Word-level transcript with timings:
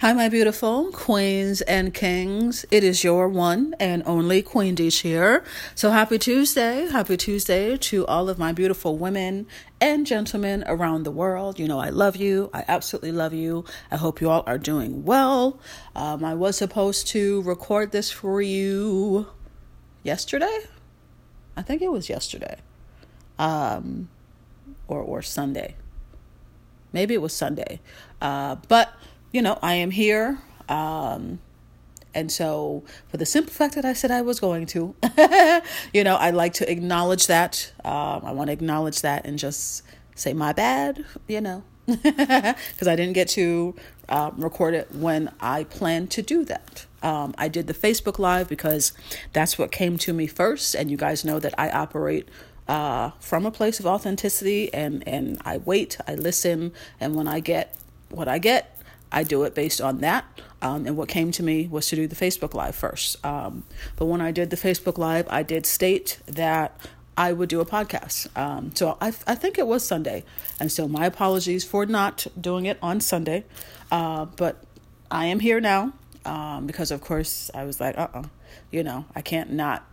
Hi, 0.00 0.14
my 0.14 0.30
beautiful 0.30 0.90
queens 0.92 1.60
and 1.60 1.92
kings. 1.92 2.64
It 2.70 2.82
is 2.82 3.04
your 3.04 3.28
one 3.28 3.74
and 3.78 4.02
only 4.06 4.40
Queen 4.40 4.74
Desh 4.74 5.02
here. 5.02 5.44
So 5.74 5.90
happy 5.90 6.18
Tuesday. 6.18 6.88
Happy 6.88 7.18
Tuesday 7.18 7.76
to 7.76 8.06
all 8.06 8.30
of 8.30 8.38
my 8.38 8.50
beautiful 8.52 8.96
women 8.96 9.46
and 9.78 10.06
gentlemen 10.06 10.64
around 10.66 11.02
the 11.02 11.10
world. 11.10 11.58
You 11.58 11.68
know, 11.68 11.78
I 11.78 11.90
love 11.90 12.16
you. 12.16 12.48
I 12.54 12.64
absolutely 12.66 13.12
love 13.12 13.34
you. 13.34 13.66
I 13.90 13.96
hope 13.96 14.22
you 14.22 14.30
all 14.30 14.42
are 14.46 14.56
doing 14.56 15.04
well. 15.04 15.60
Um, 15.94 16.24
I 16.24 16.32
was 16.32 16.56
supposed 16.56 17.06
to 17.08 17.42
record 17.42 17.92
this 17.92 18.10
for 18.10 18.40
you 18.40 19.26
yesterday. 20.02 20.60
I 21.58 21.60
think 21.60 21.82
it 21.82 21.92
was 21.92 22.08
yesterday. 22.08 22.56
Um, 23.38 24.08
or, 24.88 25.02
or 25.02 25.20
Sunday. 25.20 25.76
Maybe 26.90 27.12
it 27.12 27.20
was 27.20 27.34
Sunday. 27.34 27.80
Uh, 28.22 28.56
but 28.66 28.94
you 29.32 29.42
know, 29.42 29.58
I 29.62 29.74
am 29.74 29.90
here. 29.90 30.38
Um, 30.68 31.40
and 32.14 32.30
so, 32.30 32.82
for 33.08 33.16
the 33.16 33.26
simple 33.26 33.52
fact 33.52 33.74
that 33.76 33.84
I 33.84 33.92
said 33.92 34.10
I 34.10 34.22
was 34.22 34.40
going 34.40 34.66
to, 34.66 34.94
you 35.92 36.02
know, 36.02 36.16
I 36.16 36.30
like 36.30 36.54
to 36.54 36.70
acknowledge 36.70 37.28
that. 37.28 37.72
Um, 37.84 38.22
I 38.24 38.32
want 38.32 38.48
to 38.48 38.52
acknowledge 38.52 39.02
that 39.02 39.24
and 39.26 39.38
just 39.38 39.82
say 40.16 40.32
my 40.32 40.52
bad, 40.52 41.04
you 41.28 41.40
know, 41.40 41.62
because 41.86 42.88
I 42.88 42.96
didn't 42.96 43.12
get 43.12 43.28
to 43.30 43.76
uh, 44.08 44.32
record 44.36 44.74
it 44.74 44.92
when 44.92 45.32
I 45.40 45.64
planned 45.64 46.10
to 46.12 46.22
do 46.22 46.44
that. 46.46 46.86
Um, 47.02 47.34
I 47.38 47.48
did 47.48 47.66
the 47.66 47.74
Facebook 47.74 48.18
Live 48.18 48.48
because 48.48 48.92
that's 49.32 49.56
what 49.56 49.70
came 49.70 49.96
to 49.98 50.12
me 50.12 50.26
first, 50.26 50.74
and 50.74 50.90
you 50.90 50.96
guys 50.96 51.24
know 51.24 51.38
that 51.38 51.54
I 51.56 51.70
operate 51.70 52.28
uh, 52.68 53.10
from 53.20 53.46
a 53.46 53.50
place 53.50 53.80
of 53.80 53.86
authenticity, 53.86 54.72
and 54.74 55.06
and 55.06 55.40
I 55.44 55.58
wait, 55.58 55.96
I 56.06 56.16
listen, 56.16 56.72
and 56.98 57.14
when 57.14 57.28
I 57.28 57.40
get 57.40 57.76
what 58.10 58.28
I 58.28 58.38
get, 58.38 58.79
I 59.12 59.22
do 59.22 59.42
it 59.44 59.54
based 59.54 59.80
on 59.80 59.98
that. 59.98 60.24
Um, 60.62 60.86
and 60.86 60.96
what 60.96 61.08
came 61.08 61.32
to 61.32 61.42
me 61.42 61.66
was 61.66 61.88
to 61.88 61.96
do 61.96 62.06
the 62.06 62.16
Facebook 62.16 62.54
Live 62.54 62.74
first. 62.74 63.24
Um, 63.24 63.64
but 63.96 64.06
when 64.06 64.20
I 64.20 64.30
did 64.30 64.50
the 64.50 64.56
Facebook 64.56 64.98
Live, 64.98 65.26
I 65.30 65.42
did 65.42 65.66
state 65.66 66.18
that 66.26 66.78
I 67.16 67.32
would 67.32 67.48
do 67.48 67.60
a 67.60 67.66
podcast. 67.66 68.34
Um, 68.36 68.74
so 68.74 68.96
I, 69.00 69.08
I 69.26 69.34
think 69.34 69.58
it 69.58 69.66
was 69.66 69.84
Sunday. 69.84 70.24
And 70.58 70.70
so 70.70 70.86
my 70.86 71.06
apologies 71.06 71.64
for 71.64 71.86
not 71.86 72.26
doing 72.40 72.66
it 72.66 72.78
on 72.82 73.00
Sunday. 73.00 73.44
Uh, 73.90 74.26
but 74.26 74.62
I 75.10 75.26
am 75.26 75.40
here 75.40 75.60
now 75.60 75.92
um, 76.24 76.66
because, 76.66 76.90
of 76.90 77.00
course, 77.00 77.50
I 77.54 77.64
was 77.64 77.80
like, 77.80 77.98
uh 77.98 78.08
uh-uh. 78.12 78.20
uh 78.20 78.28
you 78.70 78.82
know, 78.82 79.04
I 79.14 79.22
can't 79.22 79.50
not 79.52 79.84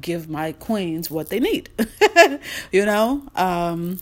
give 0.00 0.28
my 0.28 0.52
queens 0.52 1.10
what 1.10 1.28
they 1.28 1.40
need, 1.40 1.68
you 2.72 2.86
know? 2.86 3.22
Um, 3.34 3.98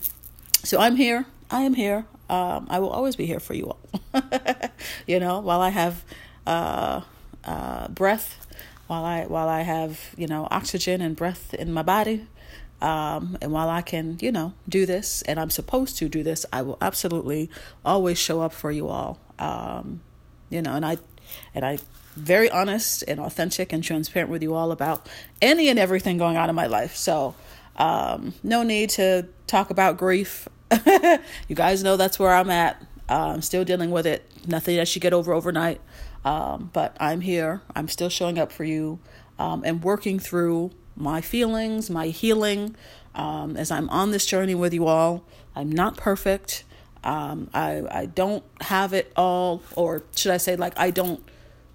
so 0.63 0.79
I'm 0.79 0.95
here. 0.95 1.25
I 1.49 1.61
am 1.61 1.73
here 1.73 2.05
um, 2.29 2.67
I 2.69 2.79
will 2.79 2.89
always 2.89 3.15
be 3.15 3.25
here 3.25 3.39
for 3.39 3.53
you 3.53 3.65
all. 3.73 3.79
you 5.07 5.19
know, 5.19 5.39
while 5.39 5.61
I 5.61 5.69
have 5.69 6.03
uh, 6.45 7.01
uh, 7.43 7.87
breath, 7.87 8.45
while 8.87 9.03
I 9.03 9.25
while 9.25 9.47
I 9.47 9.61
have 9.61 10.13
you 10.17 10.27
know 10.27 10.47
oxygen 10.49 11.01
and 11.01 11.15
breath 11.15 11.53
in 11.53 11.73
my 11.73 11.81
body, 11.81 12.27
um, 12.81 13.37
and 13.41 13.51
while 13.51 13.69
I 13.69 13.81
can 13.81 14.17
you 14.21 14.31
know 14.31 14.53
do 14.67 14.85
this, 14.85 15.21
and 15.23 15.39
I'm 15.39 15.49
supposed 15.49 15.97
to 15.97 16.09
do 16.09 16.23
this, 16.23 16.45
I 16.53 16.61
will 16.61 16.77
absolutely 16.81 17.49
always 17.83 18.17
show 18.17 18.41
up 18.41 18.53
for 18.53 18.71
you 18.71 18.87
all. 18.87 19.19
Um, 19.39 20.01
you 20.49 20.61
know, 20.61 20.75
and 20.75 20.85
I 20.85 20.97
and 21.53 21.65
I 21.65 21.79
very 22.15 22.49
honest 22.49 23.03
and 23.07 23.19
authentic 23.19 23.71
and 23.73 23.83
transparent 23.83 24.29
with 24.29 24.43
you 24.43 24.53
all 24.53 24.71
about 24.71 25.07
any 25.41 25.69
and 25.69 25.79
everything 25.79 26.17
going 26.17 26.37
on 26.37 26.49
in 26.49 26.55
my 26.55 26.67
life. 26.67 26.95
So, 26.95 27.35
um, 27.77 28.33
no 28.43 28.63
need 28.63 28.89
to 28.91 29.27
talk 29.47 29.69
about 29.69 29.97
grief. 29.97 30.47
you 31.47 31.55
guys 31.55 31.83
know 31.83 31.97
that's 31.97 32.19
where 32.19 32.33
I'm 32.33 32.49
at. 32.49 32.81
Uh, 33.09 33.33
I'm 33.33 33.41
still 33.41 33.65
dealing 33.65 33.91
with 33.91 34.05
it. 34.05 34.29
Nothing 34.47 34.77
that 34.77 34.93
you 34.95 35.01
get 35.01 35.13
over 35.13 35.33
overnight. 35.33 35.81
Um, 36.23 36.69
but 36.73 36.95
I'm 36.99 37.21
here. 37.21 37.61
I'm 37.75 37.87
still 37.87 38.09
showing 38.09 38.37
up 38.37 38.51
for 38.51 38.63
you 38.63 38.99
um, 39.37 39.63
and 39.65 39.83
working 39.83 40.19
through 40.19 40.71
my 40.95 41.21
feelings, 41.21 41.89
my 41.89 42.07
healing 42.07 42.75
um, 43.15 43.57
as 43.57 43.71
I'm 43.71 43.89
on 43.89 44.11
this 44.11 44.25
journey 44.25 44.55
with 44.55 44.73
you 44.73 44.85
all. 44.85 45.23
I'm 45.55 45.71
not 45.71 45.97
perfect. 45.97 46.63
Um, 47.03 47.49
I, 47.53 47.83
I 47.89 48.05
don't 48.05 48.43
have 48.61 48.93
it 48.93 49.11
all, 49.15 49.63
or 49.75 50.03
should 50.15 50.31
I 50.31 50.37
say, 50.37 50.55
like, 50.55 50.77
I 50.77 50.91
don't 50.91 51.23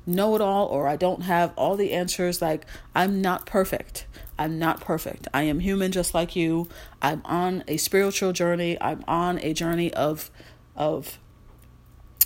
know 0.06 0.34
it 0.34 0.40
all, 0.40 0.66
or 0.66 0.86
I 0.86 0.96
don't 0.96 1.22
have 1.22 1.52
all 1.56 1.76
the 1.76 1.92
answers. 1.92 2.42
Like, 2.42 2.66
I'm 2.94 3.22
not 3.22 3.46
perfect. 3.46 4.06
I'm 4.38 4.58
not 4.58 4.80
perfect. 4.80 5.28
I 5.32 5.42
am 5.44 5.60
human 5.60 5.92
just 5.92 6.14
like 6.14 6.34
you. 6.34 6.68
I'm 7.00 7.22
on 7.24 7.64
a 7.68 7.76
spiritual 7.76 8.32
journey. 8.32 8.76
I'm 8.80 9.04
on 9.06 9.38
a 9.40 9.52
journey 9.52 9.92
of 9.94 10.30
of 10.76 11.18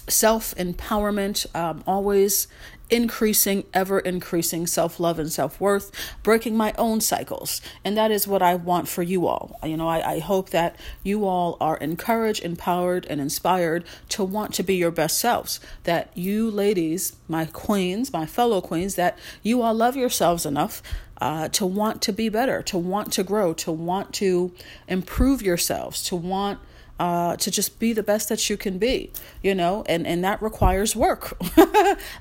self 0.08 0.54
empowerment, 0.56 1.46
always 1.86 2.48
increasing, 2.90 3.64
ever 3.74 3.98
increasing 3.98 4.66
self 4.66 4.98
love 4.98 5.18
and 5.18 5.32
self 5.32 5.60
worth, 5.60 5.90
breaking 6.22 6.56
my 6.56 6.74
own 6.78 7.00
cycles. 7.00 7.60
And 7.84 7.96
that 7.96 8.10
is 8.10 8.26
what 8.26 8.42
I 8.42 8.54
want 8.54 8.88
for 8.88 9.02
you 9.02 9.26
all. 9.26 9.58
You 9.62 9.76
know, 9.76 9.88
I, 9.88 10.14
I 10.14 10.18
hope 10.20 10.50
that 10.50 10.76
you 11.02 11.26
all 11.26 11.56
are 11.60 11.76
encouraged, 11.76 12.44
empowered, 12.44 13.06
and 13.06 13.20
inspired 13.20 13.84
to 14.10 14.24
want 14.24 14.54
to 14.54 14.62
be 14.62 14.76
your 14.76 14.90
best 14.90 15.18
selves. 15.18 15.60
That 15.84 16.10
you 16.14 16.50
ladies, 16.50 17.16
my 17.28 17.46
queens, 17.46 18.12
my 18.12 18.26
fellow 18.26 18.60
queens, 18.60 18.94
that 18.94 19.18
you 19.42 19.62
all 19.62 19.74
love 19.74 19.96
yourselves 19.96 20.46
enough 20.46 20.82
uh, 21.20 21.48
to 21.48 21.66
want 21.66 22.00
to 22.02 22.12
be 22.12 22.28
better, 22.28 22.62
to 22.62 22.78
want 22.78 23.12
to 23.12 23.22
grow, 23.24 23.52
to 23.52 23.72
want 23.72 24.14
to 24.14 24.52
improve 24.86 25.42
yourselves, 25.42 26.02
to 26.04 26.16
want 26.16 26.60
uh, 26.98 27.36
to 27.36 27.50
just 27.50 27.78
be 27.78 27.92
the 27.92 28.02
best 28.02 28.28
that 28.28 28.50
you 28.50 28.56
can 28.56 28.78
be, 28.78 29.12
you 29.42 29.54
know, 29.54 29.84
and, 29.88 30.06
and 30.06 30.24
that 30.24 30.42
requires 30.42 30.96
work. 30.96 31.38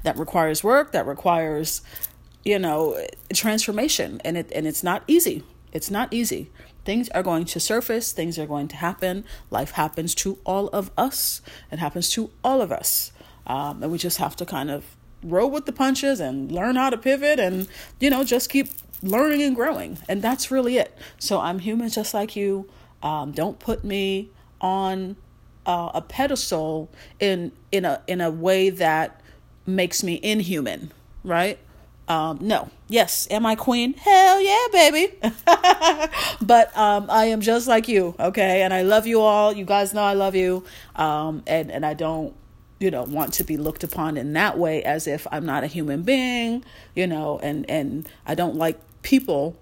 that 0.03 0.15
requires 0.15 0.63
work, 0.63 0.91
that 0.91 1.05
requires, 1.07 1.81
you 2.43 2.59
know, 2.59 2.99
transformation. 3.33 4.21
And 4.23 4.37
it 4.37 4.51
and 4.53 4.67
it's 4.67 4.83
not 4.83 5.03
easy. 5.07 5.43
It's 5.71 5.89
not 5.89 6.13
easy. 6.13 6.49
Things 6.85 7.09
are 7.09 7.23
going 7.23 7.45
to 7.45 7.59
surface, 7.59 8.13
things 8.13 8.39
are 8.39 8.45
going 8.45 8.67
to 8.69 8.77
happen. 8.77 9.25
Life 9.49 9.71
happens 9.71 10.15
to 10.15 10.37
all 10.45 10.69
of 10.69 10.91
us. 10.97 11.41
It 11.71 11.79
happens 11.79 12.09
to 12.11 12.31
all 12.43 12.61
of 12.61 12.71
us. 12.71 13.11
Um, 13.45 13.83
and 13.83 13.91
we 13.91 13.97
just 13.97 14.17
have 14.17 14.35
to 14.37 14.45
kind 14.45 14.69
of 14.69 14.95
roll 15.23 15.49
with 15.49 15.65
the 15.65 15.73
punches 15.73 16.19
and 16.19 16.51
learn 16.51 16.75
how 16.75 16.89
to 16.89 16.97
pivot 16.97 17.39
and, 17.39 17.67
you 17.99 18.09
know, 18.09 18.23
just 18.23 18.49
keep 18.49 18.69
learning 19.01 19.41
and 19.41 19.55
growing. 19.55 19.97
And 20.07 20.21
that's 20.21 20.51
really 20.51 20.77
it. 20.77 20.97
So 21.19 21.39
I'm 21.39 21.59
human 21.59 21.89
just 21.89 22.13
like 22.13 22.35
you. 22.35 22.69
Um, 23.03 23.31
don't 23.31 23.59
put 23.59 23.83
me 23.83 24.29
on 24.61 25.15
uh, 25.65 25.91
a 25.93 26.01
pedestal 26.01 26.89
in 27.19 27.51
in 27.71 27.85
a 27.85 28.01
in 28.07 28.21
a 28.21 28.31
way 28.31 28.69
that 28.69 29.21
makes 29.65 30.03
me 30.03 30.19
inhuman, 30.23 30.91
right? 31.23 31.59
Um, 32.07 32.39
no. 32.41 32.69
Yes. 32.87 33.27
Am 33.29 33.45
I 33.45 33.55
queen? 33.55 33.93
Hell 33.93 34.41
yeah, 34.41 34.67
baby. 34.71 35.13
but 36.41 36.77
um, 36.77 37.07
I 37.09 37.25
am 37.25 37.41
just 37.41 37.67
like 37.67 37.89
you, 37.89 38.15
okay? 38.17 38.61
And 38.61 38.73
I 38.73 38.83
love 38.83 39.05
you 39.05 39.19
all. 39.19 39.51
You 39.51 39.65
guys 39.65 39.93
know 39.93 40.03
I 40.03 40.13
love 40.13 40.33
you. 40.33 40.63
Um, 40.95 41.43
and 41.45 41.69
and 41.69 41.85
I 41.85 41.93
don't 41.93 42.33
you 42.79 42.91
know 42.91 43.03
want 43.03 43.33
to 43.33 43.43
be 43.43 43.57
looked 43.57 43.83
upon 43.83 44.17
in 44.17 44.33
that 44.33 44.57
way 44.57 44.83
as 44.83 45.07
if 45.07 45.27
I'm 45.31 45.45
not 45.45 45.63
a 45.63 45.67
human 45.67 46.03
being, 46.03 46.63
you 46.95 47.07
know, 47.07 47.39
and 47.43 47.69
and 47.69 48.07
I 48.25 48.35
don't 48.35 48.55
like 48.55 48.79
people 49.01 49.57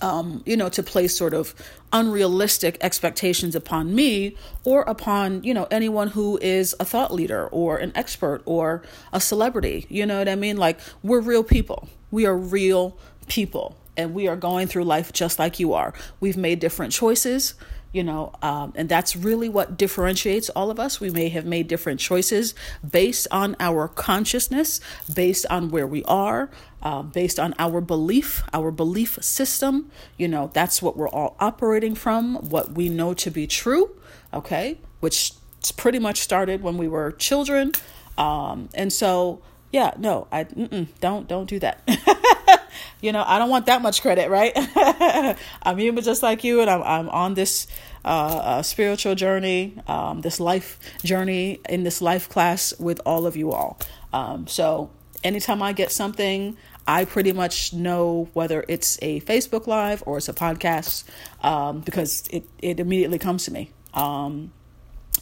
um, 0.00 0.42
you 0.46 0.56
know, 0.56 0.68
to 0.68 0.82
place 0.82 1.16
sort 1.16 1.34
of 1.34 1.54
unrealistic 1.92 2.76
expectations 2.80 3.54
upon 3.54 3.94
me 3.94 4.36
or 4.64 4.82
upon, 4.82 5.42
you 5.42 5.54
know, 5.54 5.66
anyone 5.70 6.08
who 6.08 6.38
is 6.42 6.74
a 6.78 6.84
thought 6.84 7.12
leader 7.12 7.46
or 7.48 7.78
an 7.78 7.92
expert 7.94 8.42
or 8.44 8.82
a 9.12 9.20
celebrity. 9.20 9.86
You 9.88 10.06
know 10.06 10.18
what 10.18 10.28
I 10.28 10.34
mean? 10.34 10.56
Like, 10.56 10.78
we're 11.02 11.20
real 11.20 11.44
people. 11.44 11.88
We 12.10 12.26
are 12.26 12.36
real 12.36 12.96
people 13.28 13.76
and 13.96 14.14
we 14.14 14.28
are 14.28 14.36
going 14.36 14.66
through 14.66 14.84
life 14.84 15.12
just 15.12 15.38
like 15.38 15.58
you 15.58 15.72
are. 15.72 15.94
We've 16.20 16.36
made 16.36 16.60
different 16.60 16.92
choices 16.92 17.54
you 17.92 18.02
know 18.02 18.32
um, 18.42 18.72
and 18.76 18.88
that's 18.88 19.16
really 19.16 19.48
what 19.48 19.76
differentiates 19.76 20.48
all 20.50 20.70
of 20.70 20.78
us. 20.78 21.00
We 21.00 21.10
may 21.10 21.28
have 21.30 21.44
made 21.44 21.68
different 21.68 22.00
choices 22.00 22.54
based 22.88 23.26
on 23.30 23.56
our 23.60 23.88
consciousness 23.88 24.80
based 25.12 25.46
on 25.50 25.70
where 25.70 25.86
we 25.86 26.04
are 26.04 26.50
uh, 26.82 27.02
based 27.02 27.38
on 27.38 27.54
our 27.58 27.80
belief 27.80 28.44
our 28.52 28.70
belief 28.70 29.18
system. 29.22 29.90
You 30.16 30.28
know 30.28 30.50
that's 30.52 30.82
what 30.82 30.96
we're 30.96 31.08
all 31.08 31.36
operating 31.40 31.94
from 31.94 32.36
what 32.36 32.72
we 32.72 32.88
know 32.88 33.14
to 33.14 33.30
be 33.30 33.46
true 33.46 33.90
okay? 34.34 34.78
Which 35.00 35.32
pretty 35.76 35.98
much 35.98 36.20
started 36.20 36.62
when 36.62 36.76
we 36.76 36.88
were 36.88 37.12
children. 37.12 37.72
Um, 38.18 38.68
and 38.74 38.92
so 38.92 39.42
yeah 39.72 39.92
no 39.98 40.26
i 40.30 40.44
don't 40.44 41.28
don't 41.28 41.46
do 41.46 41.58
that 41.58 41.82
you 43.00 43.12
know, 43.12 43.24
I 43.26 43.38
don't 43.38 43.50
want 43.50 43.66
that 43.66 43.82
much 43.82 44.02
credit, 44.02 44.30
right? 44.30 44.52
I'm 45.62 45.78
human 45.78 46.02
just 46.02 46.22
like 46.22 46.44
you, 46.44 46.60
and 46.60 46.70
I'm 46.70 46.82
I'm 46.82 47.08
on 47.08 47.34
this 47.34 47.66
uh, 48.04 48.08
uh, 48.08 48.62
spiritual 48.62 49.14
journey, 49.14 49.78
um, 49.86 50.20
this 50.20 50.38
life 50.38 50.78
journey 51.04 51.60
in 51.68 51.82
this 51.82 52.00
life 52.00 52.28
class 52.28 52.72
with 52.78 53.00
all 53.04 53.26
of 53.26 53.36
you 53.36 53.52
all. 53.52 53.78
Um, 54.12 54.46
so 54.46 54.90
anytime 55.24 55.62
I 55.62 55.72
get 55.72 55.90
something, 55.90 56.56
I 56.86 57.04
pretty 57.04 57.32
much 57.32 57.72
know 57.72 58.28
whether 58.32 58.64
it's 58.68 58.98
a 59.02 59.20
Facebook 59.22 59.66
Live 59.66 60.02
or 60.06 60.18
it's 60.18 60.28
a 60.28 60.32
podcast 60.32 61.04
um, 61.42 61.80
because 61.80 62.28
it, 62.30 62.48
it 62.60 62.78
immediately 62.78 63.18
comes 63.18 63.44
to 63.46 63.52
me. 63.52 63.72
Um, 63.92 64.52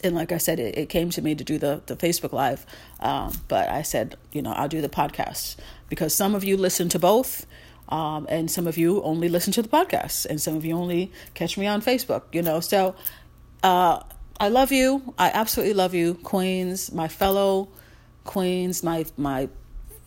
and 0.03 0.15
like 0.15 0.31
I 0.31 0.37
said, 0.37 0.59
it, 0.59 0.77
it 0.77 0.89
came 0.89 1.09
to 1.11 1.21
me 1.21 1.35
to 1.35 1.43
do 1.43 1.57
the, 1.57 1.81
the 1.85 1.95
Facebook 1.95 2.31
Live. 2.31 2.65
Um, 2.99 3.33
but 3.47 3.69
I 3.69 3.81
said, 3.81 4.17
you 4.31 4.41
know, 4.41 4.51
I'll 4.51 4.67
do 4.67 4.81
the 4.81 4.89
podcast 4.89 5.55
because 5.89 6.13
some 6.13 6.35
of 6.35 6.43
you 6.43 6.57
listen 6.57 6.89
to 6.89 6.99
both. 6.99 7.45
Um, 7.87 8.25
and 8.29 8.49
some 8.49 8.65
of 8.65 8.79
you 8.79 9.03
only 9.03 9.29
listen 9.29 9.53
to 9.53 9.61
the 9.61 9.69
podcast, 9.69 10.25
and 10.25 10.41
some 10.41 10.55
of 10.55 10.65
you 10.65 10.75
only 10.75 11.11
catch 11.35 11.55
me 11.55 11.67
on 11.67 11.83
Facebook, 11.83 12.23
you 12.31 12.41
know. 12.41 12.59
So 12.59 12.95
uh, 13.61 13.99
I 14.39 14.49
love 14.49 14.71
you. 14.71 15.13
I 15.19 15.29
absolutely 15.29 15.75
love 15.75 15.93
you, 15.93 16.15
Queens, 16.15 16.91
my 16.91 17.07
fellow 17.07 17.69
Queens, 18.23 18.83
my 18.83 19.05
my 19.17 19.49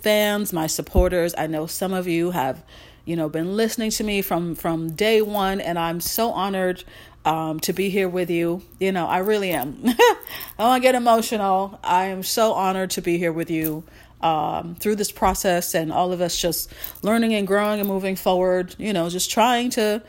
fans, 0.01 0.53
my 0.53 0.67
supporters. 0.67 1.35
I 1.39 1.47
know 1.47 1.67
some 1.67 1.93
of 1.93 2.07
you 2.07 2.33
have, 2.33 2.65
you 3.05 3.17
know, 3.17 3.29
been 3.29 3.57
listening 3.57 3.91
to 3.93 4.05
me 4.05 4.23
from 4.23 4.55
from 4.55 4.93
day 4.93 5.23
one, 5.23 5.61
and 5.61 5.79
I'm 5.79 6.01
so 6.01 6.31
honored 6.33 6.85
um, 7.25 7.61
to 7.61 7.73
be 7.73 7.91
here 7.91 8.09
with 8.09 8.31
you. 8.31 8.63
You 8.79 8.93
know, 8.93 9.07
I 9.07 9.19
really 9.19 9.51
am. 9.51 9.83
I 9.85 10.15
want 10.59 10.83
to 10.83 10.87
get 10.87 10.95
emotional. 10.95 11.79
I 11.83 12.07
am 12.07 12.23
so 12.23 12.53
honored 12.53 12.91
to 12.91 13.03
be 13.03 13.19
here 13.19 13.33
with 13.33 13.51
you 13.51 13.85
um, 14.21 14.75
through 14.77 14.97
this 14.97 15.13
process, 15.13 15.75
and 15.75 15.93
all 15.93 16.13
of 16.13 16.21
us 16.21 16.37
just 16.37 16.73
learning 17.03 17.35
and 17.35 17.47
growing 17.47 17.81
and 17.81 17.89
moving 17.89 18.17
forward. 18.17 18.75
You 18.79 18.93
know, 18.93 19.09
just 19.09 19.31
trying 19.31 19.71
to, 19.71 20.03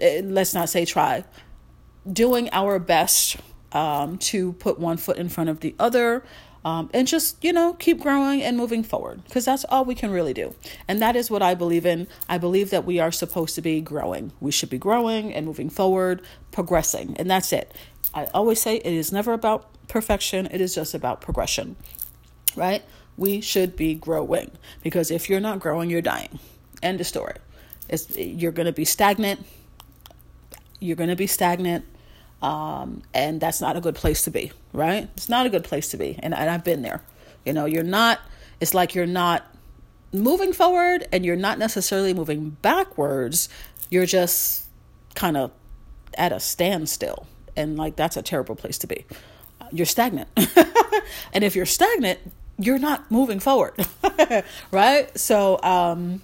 eh, 0.00 0.22
let's 0.24 0.54
not 0.54 0.68
say 0.68 0.84
try, 0.84 1.24
doing 2.10 2.48
our 2.52 2.78
best 2.78 3.36
um, 3.72 4.18
to 4.18 4.52
put 4.54 4.78
one 4.78 4.96
foot 4.96 5.16
in 5.16 5.28
front 5.28 5.50
of 5.50 5.60
the 5.60 5.74
other 5.78 6.24
um, 6.64 6.90
and 6.92 7.08
just 7.08 7.42
you 7.42 7.52
know 7.52 7.74
keep 7.74 8.00
growing 8.00 8.42
and 8.42 8.56
moving 8.56 8.82
forward 8.82 9.24
because 9.24 9.44
that's 9.44 9.64
all 9.64 9.84
we 9.84 9.94
can 9.94 10.10
really 10.10 10.34
do. 10.34 10.54
And 10.88 11.00
that 11.00 11.16
is 11.16 11.30
what 11.30 11.42
i 11.42 11.54
believe 11.54 11.86
in. 11.86 12.08
I 12.28 12.38
believe 12.38 12.70
that 12.70 12.84
we 12.84 12.98
are 12.98 13.12
supposed 13.12 13.54
to 13.56 13.62
be 13.62 13.80
growing. 13.80 14.32
We 14.40 14.50
should 14.50 14.70
be 14.70 14.78
growing 14.78 15.32
and 15.32 15.46
moving 15.46 15.70
forward 15.70 16.22
progressing 16.50 17.16
and 17.18 17.30
that's 17.30 17.52
it. 17.52 17.74
I 18.14 18.26
always 18.26 18.60
say 18.60 18.76
it 18.76 18.92
is 18.92 19.12
never 19.12 19.32
about 19.32 19.68
perfection. 19.88 20.46
It 20.50 20.60
is 20.60 20.74
just 20.74 20.94
about 20.94 21.20
progression 21.20 21.76
right? 22.56 22.82
We 23.16 23.40
should 23.40 23.76
be 23.76 23.94
growing 23.94 24.50
because 24.82 25.10
if 25.10 25.28
you're 25.28 25.40
not 25.40 25.60
growing 25.60 25.90
you're 25.90 26.02
dying. 26.02 26.38
End 26.82 27.00
of 27.00 27.06
story. 27.06 27.36
It's, 27.88 28.16
you're 28.16 28.52
going 28.52 28.66
to 28.66 28.72
be 28.72 28.84
stagnant. 28.84 29.44
You're 30.80 30.96
going 30.96 31.10
to 31.10 31.16
be 31.16 31.26
stagnant 31.26 31.84
um, 32.42 33.02
and 33.14 33.40
that's 33.40 33.60
not 33.60 33.76
a 33.76 33.80
good 33.80 33.94
place 33.94 34.24
to 34.24 34.30
be, 34.30 34.50
right? 34.72 35.08
It's 35.16 35.28
not 35.28 35.46
a 35.46 35.48
good 35.48 35.62
place 35.62 35.90
to 35.90 35.96
be. 35.96 36.18
And, 36.18 36.34
and 36.34 36.50
I've 36.50 36.64
been 36.64 36.82
there. 36.82 37.00
You 37.46 37.52
know, 37.52 37.66
you're 37.66 37.84
not, 37.84 38.20
it's 38.60 38.74
like 38.74 38.94
you're 38.94 39.06
not 39.06 39.46
moving 40.12 40.52
forward 40.52 41.06
and 41.12 41.24
you're 41.24 41.36
not 41.36 41.58
necessarily 41.58 42.12
moving 42.12 42.50
backwards. 42.60 43.48
You're 43.90 44.06
just 44.06 44.66
kind 45.14 45.36
of 45.36 45.52
at 46.18 46.32
a 46.32 46.40
standstill. 46.40 47.26
And 47.56 47.76
like, 47.76 47.94
that's 47.94 48.16
a 48.16 48.22
terrible 48.22 48.56
place 48.56 48.76
to 48.78 48.88
be. 48.88 49.06
You're 49.70 49.86
stagnant. 49.86 50.28
and 51.32 51.44
if 51.44 51.54
you're 51.54 51.64
stagnant, 51.64 52.18
you're 52.58 52.78
not 52.78 53.10
moving 53.10 53.38
forward, 53.38 53.74
right? 54.70 55.16
So, 55.18 55.60
um, 55.62 56.22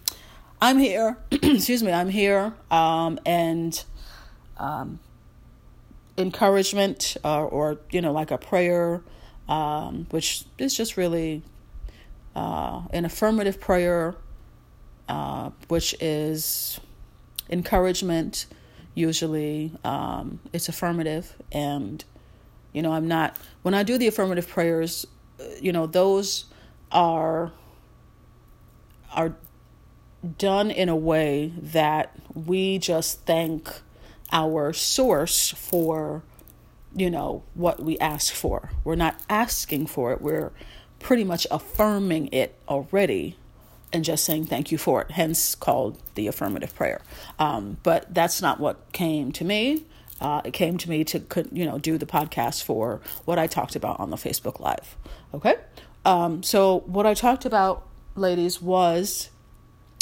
I'm 0.61 0.79
here. 0.79 1.17
excuse 1.31 1.83
me. 1.83 1.93
I'm 1.93 2.09
here. 2.09 2.53
Um, 2.71 3.19
and, 3.25 3.83
um, 4.57 4.99
encouragement 6.19 7.17
uh, 7.25 7.45
or 7.45 7.79
you 7.91 8.01
know 8.01 8.13
like 8.13 8.31
a 8.31 8.39
prayer 8.39 9.03
um, 9.49 10.07
which 10.11 10.45
is 10.59 10.75
just 10.75 10.97
really 10.97 11.43
uh, 12.37 12.83
an 12.91 13.05
affirmative 13.05 13.61
prayer 13.61 14.15
uh, 15.09 15.51
which 15.69 15.95
is 16.01 16.81
encouragement 17.49 18.47
usually 18.95 19.73
um, 19.85 20.41
it's 20.53 20.69
affirmative. 20.69 21.35
And 21.53 22.05
you 22.73 22.83
know 22.83 22.93
i'm 22.93 23.09
not 23.09 23.37
when 23.63 23.75
i 23.75 23.83
do 23.83 23.99
the 23.99 24.07
affirmative 24.07 24.49
prayers 24.49 25.07
uh, 25.41 25.45
you 25.61 25.73
know 25.73 25.87
those 25.87 26.47
are 26.93 27.53
are 29.13 29.35
done 30.37 30.71
in 30.71 30.89
a 30.89 30.97
way 30.97 31.53
that 31.57 32.15
we 32.35 32.79
just 32.79 33.25
thank 33.25 33.81
our 34.33 34.73
source 34.73 35.51
for 35.51 36.23
you 36.95 37.11
know 37.11 37.43
what 37.55 37.81
we 37.81 37.99
ask 37.99 38.33
for. 38.33 38.71
We're 38.85 38.97
not 38.97 39.21
asking 39.29 39.87
for 39.87 40.13
it. 40.13 40.21
We're 40.23 40.53
pretty 40.99 41.25
much 41.25 41.47
affirming 41.51 42.29
it 42.33 42.57
already 42.69 43.37
and 43.93 44.05
just 44.05 44.25
saying 44.25 44.47
thank 44.47 44.71
you 44.71 44.79
for 44.79 45.03
it 45.03 45.13
hence 45.13 45.55
called 45.55 45.99
the 46.15 46.27
affirmative 46.27 46.75
prayer. 46.75 47.01
Um, 47.39 47.79
but 47.83 48.13
that's 48.13 48.43
not 48.43 48.61
what 48.61 48.93
came 48.93 49.33
to 49.33 49.45
me. 49.45 49.85
Uh, 50.21 50.43
it 50.45 50.53
came 50.53 50.79
to 50.79 50.91
me 50.91 51.05
to 51.05 51.23
you 51.53 51.65
know 51.65 51.79
do 51.79 51.97
the 51.97 52.07
podcast 52.07 52.65
for 52.65 53.01
what 53.25 53.39
i 53.39 53.47
talked 53.47 53.77
about 53.77 54.01
on 54.01 54.11
the 54.11 54.17
facebook 54.17 54.61
live. 54.61 54.97
Okay? 55.33 55.57
Um, 56.05 56.43
so 56.43 56.81
what 56.81 57.07
i 57.07 57.15
talked 57.15 57.45
about 57.45 57.87
ladies 58.17 58.61
was 58.61 59.31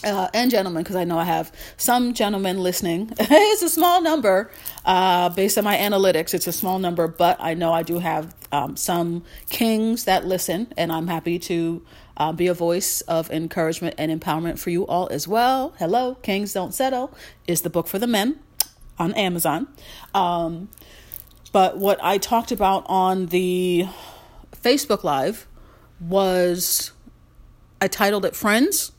uh, 0.05 0.29
and 0.35 0.51
gentlemen, 0.51 0.83
because 0.83 0.97
I 0.97 1.05
know 1.05 1.19
I 1.19 1.25
have 1.25 1.53
some 1.77 2.15
gentlemen 2.15 2.63
listening. 2.63 3.13
it's 3.19 3.63
a 3.63 3.71
small 3.71 4.03
number 4.03 4.51
uh, 4.85 5.31
based 5.31 5.57
on 5.57 5.65
my 5.65 5.77
analytics. 5.77 6.35
It's 6.35 6.47
a 6.47 6.53
small 6.53 6.79
number, 6.79 7.09
but 7.09 7.37
I 7.41 7.55
know 7.55 7.73
I 7.73 7.83
do 7.83 7.99
have 7.99 8.35
um, 8.53 8.77
some 8.77 9.25
kings 9.49 10.05
that 10.05 10.27
listen, 10.27 10.73
and 10.77 10.93
I'm 10.93 11.07
happy 11.07 11.39
to 11.41 11.83
uh, 12.17 12.33
be 12.33 12.47
a 12.47 12.55
voice 12.55 13.01
of 13.03 13.31
encouragement 13.31 13.95
and 13.99 14.21
empowerment 14.21 14.59
for 14.59 14.71
you 14.71 14.87
all 14.87 15.09
as 15.11 15.27
well. 15.27 15.75
Hello, 15.79 16.17
Kings 16.17 16.53
Don't 16.53 16.75
Settle 16.75 17.13
is 17.47 17.63
the 17.63 17.71
book 17.71 17.87
for 17.87 17.99
the 17.99 18.07
men 18.07 18.39
on 18.99 19.13
Amazon. 19.15 19.69
Um, 20.15 20.69
but 21.53 21.79
what 21.79 21.99
I 22.03 22.19
talked 22.19 22.53
about 22.53 22.85
on 22.87 23.27
the 23.27 23.87
Facebook 24.53 25.05
Live 25.05 25.47
was 26.01 26.93
I 27.81 27.89
titled 27.89 28.25
it 28.25 28.37
Friends 28.37 28.93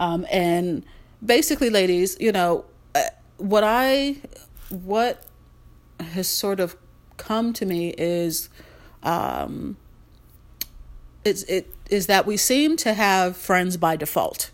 um, 0.00 0.26
and 0.30 0.84
basically, 1.24 1.68
ladies, 1.70 2.16
you 2.18 2.32
know, 2.32 2.64
uh, 2.94 3.02
what 3.36 3.62
I, 3.62 4.16
what 4.70 5.24
has 6.00 6.26
sort 6.26 6.58
of 6.58 6.74
come 7.18 7.52
to 7.52 7.66
me 7.66 7.90
is, 7.96 8.48
um, 9.02 9.76
it's, 11.22 11.42
it 11.44 11.72
is 11.90 12.06
that 12.06 12.24
we 12.24 12.38
seem 12.38 12.78
to 12.78 12.94
have 12.94 13.36
friends 13.36 13.76
by 13.76 13.94
default, 13.94 14.50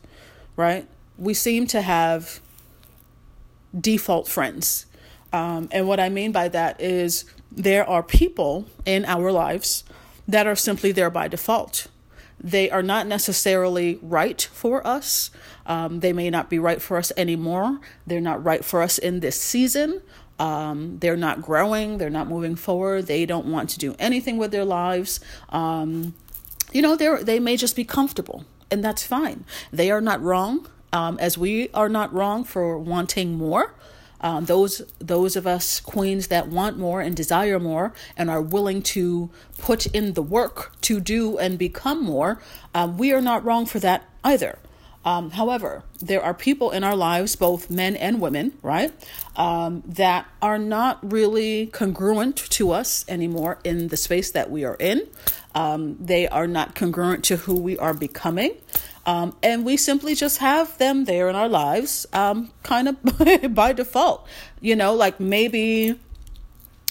right? 0.57 0.89
We 1.17 1.33
seem 1.33 1.69
to 1.69 1.81
have 1.81 2.41
default 3.79 4.27
friends. 4.27 4.87
Um, 5.33 5.69
and 5.71 5.87
what 5.87 6.01
I 6.01 6.09
mean 6.09 6.33
by 6.33 6.49
that 6.49 6.81
is 6.81 7.25
there 7.53 7.89
are 7.89 8.03
people 8.03 8.67
in 8.85 9.05
our 9.05 9.31
lives 9.31 9.85
that 10.27 10.47
are 10.47 10.57
simply 10.57 10.91
there 10.91 11.11
by 11.11 11.29
default. 11.29 11.87
They 12.39 12.71
are 12.71 12.83
not 12.83 13.07
necessarily 13.07 13.99
right 14.03 14.41
for 14.53 14.87
us. 14.87 15.31
Um, 15.65 16.01
they 16.01 16.13
may 16.13 16.31
not 16.31 16.51
be 16.51 16.59
right 16.59 16.81
for 16.81 16.97
us 16.97 17.11
anymore. 17.17 17.81
They're 18.07 18.21
not 18.21 18.45
right 18.45 18.65
for 18.65 18.83
us 18.83 18.99
in 18.99 19.21
this 19.21 19.41
season. 19.41 20.03
Um, 20.39 20.99
they're 20.99 21.17
not 21.17 21.41
growing. 21.41 21.99
They're 21.99 22.11
not 22.11 22.29
moving 22.29 22.57
forward. 22.57 23.07
They 23.07 23.25
don't 23.25 23.47
want 23.47 23.71
to 23.71 23.79
do 23.79 23.97
anything 23.99 24.37
with 24.37 24.51
their 24.51 24.65
lives. 24.65 25.21
Um, 25.49 26.15
you 26.73 26.83
know, 26.83 26.95
they 26.95 27.23
they 27.23 27.41
may 27.41 27.57
just 27.57 27.75
be 27.75 27.85
comfortable, 27.85 28.45
and 28.71 28.85
that's 28.85 29.03
fine. 29.03 29.45
They 29.73 29.91
are 29.91 30.03
not 30.03 30.23
wrong, 30.23 30.69
um, 30.93 31.19
as 31.19 31.39
we 31.39 31.71
are 31.71 31.89
not 31.89 32.13
wrong 32.13 32.45
for 32.45 32.79
wanting 32.79 33.35
more. 33.35 33.75
Um, 34.21 34.47
those 34.47 34.83
those 34.99 35.37
of 35.37 35.47
us 35.47 35.81
queens 35.81 36.29
that 36.29 36.49
want 36.49 36.79
more 36.79 37.01
and 37.01 37.15
desire 37.15 37.59
more 37.59 37.93
and 38.17 38.31
are 38.31 38.41
willing 38.41 38.83
to 38.83 39.31
put 39.59 39.87
in 39.87 40.15
the 40.15 40.23
work 40.23 40.73
to 40.83 41.01
do 41.01 41.39
and 41.39 41.59
become 41.59 42.03
more, 42.03 42.41
um, 42.75 42.99
we 42.99 43.13
are 43.13 43.21
not 43.21 43.45
wrong 43.45 43.67
for 43.67 43.79
that 43.81 44.05
either. 44.25 44.59
Um, 45.07 45.31
however, 45.31 45.85
there 46.01 46.21
are 46.21 46.35
people 46.35 46.73
in 46.73 46.83
our 46.83 46.97
lives, 46.97 47.37
both 47.37 47.71
men 47.71 47.95
and 47.95 48.21
women, 48.21 48.59
right, 48.61 48.93
um, 49.37 49.85
that 49.87 50.27
are 50.43 50.59
not 50.59 50.99
really 51.13 51.67
congruent 51.69 52.37
to 52.37 52.73
us 52.73 53.05
anymore 53.09 53.61
in 53.63 53.87
the 53.87 53.97
space 53.97 54.33
that 54.33 54.51
we 54.51 54.65
are 54.65 54.75
in. 54.81 55.07
Um, 55.55 55.97
they 56.01 56.27
are 56.27 56.49
not 56.49 56.75
congruent 56.75 57.23
to 57.27 57.37
who 57.37 57.55
we 57.55 57.79
are 57.79 57.95
becoming. 57.95 58.57
Um, 59.07 59.37
and 59.41 59.65
we 59.65 59.77
simply 59.77 60.17
just 60.17 60.39
have 60.39 60.77
them 60.79 61.05
there 61.05 61.31
in 61.31 61.37
our 61.37 61.49
lives, 61.49 62.07
um, 62.13 62.51
kind 62.65 62.89
of 62.89 63.55
by 63.55 63.73
default. 63.73 64.27
You 64.61 64.75
know, 64.75 64.95
like 64.95 65.21
maybe, 65.21 65.99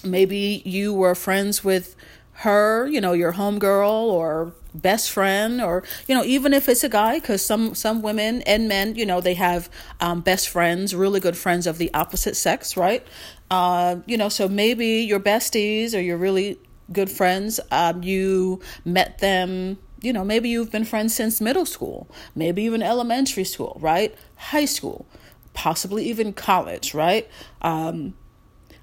maybe 0.03 0.61
you 0.65 0.93
were 0.93 1.13
friends 1.13 1.63
with 1.63 1.95
her, 2.39 2.87
you 2.87 3.01
know, 3.01 3.11
your 3.11 3.33
homegirl 3.33 3.89
or 3.89 4.53
best 4.73 5.11
friend, 5.11 5.61
or 5.61 5.83
you 6.07 6.15
know, 6.15 6.23
even 6.23 6.53
if 6.53 6.69
it's 6.69 6.85
a 6.85 6.89
guy, 6.89 7.19
because 7.19 7.45
some 7.45 7.75
some 7.75 8.01
women 8.01 8.41
and 8.43 8.69
men, 8.69 8.95
you 8.95 9.05
know, 9.05 9.19
they 9.19 9.33
have 9.33 9.69
um, 9.99 10.21
best 10.21 10.47
friends, 10.47 10.95
really 10.95 11.19
good 11.19 11.35
friends 11.35 11.67
of 11.67 11.77
the 11.77 11.93
opposite 11.93 12.37
sex, 12.37 12.77
right? 12.77 13.05
Uh, 13.51 13.97
you 14.05 14.17
know, 14.17 14.29
so 14.29 14.47
maybe 14.47 14.87
your 15.01 15.19
besties 15.19 15.93
or 15.93 15.99
your 15.99 16.17
really 16.17 16.57
good 16.93 17.09
friends, 17.09 17.59
um, 17.71 18.03
you 18.03 18.61
met 18.85 19.19
them 19.19 19.77
you 20.05 20.13
know, 20.13 20.23
maybe 20.23 20.49
you've 20.49 20.71
been 20.71 20.85
friends 20.85 21.15
since 21.15 21.41
middle 21.41 21.65
school, 21.65 22.07
maybe 22.35 22.61
even 22.63 22.83
elementary 22.83 23.43
school, 23.43 23.77
right? 23.81 24.13
High 24.35 24.65
school, 24.65 25.07
possibly 25.53 26.05
even 26.05 26.31
college, 26.31 26.93
right? 26.93 27.27
Um, 27.63 28.13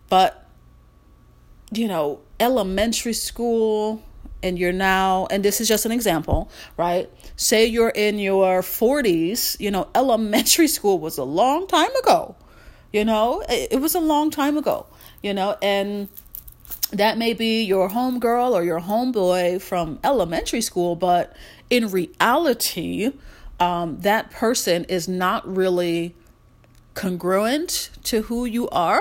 but 0.09 0.49
you 1.71 1.89
know, 1.89 2.21
elementary 2.41 3.13
school 3.13 4.03
and 4.43 4.59
you're 4.59 4.73
now, 4.73 5.29
and 5.31 5.45
this 5.45 5.61
is 5.61 5.69
just 5.69 5.87
an 5.87 5.93
example, 5.93 6.51
right? 6.77 7.09
Say 7.37 7.67
you're 7.67 7.91
in 7.91 8.19
your 8.19 8.61
40s, 8.61 9.59
you 9.61 9.71
know, 9.71 9.89
elementary 9.95 10.67
school 10.67 10.99
was 10.99 11.19
a 11.19 11.25
long 11.25 11.69
time 11.69 11.95
ago, 12.03 12.35
you 12.93 13.05
know, 13.05 13.43
it, 13.49 13.75
it 13.75 13.81
was 13.81 13.95
a 13.95 14.01
long 14.01 14.31
time 14.31 14.59
ago, 14.59 14.87
you 15.23 15.33
know, 15.33 15.57
and 15.63 16.09
that 16.93 17.17
may 17.19 17.33
be 17.33 17.63
your 17.63 17.89
homegirl 17.89 18.53
or 18.53 18.63
your 18.63 18.81
homeboy 18.81 19.61
from 19.61 19.99
elementary 20.05 20.61
school, 20.61 20.95
but 20.95 21.35
in 21.71 21.89
reality, 21.91 23.13
um, 23.59 23.99
that 24.01 24.31
person 24.31 24.85
is 24.85 25.09
not 25.09 25.47
really 25.47 26.15
congruent 26.95 27.91
to 28.05 28.23
who 28.23 28.45
you 28.45 28.69
are. 28.69 29.01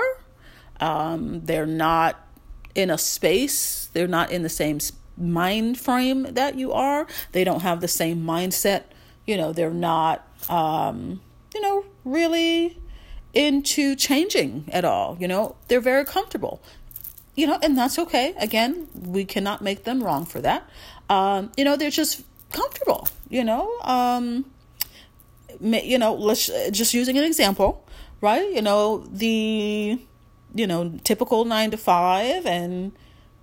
Um, 0.80 1.44
they're 1.44 1.66
not 1.66 2.26
in 2.74 2.90
a 2.90 2.96
space, 2.96 3.90
they're 3.92 4.08
not 4.08 4.32
in 4.32 4.42
the 4.42 4.48
same 4.48 4.78
mind 5.18 5.78
frame 5.78 6.22
that 6.34 6.56
you 6.56 6.72
are. 6.72 7.06
They 7.32 7.44
don't 7.44 7.60
have 7.60 7.80
the 7.80 7.88
same 7.88 8.24
mindset. 8.24 8.84
You 9.26 9.36
know, 9.36 9.52
they're 9.52 9.70
not, 9.70 10.26
um, 10.48 11.20
you 11.54 11.60
know, 11.60 11.84
really 12.04 12.78
into 13.34 13.94
changing 13.94 14.68
at 14.72 14.84
all. 14.84 15.16
You 15.20 15.28
know, 15.28 15.56
they're 15.68 15.80
very 15.80 16.04
comfortable. 16.04 16.62
You 17.34 17.46
know, 17.46 17.58
and 17.62 17.76
that's 17.76 17.98
okay. 17.98 18.34
Again, 18.38 18.88
we 18.94 19.24
cannot 19.24 19.62
make 19.62 19.84
them 19.84 20.02
wrong 20.02 20.26
for 20.26 20.40
that. 20.40 20.68
Um, 21.08 21.50
you 21.56 21.64
know, 21.64 21.76
they're 21.76 21.90
just 21.90 22.22
comfortable. 22.52 23.08
You 23.28 23.44
know, 23.44 23.72
um, 23.82 24.44
you 25.60 25.98
know, 25.98 26.14
let's 26.14 26.50
just 26.70 26.92
using 26.92 27.16
an 27.16 27.24
example, 27.24 27.86
right? 28.20 28.52
You 28.52 28.60
know, 28.60 28.98
the 29.10 29.98
you 30.54 30.66
know 30.66 30.98
typical 31.04 31.44
nine 31.46 31.70
to 31.70 31.78
five, 31.78 32.44
and 32.44 32.92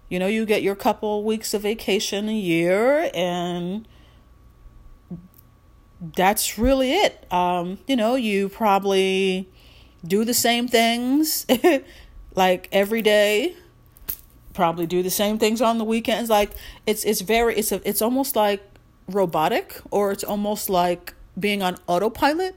you 0.10 0.20
know 0.20 0.28
you 0.28 0.46
get 0.46 0.62
your 0.62 0.76
couple 0.76 1.24
weeks 1.24 1.56
of 1.56 1.64
vacation 1.64 2.30
a 2.30 2.34
year, 2.34 3.10
and 3.16 3.88
that's 6.00 6.58
really 6.58 6.92
it. 6.92 7.26
Um, 7.32 7.80
you 7.88 7.96
know, 7.96 8.16
you 8.16 8.50
probably 8.50 9.50
do 10.06 10.24
the 10.24 10.34
same 10.34 10.68
things 10.68 11.46
like 12.36 12.70
every 12.72 13.02
day 13.02 13.56
probably 14.54 14.86
do 14.86 15.04
the 15.04 15.10
same 15.10 15.38
things 15.38 15.62
on 15.62 15.78
the 15.78 15.84
weekends 15.84 16.30
like 16.30 16.52
it's 16.88 17.04
it's 17.04 17.22
very 17.22 17.56
it's 17.56 17.72
a, 17.72 17.88
it's 17.88 18.02
almost 18.02 18.36
like 18.36 18.62
robotic 19.08 19.80
or 19.92 20.12
it's 20.12 20.24
almost 20.24 20.70
like 20.70 21.14
being 21.40 21.62
on 21.62 21.78
autopilot 21.88 22.56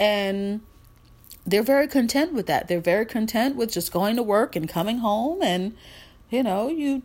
and 0.00 0.60
they're 1.46 1.62
very 1.62 1.88
content 1.88 2.34
with 2.34 2.46
that. 2.46 2.68
They're 2.68 2.80
very 2.80 3.06
content 3.06 3.56
with 3.56 3.72
just 3.72 3.90
going 3.90 4.16
to 4.16 4.22
work 4.22 4.54
and 4.54 4.68
coming 4.68 4.98
home 4.98 5.42
and 5.42 5.74
you 6.30 6.42
know, 6.42 6.68
you 6.68 7.02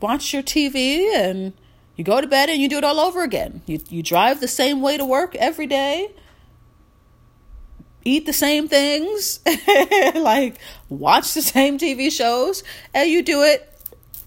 watch 0.00 0.32
your 0.32 0.42
TV 0.42 1.14
and 1.14 1.52
you 1.94 2.02
go 2.02 2.20
to 2.20 2.26
bed 2.26 2.50
and 2.50 2.60
you 2.60 2.68
do 2.68 2.78
it 2.78 2.82
all 2.82 2.98
over 2.98 3.22
again. 3.22 3.62
You 3.66 3.80
you 3.88 4.02
drive 4.02 4.40
the 4.40 4.48
same 4.48 4.82
way 4.82 4.96
to 4.96 5.04
work 5.04 5.36
every 5.36 5.68
day. 5.68 6.10
Eat 8.04 8.26
the 8.26 8.32
same 8.32 8.68
things, 8.68 9.40
like 10.14 10.58
watch 10.88 11.32
the 11.34 11.42
same 11.42 11.78
TV 11.78 12.12
shows, 12.12 12.62
and 12.92 13.08
you 13.08 13.22
do 13.22 13.42
it 13.42 13.70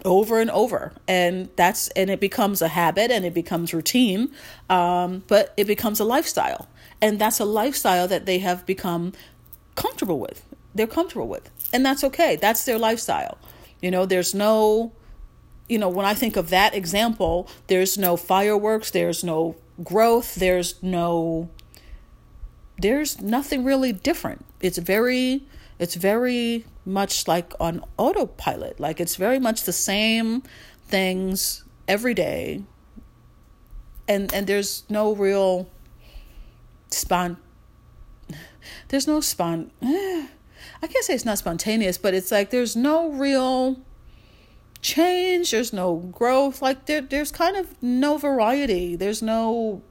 over 0.06 0.40
and 0.40 0.50
over. 0.52 0.94
And 1.08 1.50
that's 1.56 1.90
and 1.90 2.10
it 2.10 2.20
becomes 2.20 2.62
a 2.62 2.70
habit 2.70 3.12
and 3.12 3.26
it 3.26 3.34
becomes 3.34 3.74
routine 3.74 4.32
um, 4.70 5.24
but 5.28 5.54
it 5.58 5.66
becomes 5.68 6.00
a 6.00 6.06
lifestyle. 6.06 6.68
And 7.02 7.20
that's 7.20 7.40
a 7.40 7.46
lifestyle 7.46 8.08
that 8.08 8.26
they 8.26 8.40
have 8.40 8.66
become 8.66 9.14
comfortable 9.76 10.20
with. 10.20 10.44
They're 10.74 10.88
comfortable 10.88 11.28
with. 11.28 11.50
And 11.72 11.86
that's 11.86 12.04
okay. 12.04 12.36
That's 12.36 12.66
their 12.66 12.80
lifestyle. 12.80 13.38
You 13.82 13.92
know 13.92 14.06
there's 14.06 14.34
no 14.34 14.94
you 15.70 15.78
know 15.78 15.90
when 15.90 16.06
i 16.06 16.14
think 16.14 16.36
of 16.36 16.50
that 16.50 16.74
example 16.74 17.48
there's 17.68 17.98
no 17.98 18.16
fireworks 18.16 18.90
there's 18.92 19.24
no 19.24 19.56
growth 19.84 20.36
there's 20.36 20.82
no 20.82 21.50
there's 22.80 23.22
nothing 23.22 23.64
really 23.64 23.92
different 23.92 24.46
it's 24.62 24.78
very 24.78 25.44
it's 25.80 25.96
very 25.96 26.66
much 26.86 27.28
like 27.28 27.54
on 27.60 27.84
autopilot. 27.98 28.80
Like 28.80 29.00
it's 29.00 29.16
very 29.16 29.40
much 29.40 29.64
the 29.64 29.74
same 29.74 30.42
things 30.88 31.64
every 31.88 32.14
day. 32.14 32.64
And 34.08 34.34
and 34.34 34.48
there's 34.48 34.84
no 34.90 35.14
real 35.14 35.70
spon 36.90 37.38
there's 38.88 39.08
no 39.08 39.20
spon 39.20 39.72
I 39.84 40.86
can't 40.88 41.06
say 41.06 41.14
it's 41.14 41.26
not 41.26 41.38
spontaneous, 41.38 41.98
but 41.98 42.14
it's 42.14 42.32
like 42.32 42.50
there's 42.50 42.76
no 42.76 43.10
real 43.10 43.80
change, 44.82 45.52
there's 45.52 45.74
no 45.74 45.96
growth, 45.96 46.62
like 46.62 46.86
there 46.86 47.02
there's 47.02 47.32
kind 47.32 47.58
of 47.58 47.82
no 47.82 48.18
variety. 48.18 48.96
There's 48.96 49.22
no 49.22 49.82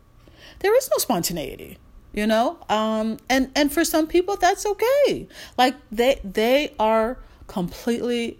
there 0.60 0.76
is 0.76 0.88
no 0.90 0.98
spontaneity 0.98 1.78
you 2.16 2.26
know? 2.26 2.58
Um 2.68 3.18
and 3.28 3.52
and 3.54 3.72
for 3.72 3.84
some 3.84 4.08
people 4.08 4.36
that's 4.36 4.66
okay. 4.66 5.28
Like 5.56 5.76
they 5.92 6.20
they 6.24 6.72
are 6.80 7.18
completely 7.46 8.38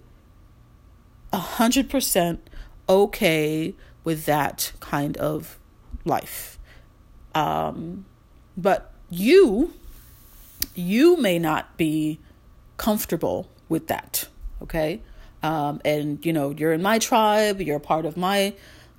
a 1.33 1.39
hundred 1.39 1.89
percent 1.89 2.41
okay 2.89 3.75
with 4.03 4.25
that 4.25 4.73
kind 4.81 5.17
of 5.19 5.59
life. 6.05 6.59
Um 7.35 8.07
but 8.57 8.93
you 9.11 9.75
you 10.75 11.17
may 11.19 11.39
not 11.39 11.77
be 11.77 12.19
comfortable 12.79 13.49
with 13.69 13.87
that 13.89 14.27
okay? 14.63 15.03
Um 15.43 15.83
and 15.85 16.25
you 16.25 16.33
know 16.33 16.51
you're 16.51 16.73
in 16.73 16.83
my 16.83 16.99
tribe 16.99 17.61
you're 17.61 17.79
part 17.79 18.07
of 18.07 18.17
my 18.17 18.55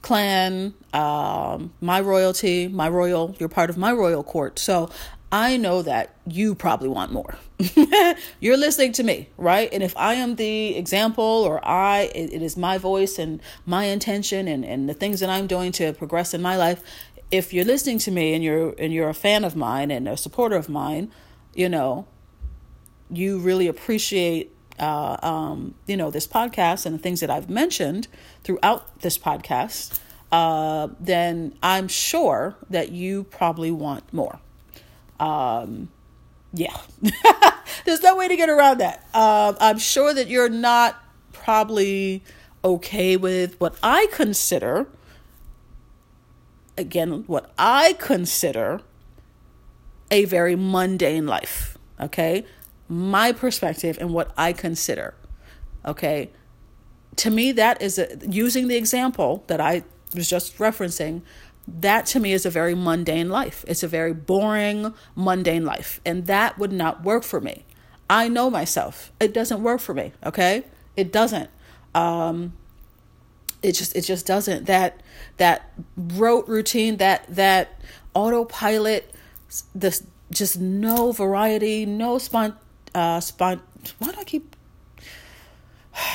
clan, 0.08 0.74
um, 0.94 1.74
my 1.82 2.00
royalty, 2.00 2.70
my 2.70 2.88
royal, 2.88 3.36
you're 3.40 3.50
part 3.50 3.70
of 3.70 3.78
my 3.78 3.92
royal 3.92 4.24
court. 4.24 4.58
So 4.58 4.90
I 5.34 5.58
know 5.58 5.82
that 5.82 6.16
you 6.26 6.56
probably 6.56 6.88
want 6.88 7.12
more. 7.12 7.36
you're 8.40 8.56
listening 8.56 8.94
to 8.94 9.04
me, 9.04 9.28
right? 9.36 9.68
And 9.74 9.84
if 9.84 9.98
I 9.98 10.14
am 10.14 10.38
the 10.38 10.78
example 10.78 11.26
or 11.26 11.60
I, 11.68 12.10
it, 12.16 12.32
it 12.32 12.42
is 12.42 12.56
my 12.56 12.78
voice 12.78 13.20
and 13.20 13.42
my 13.66 13.84
intention 13.88 14.48
and, 14.48 14.64
and 14.64 14.88
the 14.88 14.94
things 14.94 15.20
that 15.20 15.30
I'm 15.30 15.46
doing 15.46 15.74
to 15.74 15.92
progress 15.92 16.34
in 16.34 16.42
my 16.42 16.56
life. 16.56 16.82
If 17.30 17.54
you're 17.54 17.66
listening 17.66 17.98
to 18.00 18.12
me 18.12 18.34
and 18.34 18.42
you're 18.42 18.76
and 18.80 18.94
you're 18.94 19.10
a 19.10 19.14
fan 19.14 19.44
of 19.44 19.58
mine 19.58 19.92
and 19.92 20.08
a 20.08 20.16
supporter 20.16 20.56
of 20.56 20.70
mine, 20.70 21.12
you 21.54 21.68
know, 21.68 22.08
you 23.12 23.40
really 23.40 23.68
appreciate 23.68 24.56
uh, 24.80 25.18
um, 25.22 25.76
you 25.86 25.98
know, 25.98 26.12
this 26.12 26.28
podcast 26.28 26.86
and 26.86 26.96
the 26.96 27.00
things 27.00 27.20
that 27.20 27.30
I've 27.30 27.50
mentioned 27.50 28.08
throughout 28.44 29.02
this 29.02 29.18
podcast, 29.18 30.00
uh, 30.32 30.90
then 31.00 31.56
I'm 31.64 31.88
sure 31.88 32.56
that 32.70 32.92
you 32.92 33.24
probably 33.26 33.72
want 33.72 34.12
more. 34.14 34.40
Um, 35.20 35.90
yeah, 36.54 36.78
there's 37.86 38.02
no 38.02 38.16
way 38.16 38.28
to 38.28 38.36
get 38.36 38.50
around 38.50 38.80
that. 38.80 39.08
Uh, 39.14 39.54
I'm 39.60 39.80
sure 39.80 40.14
that 40.14 40.28
you're 40.28 40.50
not 40.50 41.02
probably 41.34 42.24
okay 42.64 43.18
with 43.18 43.60
what 43.60 43.76
I 43.82 44.08
consider, 44.12 44.88
again, 46.78 47.24
what 47.28 47.52
I 47.58 47.94
consider 48.00 48.82
a 50.10 50.26
very 50.26 50.56
mundane 50.56 51.26
life. 51.26 51.78
Okay 52.00 52.46
my 52.88 53.32
perspective 53.32 53.98
and 54.00 54.14
what 54.14 54.32
I 54.38 54.54
consider. 54.54 55.14
Okay. 55.86 56.32
To 57.18 57.32
me, 57.32 57.52
that 57.54 57.82
is 57.82 57.98
a, 57.98 58.18
using 58.30 58.68
the 58.68 58.76
example 58.76 59.44
that 59.48 59.60
I 59.60 59.84
was 60.16 60.30
just 60.30 60.58
referencing. 60.58 61.22
That 61.68 62.06
to 62.08 62.20
me 62.20 62.32
is 62.32 62.46
a 62.46 62.50
very 62.50 62.76
mundane 62.76 63.30
life. 63.30 63.66
It's 63.68 63.84
a 63.84 63.88
very 63.88 64.14
boring, 64.14 64.94
mundane 65.16 65.66
life. 65.66 66.00
And 66.06 66.26
that 66.28 66.58
would 66.58 66.72
not 66.72 67.04
work 67.04 67.24
for 67.24 67.42
me. 67.42 67.66
I 68.10 68.30
know 68.30 68.50
myself. 68.50 69.12
It 69.20 69.34
doesn't 69.34 69.62
work 69.62 69.82
for 69.82 69.94
me. 69.94 70.14
Okay. 70.26 70.64
It 70.96 71.12
doesn't. 71.12 71.50
Um, 71.94 72.54
it 73.62 73.72
just 73.74 73.96
it 73.96 74.02
just 74.02 74.26
doesn't 74.26 74.66
that 74.66 75.02
that 75.38 75.72
rote 75.96 76.48
routine 76.48 76.98
that 76.98 77.26
that 77.28 77.82
autopilot 78.14 79.12
this 79.74 80.04
just 80.32 80.60
no 80.60 81.12
variety 81.12 81.86
no 81.86 82.18
spont 82.18 82.56
uh, 82.98 83.20
spon. 83.20 83.62
Why 84.00 84.12
do 84.12 84.20
I 84.20 84.24
keep 84.24 84.56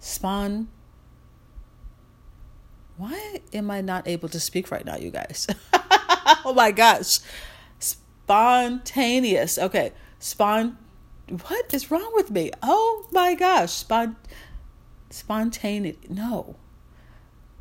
spawn? 0.00 0.68
Why 2.96 3.40
am 3.52 3.70
I 3.70 3.80
not 3.80 4.08
able 4.08 4.28
to 4.30 4.40
speak 4.40 4.72
right 4.72 4.84
now, 4.84 4.96
you 4.96 5.12
guys? 5.12 5.46
oh 6.44 6.52
my 6.54 6.72
gosh, 6.72 7.20
spontaneous. 7.78 9.56
Okay, 9.56 9.92
spon. 10.18 10.76
What 11.46 11.72
is 11.72 11.90
wrong 11.92 12.10
with 12.14 12.30
me? 12.32 12.50
Oh 12.60 13.06
my 13.12 13.36
gosh, 13.36 13.72
spon. 13.72 14.16
Spontaneous. 15.10 15.96
No. 16.08 16.56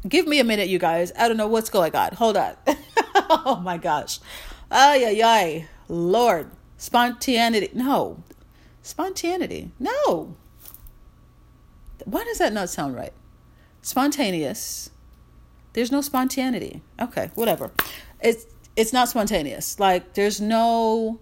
Give 0.08 0.26
me 0.26 0.40
a 0.40 0.44
minute, 0.44 0.70
you 0.70 0.80
guys. 0.80 1.12
I 1.18 1.28
don't 1.28 1.38
know 1.38 1.48
what's 1.48 1.70
going 1.70 1.96
on. 1.96 2.14
Hold 2.14 2.38
on. 2.38 2.56
oh 3.16 3.62
my 3.64 3.78
gosh. 3.78 4.20
Ay, 4.72 5.06
ay, 5.06 5.22
ay. 5.24 5.68
Lord. 5.88 6.50
Spontaneity. 6.78 7.70
No. 7.74 8.24
Spontaneity. 8.82 9.72
No. 9.80 10.36
why 12.06 12.24
does 12.24 12.38
that 12.38 12.54
not 12.54 12.70
sound 12.70 12.96
right? 12.96 13.14
Spontaneous. 13.82 14.90
There's 15.74 15.92
no 15.92 16.02
spontaneity. 16.02 16.82
Okay, 17.00 17.30
whatever. 17.36 17.72
It's 18.22 18.46
it's 18.76 18.94
not 18.94 19.10
spontaneous. 19.10 19.80
Like 19.80 20.14
there's 20.14 20.40
no 20.40 21.20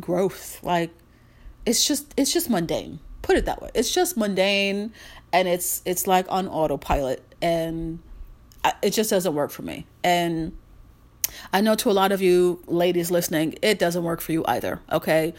growth. 0.00 0.62
Like 0.62 0.90
it's 1.66 1.86
just 1.86 2.12
it's 2.16 2.32
just 2.32 2.48
mundane. 2.48 3.00
Put 3.22 3.36
it 3.36 3.46
that 3.46 3.60
way. 3.60 3.70
It's 3.74 3.92
just 3.92 4.16
mundane 4.16 4.92
and 5.32 5.48
it's 5.48 5.82
it's 5.84 6.06
like 6.06 6.26
on 6.28 6.46
autopilot 6.48 7.22
and 7.42 8.00
it 8.82 8.90
just 8.90 9.10
doesn't 9.10 9.34
work 9.34 9.50
for 9.50 9.62
me. 9.62 9.86
And 10.02 10.56
I 11.52 11.60
know 11.60 11.74
to 11.76 11.90
a 11.90 11.92
lot 11.92 12.12
of 12.12 12.20
you 12.20 12.62
ladies 12.66 13.10
listening, 13.10 13.56
it 13.62 13.78
doesn't 13.78 14.02
work 14.02 14.20
for 14.20 14.32
you 14.32 14.44
either, 14.46 14.80
okay? 14.90 15.34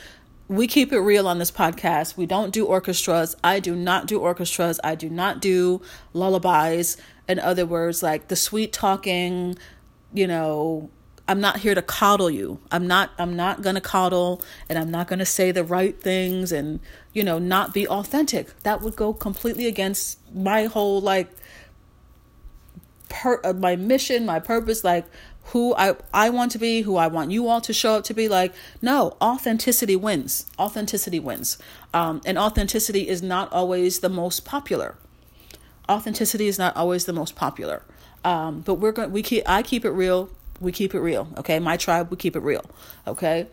We 0.48 0.68
keep 0.68 0.94
it 0.94 1.00
real 1.00 1.28
on 1.28 1.40
this 1.40 1.52
podcast. 1.52 2.18
We 2.18 2.26
don't 2.26 2.52
do 2.52 2.66
orchestras. 2.66 3.36
I 3.44 3.60
do 3.60 3.76
not 3.76 4.06
do 4.06 4.20
orchestras. 4.20 4.80
I 4.84 4.96
do 4.96 5.10
not 5.10 5.42
do 5.42 5.82
lullabies. 6.14 6.98
In 7.28 7.40
other 7.40 7.66
words, 7.66 8.04
like 8.04 8.28
the 8.28 8.36
sweet 8.36 8.72
talking, 8.72 9.58
you 10.14 10.28
know, 10.28 10.90
I'm 11.28 11.42
not 11.42 11.58
here 11.58 11.74
to 11.74 11.82
coddle 11.82 12.30
you. 12.30 12.60
I'm 12.72 12.86
not 12.86 13.12
I'm 13.18 13.36
not 13.36 13.62
going 13.64 13.76
to 13.76 13.82
coddle 13.82 14.42
and 14.70 14.78
I'm 14.78 14.92
not 14.92 15.08
going 15.08 15.20
to 15.20 15.26
say 15.26 15.52
the 15.52 15.64
right 15.64 16.00
things 16.00 16.52
and 16.52 16.80
you 17.14 17.24
know, 17.24 17.40
not 17.40 17.74
be 17.74 17.88
authentic. 17.88 18.62
That 18.64 18.82
would 18.82 18.96
go 18.96 19.14
completely 19.14 19.66
against 19.66 20.20
my 20.34 20.66
whole 20.66 21.02
like 21.02 21.30
per 23.10 23.42
uh, 23.44 23.54
my 23.54 23.76
mission, 23.76 24.26
my 24.26 24.40
purpose 24.40 24.84
like 24.84 25.06
who 25.46 25.76
I 25.76 25.96
I 26.14 26.30
want 26.30 26.52
to 26.54 26.58
be, 26.58 26.82
who 26.82 26.98
I 26.98 27.08
want 27.08 27.32
you 27.32 27.48
all 27.48 27.62
to 27.62 27.74
show 27.74 27.96
up 27.96 28.04
to 28.06 28.14
be 28.14 28.28
like 28.28 28.54
no, 28.82 29.16
authenticity 29.22 29.96
wins. 29.96 30.46
Authenticity 30.60 31.20
wins. 31.20 31.58
Um 31.94 32.22
and 32.26 32.38
authenticity 32.38 33.08
is 33.08 33.22
not 33.22 33.52
always 33.52 34.00
the 34.00 34.10
most 34.10 34.46
popular. 34.46 34.96
Authenticity 35.90 36.48
is 36.48 36.58
not 36.58 36.76
always 36.76 37.06
the 37.06 37.14
most 37.14 37.36
popular. 37.36 37.84
Um, 38.24 38.62
but 38.62 38.76
we're 38.76 38.92
going 38.92 39.12
we 39.12 39.22
keep 39.22 39.44
I 39.48 39.62
keep 39.62 39.86
it 39.86 39.92
real 39.92 40.30
we 40.60 40.72
keep 40.72 40.94
it 40.94 41.00
real. 41.00 41.28
Okay. 41.38 41.60
My 41.60 41.78
tribe, 41.78 42.10
we 42.10 42.18
keep 42.18 42.36
it 42.36 42.42
real. 42.42 42.66
Okay. 43.08 43.48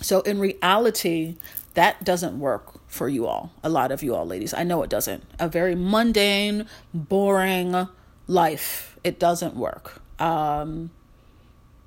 So 0.00 0.20
in 0.20 0.38
reality, 0.38 1.36
that 1.74 2.04
doesn't 2.04 2.38
work 2.38 2.80
for 2.88 3.08
you 3.08 3.26
all. 3.26 3.52
A 3.62 3.68
lot 3.68 3.90
of 3.90 4.02
you 4.02 4.14
all 4.14 4.26
ladies. 4.26 4.54
I 4.54 4.62
know 4.62 4.82
it 4.82 4.90
doesn't. 4.90 5.24
A 5.38 5.48
very 5.48 5.74
mundane, 5.74 6.66
boring 6.94 7.88
life. 8.26 8.96
It 9.04 9.18
doesn't 9.18 9.56
work. 9.56 10.00
Um, 10.18 10.90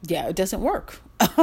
yeah, 0.04 0.28
it 0.28 0.36
doesn't 0.36 0.62
work. 0.62 1.02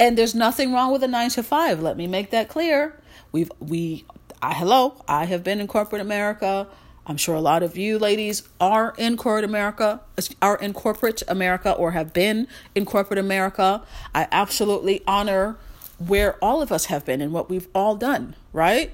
and 0.00 0.18
there's 0.18 0.34
nothing 0.34 0.72
wrong 0.72 0.92
with 0.92 1.02
a 1.02 1.08
nine 1.08 1.30
to 1.30 1.42
five. 1.42 1.80
Let 1.80 1.96
me 1.96 2.06
make 2.06 2.30
that 2.30 2.48
clear. 2.48 2.98
We've, 3.30 3.50
we, 3.60 4.04
I, 4.40 4.54
hello, 4.54 5.02
I 5.06 5.26
have 5.26 5.44
been 5.44 5.60
in 5.60 5.66
corporate 5.66 6.02
America 6.02 6.68
I'm 7.04 7.16
sure 7.16 7.34
a 7.34 7.40
lot 7.40 7.62
of 7.62 7.76
you 7.76 7.98
ladies 7.98 8.48
are 8.60 8.94
in 8.96 9.16
corporate 9.16 9.44
America, 9.44 10.00
are 10.40 10.56
in 10.56 10.72
corporate 10.72 11.22
America 11.26 11.72
or 11.72 11.92
have 11.92 12.12
been 12.12 12.46
in 12.74 12.84
corporate 12.84 13.18
America. 13.18 13.82
I 14.14 14.28
absolutely 14.30 15.02
honor 15.06 15.56
where 15.98 16.34
all 16.36 16.62
of 16.62 16.70
us 16.70 16.86
have 16.86 17.04
been 17.04 17.20
and 17.20 17.32
what 17.32 17.50
we've 17.50 17.68
all 17.74 17.96
done, 17.96 18.36
right? 18.52 18.92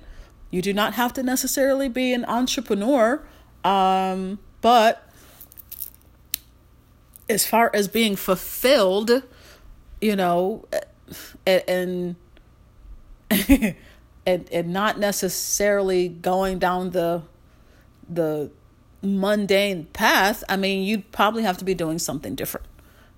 You 0.51 0.63
do 0.63 0.73
not 0.73 0.95
have 0.95 1.13
to 1.15 1.23
necessarily 1.23 1.89
be 1.91 2.15
an 2.15 2.25
entrepreneur, 2.25 3.23
um, 3.63 4.39
but 4.63 5.07
as 7.29 7.47
far 7.47 7.71
as 7.75 7.89
being 7.89 8.17
fulfilled, 8.17 9.23
you 10.01 10.17
know, 10.17 10.65
and 11.47 11.63
and 11.69 12.17
and, 14.27 14.49
and 14.53 14.69
not 14.73 14.99
necessarily 14.99 16.09
going 16.09 16.59
down 16.59 16.91
the 16.91 17.23
the 18.09 18.51
mundane 19.03 19.85
path, 19.87 20.43
I 20.49 20.57
mean, 20.57 20.85
you'd 20.85 21.13
probably 21.13 21.43
have 21.43 21.59
to 21.59 21.65
be 21.65 21.75
doing 21.75 21.99
something 21.99 22.35
different, 22.35 22.67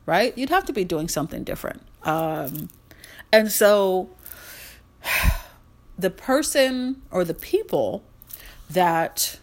right? 0.06 0.36
You'd 0.36 0.50
have 0.50 0.64
to 0.66 0.72
be 0.72 0.84
doing 0.84 1.08
something 1.08 1.44
different. 1.44 1.82
Um, 2.02 2.68
and 3.32 3.50
so 3.50 4.10
the 5.98 6.10
person 6.10 7.02
or 7.10 7.24
the 7.24 7.34
people 7.34 8.02
that 8.68 9.38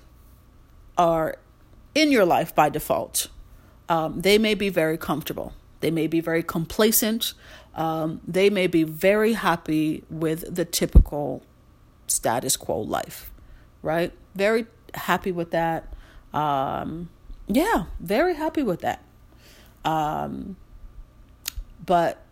are 0.97 1.37
in 1.95 2.11
your 2.11 2.25
life 2.25 2.53
by 2.53 2.69
default, 2.69 3.27
um, 3.89 4.21
they 4.21 4.37
may 4.37 4.53
be 4.53 4.69
very 4.69 4.97
comfortable. 4.97 5.53
They 5.79 5.91
may 5.91 6.07
be 6.07 6.19
very 6.19 6.43
complacent. 6.43 7.33
Um, 7.75 8.21
they 8.27 8.49
may 8.49 8.67
be 8.67 8.83
very 8.83 9.33
happy 9.33 10.03
with 10.09 10.53
the 10.53 10.65
typical 10.65 11.43
status 12.07 12.57
quo 12.57 12.79
life, 12.79 13.31
right? 13.81 14.11
Very 14.35 14.65
happy 14.95 15.31
with 15.31 15.51
that. 15.51 15.93
Um, 16.33 17.09
yeah, 17.47 17.85
very 17.99 18.35
happy 18.35 18.63
with 18.63 18.81
that. 18.81 19.03
Um, 19.85 20.57
but, 21.85 22.23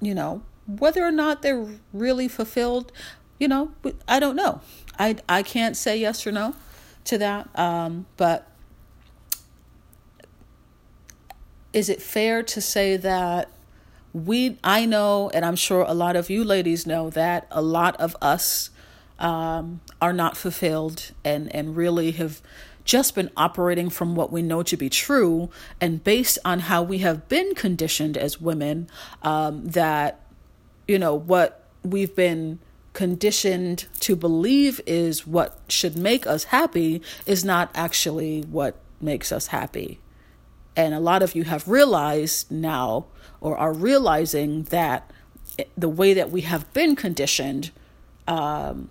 you 0.00 0.14
know, 0.14 0.42
whether 0.66 1.04
or 1.04 1.10
not 1.10 1.42
they're 1.42 1.66
really 1.92 2.28
fulfilled, 2.28 2.92
you 3.38 3.48
know, 3.48 3.72
I 4.06 4.20
don't 4.20 4.36
know. 4.36 4.60
I, 4.98 5.16
I 5.28 5.42
can't 5.42 5.76
say 5.76 5.98
yes 5.98 6.26
or 6.26 6.32
no 6.32 6.54
to 7.04 7.18
that. 7.18 7.48
Um, 7.58 8.06
but 8.16 8.46
is 11.72 11.88
it 11.88 12.02
fair 12.02 12.42
to 12.42 12.60
say 12.60 12.96
that 12.96 13.50
we, 14.12 14.58
I 14.64 14.86
know, 14.86 15.30
and 15.32 15.44
I'm 15.44 15.56
sure 15.56 15.82
a 15.82 15.94
lot 15.94 16.16
of 16.16 16.30
you 16.30 16.44
ladies 16.44 16.86
know 16.86 17.10
that 17.10 17.46
a 17.50 17.62
lot 17.62 17.96
of 18.00 18.16
us 18.20 18.70
um, 19.20 19.80
are 20.00 20.12
not 20.12 20.36
fulfilled 20.36 21.12
and, 21.24 21.54
and 21.54 21.76
really 21.76 22.10
have 22.12 22.40
just 22.84 23.14
been 23.14 23.30
operating 23.36 23.88
from 23.88 24.16
what 24.16 24.32
we 24.32 24.42
know 24.42 24.62
to 24.64 24.76
be 24.76 24.88
true 24.88 25.50
and 25.80 26.02
based 26.02 26.38
on 26.44 26.60
how 26.60 26.82
we 26.82 26.98
have 26.98 27.28
been 27.28 27.54
conditioned 27.54 28.16
as 28.16 28.40
women 28.40 28.88
um, 29.22 29.64
that 29.64 30.20
you 30.88 30.98
know 30.98 31.14
what 31.14 31.62
we've 31.84 32.16
been 32.16 32.58
conditioned 32.92 33.86
to 34.00 34.16
believe 34.16 34.80
is 34.86 35.24
what 35.26 35.58
should 35.68 35.96
make 35.96 36.26
us 36.26 36.44
happy 36.44 37.00
is 37.26 37.44
not 37.44 37.70
actually 37.74 38.40
what 38.42 38.74
makes 39.00 39.30
us 39.30 39.48
happy 39.48 39.99
and 40.80 40.94
a 40.94 41.00
lot 41.00 41.22
of 41.22 41.34
you 41.34 41.44
have 41.44 41.68
realized 41.68 42.50
now 42.50 43.06
or 43.40 43.56
are 43.56 43.72
realizing 43.72 44.64
that 44.64 45.10
the 45.76 45.88
way 45.88 46.14
that 46.14 46.30
we 46.30 46.40
have 46.42 46.72
been 46.72 46.96
conditioned 46.96 47.70
um, 48.26 48.88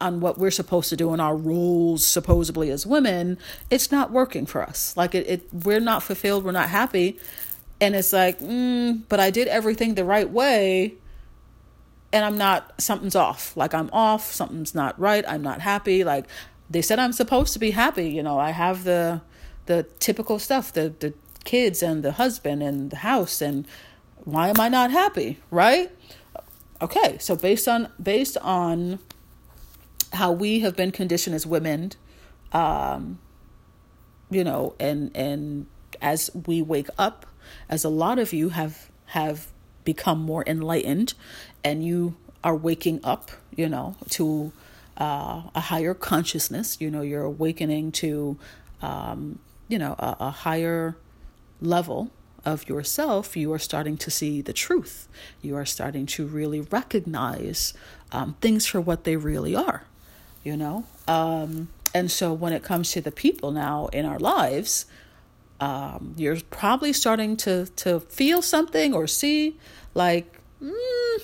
on 0.00 0.20
what 0.20 0.38
we're 0.38 0.50
supposed 0.50 0.88
to 0.88 0.96
do 0.96 1.12
in 1.12 1.20
our 1.20 1.36
roles 1.36 2.06
supposedly 2.06 2.70
as 2.70 2.86
women 2.86 3.38
it's 3.70 3.90
not 3.90 4.10
working 4.10 4.46
for 4.46 4.62
us. 4.62 4.96
Like 4.96 5.14
it, 5.14 5.26
it 5.28 5.48
we're 5.52 5.80
not 5.80 6.02
fulfilled 6.02 6.44
we're 6.44 6.52
not 6.52 6.68
happy. 6.70 7.18
And 7.80 7.94
it's 7.94 8.12
like 8.12 8.40
mm, 8.40 9.02
but 9.08 9.20
i 9.20 9.30
did 9.30 9.48
everything 9.48 9.94
the 9.94 10.04
right 10.04 10.28
way 10.28 10.94
and 12.12 12.24
i'm 12.24 12.38
not 12.38 12.80
something's 12.80 13.16
off. 13.16 13.56
Like 13.56 13.74
i'm 13.74 13.90
off 13.92 14.32
something's 14.32 14.74
not 14.74 14.98
right 14.98 15.24
i'm 15.28 15.42
not 15.42 15.60
happy. 15.60 16.04
Like 16.04 16.26
they 16.70 16.82
said 16.82 16.98
i'm 16.98 17.12
supposed 17.12 17.52
to 17.54 17.58
be 17.58 17.70
happy 17.70 18.10
you 18.10 18.22
know 18.22 18.38
i 18.38 18.50
have 18.50 18.84
the 18.84 19.20
the 19.68 19.84
typical 20.00 20.38
stuff 20.38 20.72
the 20.72 20.92
the 21.00 21.14
kids 21.44 21.82
and 21.82 22.02
the 22.02 22.12
husband 22.12 22.62
and 22.62 22.90
the 22.90 22.96
house 22.96 23.40
and 23.40 23.66
why 24.24 24.48
am 24.48 24.60
i 24.60 24.68
not 24.68 24.90
happy 24.90 25.38
right 25.50 25.90
okay 26.82 27.16
so 27.18 27.34
based 27.34 27.66
on 27.66 27.88
based 28.02 28.36
on 28.38 28.98
how 30.12 30.32
we 30.32 30.60
have 30.60 30.76
been 30.76 30.90
conditioned 30.90 31.34
as 31.34 31.46
women, 31.46 31.92
um, 32.52 33.18
you 34.30 34.44
know, 34.44 34.74
and 34.78 35.14
and 35.14 35.66
as 36.00 36.30
we 36.46 36.62
wake 36.62 36.88
up, 36.98 37.26
as 37.68 37.84
a 37.84 37.88
lot 37.88 38.18
of 38.18 38.32
you 38.32 38.50
have 38.50 38.90
have 39.06 39.48
become 39.84 40.20
more 40.20 40.44
enlightened, 40.46 41.14
and 41.64 41.84
you 41.84 42.16
are 42.44 42.56
waking 42.56 43.00
up, 43.04 43.30
you 43.54 43.68
know, 43.68 43.96
to 44.10 44.52
uh, 44.96 45.42
a 45.54 45.60
higher 45.60 45.94
consciousness. 45.94 46.80
You 46.80 46.90
know, 46.90 47.02
you're 47.02 47.24
awakening 47.24 47.92
to, 47.92 48.38
um, 48.82 49.38
you 49.68 49.78
know, 49.78 49.94
a, 49.98 50.16
a 50.20 50.30
higher 50.30 50.96
level 51.60 52.10
of 52.44 52.68
yourself, 52.68 53.36
you 53.36 53.52
are 53.52 53.58
starting 53.58 53.96
to 53.98 54.10
see 54.10 54.40
the 54.40 54.52
truth. 54.52 55.08
You 55.42 55.56
are 55.56 55.66
starting 55.66 56.06
to 56.06 56.26
really 56.26 56.60
recognize 56.60 57.74
um, 58.12 58.36
things 58.40 58.66
for 58.66 58.80
what 58.80 59.04
they 59.04 59.16
really 59.16 59.54
are 59.54 59.84
you 60.48 60.56
know? 60.56 60.84
Um, 61.06 61.68
and 61.94 62.10
so 62.10 62.32
when 62.32 62.52
it 62.52 62.62
comes 62.62 62.92
to 62.92 63.00
the 63.00 63.12
people 63.12 63.50
now 63.50 63.88
in 63.92 64.06
our 64.06 64.18
lives, 64.18 64.86
um, 65.60 66.14
you're 66.16 66.40
probably 66.50 66.92
starting 66.92 67.36
to, 67.38 67.66
to 67.76 68.00
feel 68.00 68.40
something 68.40 68.94
or 68.94 69.06
see 69.06 69.58
like, 69.94 70.40
mm, 70.62 71.22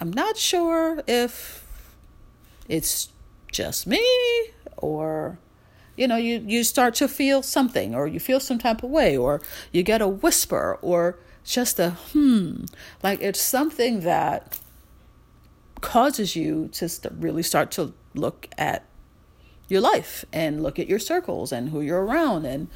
I'm 0.00 0.12
not 0.12 0.36
sure 0.36 1.02
if 1.06 1.64
it's 2.68 3.10
just 3.52 3.86
me 3.86 4.04
or 4.76 5.38
you 5.96 6.08
know 6.08 6.16
you 6.16 6.42
you 6.46 6.64
start 6.64 6.94
to 6.94 7.08
feel 7.08 7.42
something 7.42 7.94
or 7.94 8.06
you 8.06 8.20
feel 8.20 8.40
some 8.40 8.58
type 8.58 8.82
of 8.82 8.90
way 8.90 9.16
or 9.16 9.40
you 9.72 9.82
get 9.82 10.00
a 10.02 10.08
whisper 10.08 10.78
or 10.82 11.18
just 11.44 11.78
a 11.78 11.90
hmm 12.12 12.64
like 13.02 13.20
it's 13.20 13.40
something 13.40 14.00
that 14.00 14.58
causes 15.84 16.34
you 16.34 16.68
to 16.68 16.88
really 17.18 17.42
start 17.42 17.70
to 17.70 17.92
look 18.14 18.48
at 18.56 18.86
your 19.68 19.82
life 19.82 20.24
and 20.32 20.62
look 20.62 20.78
at 20.78 20.88
your 20.88 20.98
circles 20.98 21.52
and 21.52 21.68
who 21.68 21.80
you're 21.82 22.02
around. 22.02 22.46
And 22.46 22.68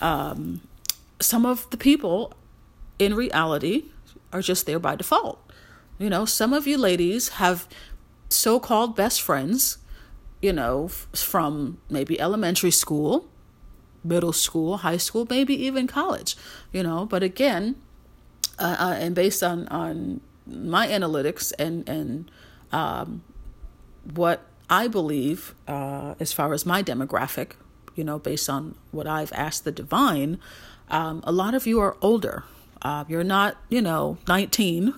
um, 0.00 0.60
some 1.18 1.46
of 1.46 1.68
the 1.70 1.76
people 1.76 2.34
in 2.98 3.14
reality 3.14 3.86
are 4.32 4.42
just 4.42 4.66
there 4.66 4.78
by 4.78 4.96
default. 4.96 5.38
You 5.98 6.10
know, 6.10 6.24
some 6.24 6.52
of 6.52 6.66
you 6.66 6.76
ladies 6.76 7.30
have 7.40 7.66
so 8.28 8.60
called 8.60 8.96
best 8.96 9.22
friends, 9.22 9.78
you 10.42 10.52
know, 10.52 10.88
from 10.88 11.78
maybe 11.88 12.20
elementary 12.20 12.72
school, 12.72 13.28
middle 14.04 14.32
school, 14.32 14.78
high 14.78 14.96
school, 14.96 15.26
maybe 15.30 15.54
even 15.64 15.86
college, 15.86 16.36
you 16.72 16.82
know. 16.82 17.06
But 17.06 17.22
again, 17.22 17.76
uh, 18.58 18.76
uh, 18.78 18.96
and 18.98 19.14
based 19.14 19.42
on, 19.42 19.68
on 19.68 20.20
my 20.46 20.88
analytics 20.88 21.52
and, 21.58 21.88
and 21.88 22.30
um, 22.72 23.22
what 24.12 24.44
I 24.68 24.88
believe, 24.88 25.54
uh, 25.68 26.16
as 26.18 26.32
far 26.32 26.52
as 26.52 26.66
my 26.66 26.82
demographic, 26.82 27.52
you 27.94 28.02
know, 28.02 28.18
based 28.18 28.50
on 28.50 28.74
what 28.90 29.06
I've 29.06 29.32
asked 29.32 29.64
the 29.64 29.72
divine, 29.72 30.40
um, 30.88 31.22
a 31.24 31.32
lot 31.32 31.54
of 31.54 31.66
you 31.66 31.78
are 31.80 31.96
older. 32.02 32.44
Uh, 32.80 33.04
you're 33.06 33.22
not, 33.22 33.56
you 33.68 33.80
know, 33.80 34.18
19. 34.26 34.92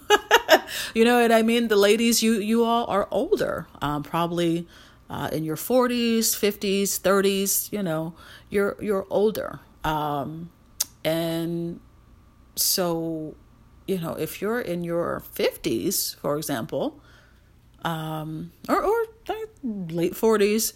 you 0.94 1.04
know 1.04 1.20
what 1.20 1.30
I 1.30 1.42
mean? 1.42 1.68
The 1.68 1.76
ladies, 1.76 2.22
you 2.22 2.34
you 2.34 2.64
all 2.64 2.86
are 2.86 3.06
older, 3.10 3.66
um, 3.82 4.02
probably 4.02 4.66
uh, 5.10 5.28
in 5.32 5.44
your 5.44 5.56
40s, 5.56 6.34
50s, 6.34 7.00
30s. 7.00 7.72
You 7.72 7.82
know, 7.82 8.14
you're 8.50 8.76
you're 8.80 9.06
older, 9.10 9.60
um, 9.84 10.50
and 11.04 11.80
so, 12.56 13.34
you 13.86 13.98
know, 13.98 14.14
if 14.14 14.40
you're 14.40 14.60
in 14.60 14.84
your 14.84 15.22
50s, 15.34 16.16
for 16.16 16.36
example, 16.36 17.00
um, 17.84 18.52
or 18.68 18.82
or 18.82 19.04
late 19.62 20.14
40s, 20.14 20.72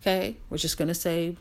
okay, 0.00 0.36
we're 0.50 0.58
just 0.58 0.76
gonna 0.76 0.94
say 0.94 1.36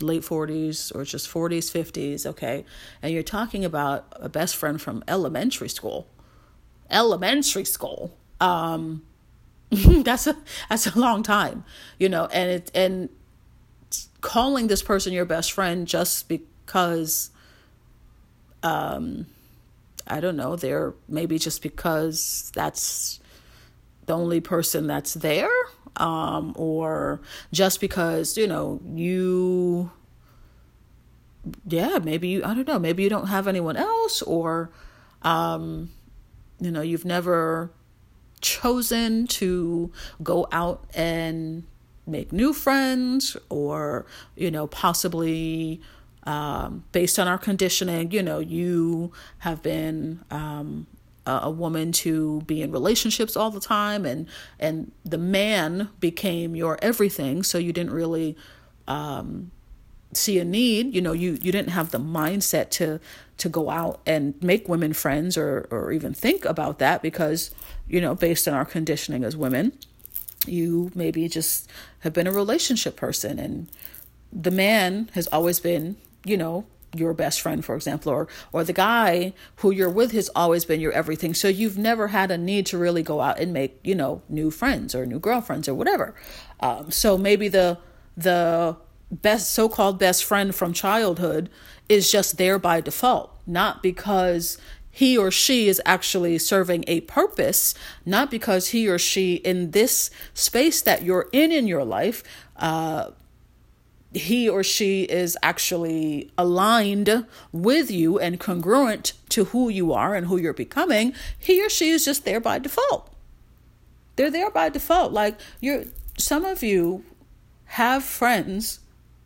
late 0.00 0.22
40s 0.22 0.94
or 0.94 1.04
just 1.04 1.28
40s, 1.28 1.70
50s, 1.70 2.26
okay? 2.26 2.64
And 3.02 3.12
you're 3.12 3.22
talking 3.22 3.64
about 3.64 4.06
a 4.16 4.28
best 4.28 4.56
friend 4.56 4.80
from 4.80 5.04
elementary 5.06 5.68
school. 5.68 6.08
Elementary 6.90 7.64
school. 7.64 8.16
Um 8.40 9.02
that's 10.04 10.26
a 10.26 10.36
that's 10.68 10.86
a 10.86 10.98
long 10.98 11.22
time, 11.22 11.64
you 11.98 12.08
know, 12.08 12.26
and 12.26 12.50
it 12.50 12.70
and 12.74 13.08
calling 14.20 14.68
this 14.68 14.82
person 14.82 15.12
your 15.12 15.24
best 15.24 15.52
friend 15.52 15.86
just 15.86 16.28
because 16.28 17.30
um 18.62 19.26
I 20.06 20.20
don't 20.20 20.36
know, 20.36 20.56
they're 20.56 20.94
maybe 21.08 21.38
just 21.38 21.62
because 21.62 22.50
that's 22.54 23.20
the 24.06 24.14
only 24.14 24.40
person 24.40 24.86
that's 24.86 25.14
there 25.14 25.48
um, 25.96 26.54
or 26.56 27.20
just 27.52 27.80
because 27.80 28.36
you 28.36 28.46
know 28.46 28.80
you 28.94 29.90
yeah 31.66 31.98
maybe 31.98 32.28
you 32.28 32.44
i 32.44 32.54
don't 32.54 32.68
know 32.68 32.78
maybe 32.78 33.02
you 33.02 33.08
don't 33.08 33.26
have 33.26 33.48
anyone 33.48 33.76
else 33.76 34.22
or 34.22 34.70
um, 35.22 35.90
you 36.60 36.70
know 36.70 36.80
you've 36.80 37.04
never 37.04 37.70
chosen 38.42 39.26
to 39.26 39.90
go 40.22 40.46
out 40.52 40.84
and 40.94 41.64
make 42.06 42.32
new 42.32 42.52
friends 42.52 43.36
or 43.48 44.04
you 44.36 44.50
know 44.50 44.66
possibly 44.66 45.80
um, 46.24 46.84
based 46.92 47.18
on 47.18 47.28
our 47.28 47.38
conditioning 47.38 48.10
you 48.10 48.22
know 48.22 48.40
you 48.40 49.12
have 49.38 49.62
been 49.62 50.20
um, 50.30 50.86
a 51.26 51.50
woman 51.50 51.92
to 51.92 52.40
be 52.42 52.62
in 52.62 52.72
relationships 52.72 53.36
all 53.36 53.50
the 53.50 53.60
time 53.60 54.04
and 54.04 54.28
and 54.58 54.90
the 55.04 55.18
man 55.18 55.88
became 56.00 56.56
your 56.56 56.78
everything. 56.82 57.42
So 57.42 57.58
you 57.58 57.72
didn't 57.72 57.92
really 57.92 58.36
um, 58.88 59.52
see 60.14 60.38
a 60.38 60.44
need 60.44 60.94
you 60.94 61.00
know 61.00 61.12
you 61.12 61.38
you 61.40 61.52
didn't 61.52 61.70
have 61.70 61.90
the 61.90 61.98
mindset 61.98 62.70
to 62.70 63.00
to 63.38 63.48
go 63.48 63.70
out 63.70 64.00
and 64.06 64.34
make 64.42 64.68
women 64.68 64.92
friends 64.92 65.36
or 65.36 65.66
or 65.70 65.92
even 65.92 66.12
think 66.12 66.44
about 66.44 66.78
that 66.78 67.02
because 67.02 67.50
you 67.88 68.00
know 68.00 68.14
based 68.14 68.46
on 68.46 68.54
our 68.54 68.64
conditioning 68.64 69.24
as 69.24 69.36
women 69.36 69.72
you 70.46 70.90
maybe 70.94 71.28
just 71.28 71.70
have 72.00 72.12
been 72.12 72.26
a 72.26 72.32
relationship 72.32 72.96
person 72.96 73.38
and 73.38 73.70
the 74.32 74.50
man 74.50 75.10
has 75.14 75.26
always 75.28 75.60
been 75.60 75.96
you 76.24 76.36
know 76.36 76.64
your 76.94 77.14
best 77.14 77.40
friend 77.40 77.64
for 77.64 77.74
example 77.74 78.12
or 78.12 78.28
or 78.52 78.64
the 78.64 78.72
guy 78.72 79.32
who 79.56 79.70
you're 79.70 79.90
with 79.90 80.12
has 80.12 80.28
always 80.34 80.64
been 80.64 80.80
your 80.80 80.92
everything. 80.92 81.34
So 81.34 81.48
you've 81.48 81.78
never 81.78 82.08
had 82.08 82.30
a 82.30 82.38
need 82.38 82.66
to 82.66 82.78
really 82.78 83.02
go 83.02 83.20
out 83.20 83.38
and 83.38 83.52
make 83.52 83.78
you 83.82 83.94
know 83.94 84.22
new 84.28 84.50
friends 84.50 84.94
or 84.94 85.06
new 85.06 85.18
girlfriends 85.18 85.68
or 85.68 85.74
whatever. 85.74 86.14
Um, 86.60 86.90
so 86.90 87.16
maybe 87.16 87.48
the 87.48 87.78
the 88.16 88.76
best 89.12 89.50
so-called 89.50 89.98
best 89.98 90.24
friend 90.24 90.54
from 90.54 90.72
childhood 90.72 91.50
is 91.88 92.10
just 92.10 92.38
there 92.38 92.58
by 92.58 92.80
default 92.80 93.30
not 93.46 93.82
because 93.82 94.58
he 94.94 95.16
or 95.16 95.30
she 95.30 95.68
is 95.68 95.80
actually 95.86 96.36
serving 96.36 96.84
a 96.86 97.00
purpose, 97.00 97.74
not 98.04 98.30
because 98.30 98.68
he 98.68 98.86
or 98.86 98.98
she 98.98 99.36
in 99.36 99.70
this 99.70 100.10
space 100.34 100.82
that 100.82 101.02
you're 101.02 101.30
in 101.32 101.50
in 101.50 101.66
your 101.66 101.82
life 101.82 102.22
uh, 102.56 103.10
he 104.14 104.46
or 104.46 104.62
she 104.62 105.04
is 105.04 105.38
actually 105.42 106.30
aligned 106.36 107.26
with 107.50 107.90
you 107.90 108.18
and 108.18 108.38
congruent 108.38 109.14
to 109.30 109.44
who 109.44 109.70
you 109.70 109.92
are 109.92 110.14
and 110.14 110.26
who 110.26 110.36
you're 110.36 110.52
becoming, 110.52 111.14
he 111.38 111.64
or 111.64 111.70
she 111.70 111.88
is 111.88 112.04
just 112.04 112.26
there 112.26 112.40
by 112.40 112.58
default. 112.58 113.10
They're 114.16 114.30
there 114.30 114.50
by 114.50 114.68
default. 114.68 115.12
Like 115.12 115.38
you're 115.60 115.84
some 116.18 116.44
of 116.44 116.62
you 116.62 117.04
have 117.64 118.04
friends 118.04 118.80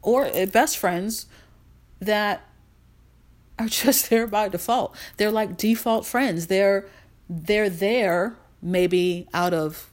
or 0.07 0.31
best 0.47 0.79
friends 0.79 1.27
that 1.99 2.49
are 3.59 3.66
just 3.83 4.09
there 4.09 4.27
by 4.27 4.49
default. 4.49 4.97
They're 5.19 5.33
like 5.33 5.59
default 5.59 6.07
friends. 6.07 6.47
They're 6.47 6.87
they're 7.29 7.69
there 7.69 8.37
maybe 8.62 9.27
out 9.35 9.53
of 9.53 9.90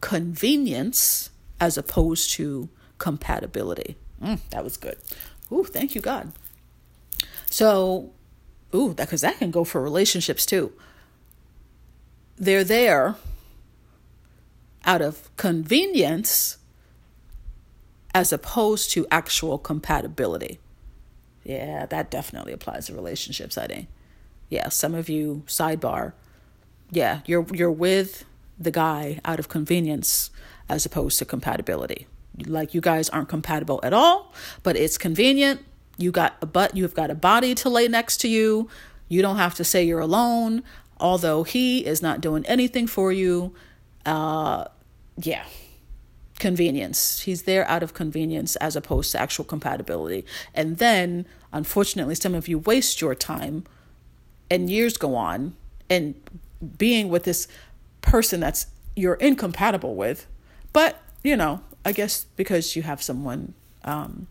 convenience 0.00 1.30
as 1.60 1.76
opposed 1.76 2.30
to 2.32 2.70
compatibility. 2.96 3.96
Mm, 4.22 4.40
that 4.50 4.64
was 4.64 4.78
good. 4.78 4.96
Ooh, 5.52 5.64
thank 5.64 5.94
you, 5.94 6.00
God. 6.00 6.32
So, 7.50 8.12
ooh, 8.74 8.94
that 8.94 9.06
because 9.06 9.20
that 9.20 9.38
can 9.38 9.50
go 9.50 9.64
for 9.64 9.82
relationships 9.82 10.46
too. 10.46 10.72
They're 12.38 12.64
there 12.64 13.16
out 14.86 15.02
of 15.02 15.28
convenience 15.36 16.56
as 18.14 18.32
opposed 18.32 18.90
to 18.92 19.06
actual 19.10 19.58
compatibility. 19.58 20.58
Yeah, 21.44 21.86
that 21.86 22.10
definitely 22.10 22.52
applies 22.52 22.86
to 22.86 22.94
relationships, 22.94 23.56
I 23.56 23.66
think. 23.66 23.88
Yeah, 24.48 24.68
some 24.68 24.94
of 24.94 25.08
you 25.08 25.42
sidebar. 25.46 26.12
Yeah, 26.90 27.20
you're 27.26 27.46
you're 27.52 27.70
with 27.70 28.24
the 28.58 28.70
guy 28.70 29.20
out 29.24 29.38
of 29.38 29.48
convenience 29.48 30.30
as 30.68 30.84
opposed 30.84 31.18
to 31.18 31.24
compatibility 31.24 32.06
like 32.46 32.74
you 32.74 32.80
guys 32.80 33.08
aren't 33.08 33.28
compatible 33.28 33.80
at 33.82 33.92
all, 33.92 34.32
but 34.62 34.76
it's 34.76 34.98
convenient. 34.98 35.60
You 35.96 36.10
got 36.10 36.36
a 36.40 36.46
butt, 36.46 36.76
you've 36.76 36.94
got 36.94 37.10
a 37.10 37.14
body 37.14 37.54
to 37.56 37.68
lay 37.68 37.88
next 37.88 38.18
to 38.18 38.28
you. 38.28 38.68
You 39.08 39.22
don't 39.22 39.36
have 39.36 39.54
to 39.56 39.64
say 39.64 39.84
you're 39.84 40.00
alone, 40.00 40.62
although 40.98 41.42
he 41.42 41.84
is 41.84 42.00
not 42.00 42.20
doing 42.20 42.46
anything 42.46 42.86
for 42.86 43.12
you. 43.12 43.54
Uh, 44.06 44.66
yeah, 45.20 45.44
convenience. 46.40 47.20
He's 47.20 47.42
there 47.42 47.68
out 47.68 47.84
of 47.84 47.94
convenience 47.94 48.56
as 48.56 48.74
opposed 48.74 49.12
to 49.12 49.20
actual 49.20 49.44
compatibility. 49.44 50.24
And 50.54 50.78
then, 50.78 51.26
unfortunately, 51.52 52.16
some 52.16 52.34
of 52.34 52.48
you 52.48 52.58
waste 52.58 53.00
your 53.00 53.14
time 53.14 53.64
and 54.50 54.68
years 54.68 54.96
go 54.96 55.14
on 55.14 55.54
and 55.88 56.14
being 56.76 57.08
with 57.08 57.22
this 57.22 57.46
person 58.00 58.40
that's 58.40 58.66
you're 58.96 59.14
incompatible 59.14 59.94
with. 59.94 60.26
But, 60.72 61.00
you 61.22 61.36
know, 61.36 61.60
I 61.84 61.92
guess 61.92 62.24
because 62.36 62.74
you 62.74 62.82
have 62.82 63.02
someone 63.02 63.54
um 63.84 64.26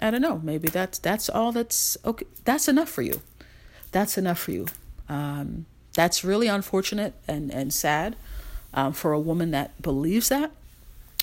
I 0.00 0.10
don't 0.10 0.22
know, 0.22 0.40
maybe 0.42 0.68
that's 0.68 0.98
that's 0.98 1.28
all 1.28 1.50
that's 1.50 1.96
okay 2.04 2.26
that's 2.44 2.68
enough 2.68 2.88
for 2.88 3.02
you. 3.02 3.20
That's 3.90 4.16
enough 4.16 4.38
for 4.38 4.52
you. 4.52 4.66
Um 5.08 5.66
that's 5.94 6.22
really 6.24 6.46
unfortunate 6.46 7.14
and 7.26 7.50
and 7.50 7.72
sad 7.72 8.16
um, 8.72 8.92
for 8.92 9.12
a 9.12 9.18
woman 9.18 9.50
that 9.50 9.80
believes 9.82 10.28
that. 10.28 10.52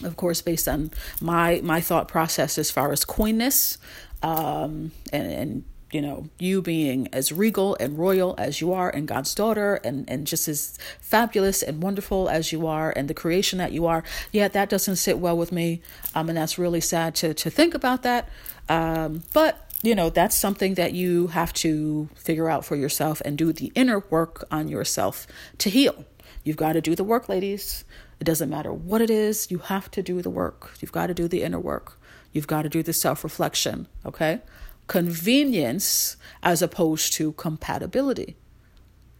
Of 0.04 0.16
course, 0.16 0.42
based 0.42 0.68
on 0.68 0.92
my 1.22 1.60
my 1.64 1.82
thought 1.82 2.08
process 2.08 2.58
as 2.58 2.70
far 2.70 2.92
as 2.92 3.04
queenness 3.04 3.78
um, 4.22 4.92
and, 5.12 5.32
and 5.32 5.64
you 5.92 6.02
know, 6.02 6.30
you 6.38 6.62
being 6.62 7.08
as 7.14 7.32
regal 7.32 7.78
and 7.80 7.98
royal 7.98 8.36
as 8.38 8.60
you 8.60 8.74
are 8.74 8.90
and 8.90 9.08
God's 9.08 9.34
daughter 9.34 9.76
and, 9.84 10.10
and 10.10 10.28
just 10.28 10.48
as 10.48 10.78
fabulous 11.00 11.64
and 11.64 11.82
wonderful 11.82 12.30
as 12.30 12.52
you 12.52 12.68
are 12.68 12.92
and 12.92 13.08
the 13.08 13.14
creation 13.14 13.58
that 13.60 13.72
you 13.72 13.86
are, 13.86 14.04
yeah, 14.32 14.48
that 14.50 14.70
doesn't 14.70 14.98
sit 14.98 15.18
well 15.20 15.38
with 15.38 15.52
me. 15.52 15.82
Um, 16.14 16.28
and 16.30 16.38
that's 16.38 16.58
really 16.58 16.82
sad 16.82 17.16
to, 17.16 17.34
to 17.36 17.50
think 17.50 17.74
about 17.74 18.04
that. 18.04 18.28
Um, 18.68 19.24
but 19.34 19.64
you 19.82 19.96
know, 19.96 20.10
that's 20.10 20.36
something 20.36 20.74
that 20.74 20.94
you 20.94 21.28
have 21.28 21.54
to 21.54 22.10
figure 22.16 22.50
out 22.50 22.66
for 22.66 22.76
yourself 22.76 23.22
and 23.24 23.38
do 23.38 23.54
the 23.54 23.72
inner 23.76 24.00
work 24.10 24.44
on 24.52 24.68
yourself 24.68 25.28
to 25.60 25.70
heal. 25.70 26.06
You've 26.44 26.58
got 26.58 26.74
to 26.74 26.82
do 26.82 26.96
the 26.96 27.04
work, 27.04 27.30
ladies. 27.30 27.86
It 28.20 28.24
doesn't 28.24 28.50
matter 28.50 28.74
what 28.74 29.02
it 29.02 29.10
is, 29.10 29.52
you 29.52 29.60
have 29.60 29.92
to 29.92 30.02
do 30.02 30.22
the 30.22 30.30
work. 30.30 30.72
You've 30.80 30.92
got 30.92 31.08
to 31.08 31.14
do 31.14 31.28
the 31.28 31.44
inner 31.44 31.60
work. 31.60 32.00
You've 32.32 32.48
got 32.48 32.64
to 32.64 32.70
do 32.70 32.84
the 32.84 32.94
self 32.94 33.24
reflection, 33.24 33.88
okay? 34.06 34.42
Convenience 34.88 36.18
as 36.42 36.62
opposed 36.62 37.14
to 37.14 37.34
compatibility. 37.34 38.38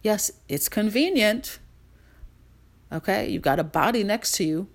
Yes, 0.02 0.30
it's 0.48 0.68
convenient. 0.68 1.58
Okay, 2.90 3.28
you've 3.28 3.42
got 3.42 3.58
a 3.58 3.64
body 3.64 4.02
next 4.02 4.32
to 4.36 4.44
you, 4.44 4.68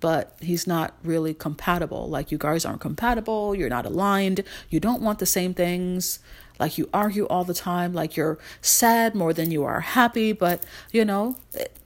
but 0.00 0.36
he's 0.40 0.66
not 0.66 0.94
really 1.02 1.34
compatible. 1.34 2.08
Like 2.08 2.32
you 2.32 2.38
guys 2.38 2.64
aren't 2.64 2.80
compatible, 2.80 3.54
you're 3.54 3.68
not 3.68 3.86
aligned, 3.86 4.42
you 4.70 4.80
don't 4.80 5.02
want 5.02 5.18
the 5.18 5.26
same 5.26 5.52
things. 5.52 6.18
Like 6.58 6.78
you 6.78 6.88
argue 6.92 7.26
all 7.26 7.44
the 7.44 7.54
time, 7.54 7.92
like 7.92 8.16
you're 8.16 8.38
sad 8.60 9.14
more 9.14 9.32
than 9.32 9.50
you 9.50 9.64
are 9.64 9.80
happy, 9.80 10.32
but 10.32 10.64
you 10.92 11.04
know, 11.04 11.36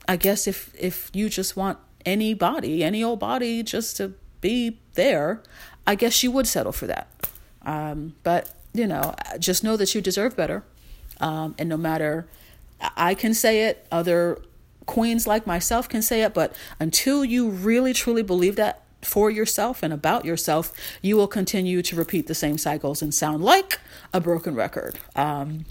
I 0.07 0.15
guess 0.15 0.47
if 0.47 0.73
if 0.77 1.09
you 1.13 1.29
just 1.29 1.55
want 1.55 1.77
any 2.05 2.33
body, 2.33 2.83
any 2.83 3.03
old 3.03 3.19
body 3.19 3.63
just 3.63 3.97
to 3.97 4.13
be 4.39 4.79
there, 4.93 5.43
I 5.85 5.95
guess 5.95 6.23
you 6.23 6.31
would 6.31 6.47
settle 6.47 6.71
for 6.71 6.87
that. 6.87 7.07
Um, 7.63 8.15
but 8.23 8.49
you 8.73 8.87
know, 8.87 9.15
just 9.39 9.63
know 9.63 9.77
that 9.77 9.93
you 9.93 10.01
deserve 10.01 10.35
better. 10.35 10.63
Um, 11.19 11.53
and 11.59 11.69
no 11.69 11.77
matter 11.77 12.27
I 12.95 13.13
can 13.13 13.33
say 13.33 13.65
it, 13.65 13.85
other 13.91 14.41
queens 14.85 15.27
like 15.27 15.45
myself 15.45 15.87
can 15.87 16.01
say 16.01 16.21
it, 16.21 16.33
but 16.33 16.55
until 16.79 17.23
you 17.23 17.49
really 17.49 17.93
truly 17.93 18.23
believe 18.23 18.55
that 18.55 18.83
for 19.01 19.29
yourself 19.29 19.83
and 19.83 19.93
about 19.93 20.25
yourself, 20.25 20.71
you 21.01 21.15
will 21.15 21.27
continue 21.27 21.81
to 21.81 21.95
repeat 21.95 22.27
the 22.27 22.35
same 22.35 22.57
cycles 22.57 23.01
and 23.01 23.13
sound 23.13 23.43
like 23.43 23.79
a 24.13 24.19
broken 24.19 24.55
record. 24.55 24.99
Um, 25.15 25.65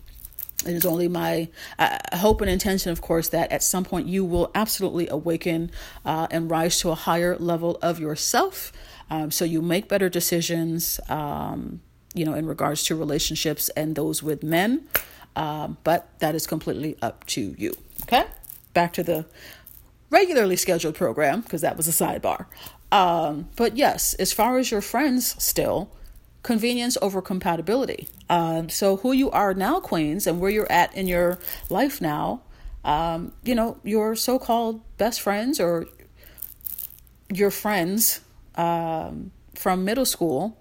it 0.66 0.74
is 0.74 0.84
only 0.84 1.08
my 1.08 1.48
uh, 1.78 1.98
hope 2.14 2.42
and 2.42 2.50
intention, 2.50 2.92
of 2.92 3.00
course, 3.00 3.28
that 3.30 3.50
at 3.50 3.62
some 3.62 3.84
point 3.84 4.08
you 4.08 4.24
will 4.24 4.50
absolutely 4.54 5.08
awaken 5.08 5.70
uh, 6.04 6.26
and 6.30 6.50
rise 6.50 6.78
to 6.80 6.90
a 6.90 6.94
higher 6.94 7.36
level 7.36 7.78
of 7.80 7.98
yourself. 7.98 8.72
Um, 9.08 9.30
so 9.30 9.44
you 9.44 9.62
make 9.62 9.88
better 9.88 10.08
decisions, 10.08 11.00
um, 11.08 11.80
you 12.14 12.24
know, 12.26 12.34
in 12.34 12.46
regards 12.46 12.84
to 12.84 12.94
relationships 12.94 13.70
and 13.70 13.96
those 13.96 14.22
with 14.22 14.42
men. 14.42 14.86
Um, 15.34 15.78
but 15.84 16.08
that 16.18 16.34
is 16.34 16.46
completely 16.46 16.96
up 17.00 17.24
to 17.28 17.54
you. 17.56 17.74
Okay? 18.02 18.24
Back 18.74 18.92
to 18.94 19.02
the 19.02 19.26
regularly 20.10 20.56
scheduled 20.56 20.94
program, 20.94 21.40
because 21.40 21.62
that 21.62 21.76
was 21.76 21.88
a 21.88 21.92
sidebar. 21.92 22.46
Um, 22.92 23.48
but 23.56 23.76
yes, 23.76 24.14
as 24.14 24.32
far 24.32 24.58
as 24.58 24.70
your 24.70 24.80
friends, 24.80 25.42
still, 25.42 25.90
convenience 26.42 26.96
over 27.02 27.22
compatibility. 27.22 28.08
Um, 28.28 28.68
so, 28.68 28.96
who 28.98 29.12
you 29.12 29.30
are 29.30 29.54
now, 29.54 29.80
Queens, 29.80 30.26
and 30.26 30.40
where 30.40 30.50
you're 30.50 30.70
at 30.70 30.94
in 30.94 31.06
your 31.06 31.38
life 31.68 32.00
now, 32.00 32.42
um, 32.84 33.32
you 33.44 33.54
know, 33.54 33.78
your 33.84 34.16
so 34.16 34.38
called 34.38 34.80
best 34.96 35.20
friends 35.20 35.60
or 35.60 35.86
your 37.32 37.50
friends 37.50 38.20
um, 38.56 39.30
from 39.54 39.84
middle 39.84 40.06
school, 40.06 40.56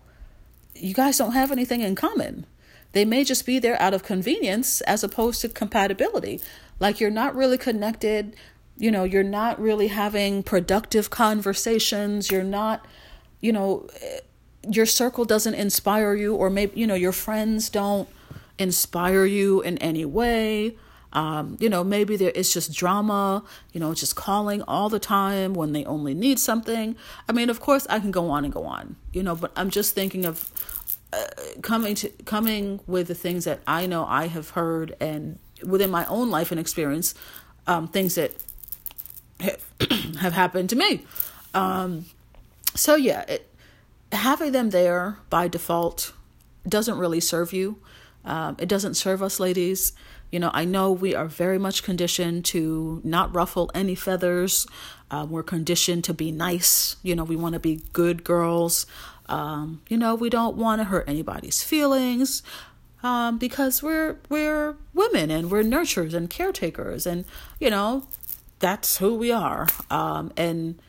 you 0.75 0.93
guys 0.93 1.17
don't 1.17 1.31
have 1.31 1.51
anything 1.51 1.81
in 1.81 1.95
common. 1.95 2.45
They 2.91 3.05
may 3.05 3.23
just 3.23 3.45
be 3.45 3.59
there 3.59 3.79
out 3.81 3.93
of 3.93 4.03
convenience 4.03 4.81
as 4.81 5.03
opposed 5.03 5.41
to 5.41 5.49
compatibility. 5.49 6.41
Like 6.79 6.99
you're 6.99 7.11
not 7.11 7.35
really 7.35 7.57
connected, 7.57 8.35
you 8.79 8.89
know, 8.89 9.03
you're 9.03 9.23
not 9.23 9.59
really 9.59 9.87
having 9.87 10.41
productive 10.41 11.09
conversations, 11.09 12.31
you're 12.31 12.43
not, 12.43 12.85
you 13.41 13.51
know, 13.51 13.87
your 14.67 14.85
circle 14.85 15.25
doesn't 15.25 15.53
inspire 15.53 16.15
you, 16.15 16.33
or 16.33 16.49
maybe, 16.49 16.79
you 16.79 16.87
know, 16.87 16.95
your 16.95 17.11
friends 17.11 17.69
don't 17.69 18.07
inspire 18.57 19.25
you 19.25 19.61
in 19.61 19.77
any 19.79 20.05
way. 20.05 20.77
Um, 21.11 21.57
you 21.59 21.69
know, 21.69 21.83
maybe 21.83 22.15
there 22.15 22.29
is 22.29 22.53
just 22.53 22.73
drama, 22.73 23.43
you 23.73 23.79
know, 23.79 23.93
just 23.93 24.15
calling 24.15 24.61
all 24.63 24.89
the 24.89 24.99
time 24.99 25.53
when 25.55 25.73
they 25.73 25.83
only 25.85 26.13
need 26.13 26.39
something. 26.39 26.95
I 27.27 27.31
mean, 27.31 27.49
of 27.49 27.59
course, 27.59 27.87
I 27.89 27.99
can 27.99 28.11
go 28.11 28.29
on 28.29 28.45
and 28.45 28.53
go 28.53 28.63
on, 28.63 28.95
you 29.11 29.23
know, 29.23 29.35
but 29.35 29.51
I'm 29.55 29.71
just 29.71 29.95
thinking 29.95 30.25
of 30.25 30.49
uh, 31.11 31.25
coming 31.63 31.95
to 31.95 32.09
coming 32.25 32.79
with 32.85 33.07
the 33.07 33.15
things 33.15 33.45
that 33.45 33.59
I 33.65 33.87
know 33.87 34.05
I 34.05 34.27
have 34.27 34.51
heard 34.51 34.95
and 34.99 35.39
within 35.65 35.89
my 35.89 36.05
own 36.05 36.29
life 36.29 36.51
and 36.51 36.59
experience, 36.59 37.15
um, 37.65 37.87
things 37.87 38.15
that 38.15 38.33
have, 39.39 39.63
have 40.19 40.33
happened 40.33 40.69
to 40.69 40.75
me. 40.75 41.05
Um, 41.53 42.05
so 42.75 42.95
yeah, 42.95 43.21
it, 43.21 43.49
having 44.11 44.51
them 44.51 44.69
there 44.69 45.17
by 45.29 45.47
default 45.47 46.13
doesn't 46.67 46.97
really 46.97 47.19
serve 47.19 47.53
you. 47.53 47.77
Um, 48.25 48.57
it 48.59 48.67
doesn't 48.67 48.95
serve 48.95 49.23
us, 49.23 49.39
ladies. 49.39 49.93
You 50.31 50.39
know, 50.39 50.51
I 50.53 50.65
know 50.65 50.91
we 50.91 51.15
are 51.15 51.25
very 51.25 51.57
much 51.57 51.81
conditioned 51.81 52.45
to 52.45 53.01
not 53.03 53.33
ruffle 53.33 53.71
any 53.73 53.95
feathers. 53.95 54.67
Uh, 55.09 55.25
we're 55.27 55.43
conditioned 55.43 56.03
to 56.03 56.13
be 56.13 56.31
nice. 56.31 56.97
You 57.01 57.15
know, 57.15 57.23
we 57.23 57.35
want 57.35 57.53
to 57.53 57.59
be 57.59 57.81
good 57.93 58.23
girls. 58.23 58.85
Um, 59.27 59.81
you 59.89 59.97
know, 59.97 60.13
we 60.15 60.29
don't 60.29 60.55
want 60.55 60.81
to 60.81 60.85
hurt 60.85 61.07
anybody's 61.07 61.63
feelings 61.63 62.43
um, 63.01 63.37
because 63.37 63.81
we're 63.81 64.17
we're 64.27 64.75
women 64.93 65.31
and 65.31 65.49
we're 65.49 65.63
nurturers 65.63 66.13
and 66.13 66.29
caretakers, 66.29 67.05
and 67.05 67.25
you 67.59 67.69
know, 67.69 68.03
that's 68.59 68.97
who 68.97 69.15
we 69.15 69.31
are. 69.31 69.67
Um, 69.89 70.31
and 70.37 70.81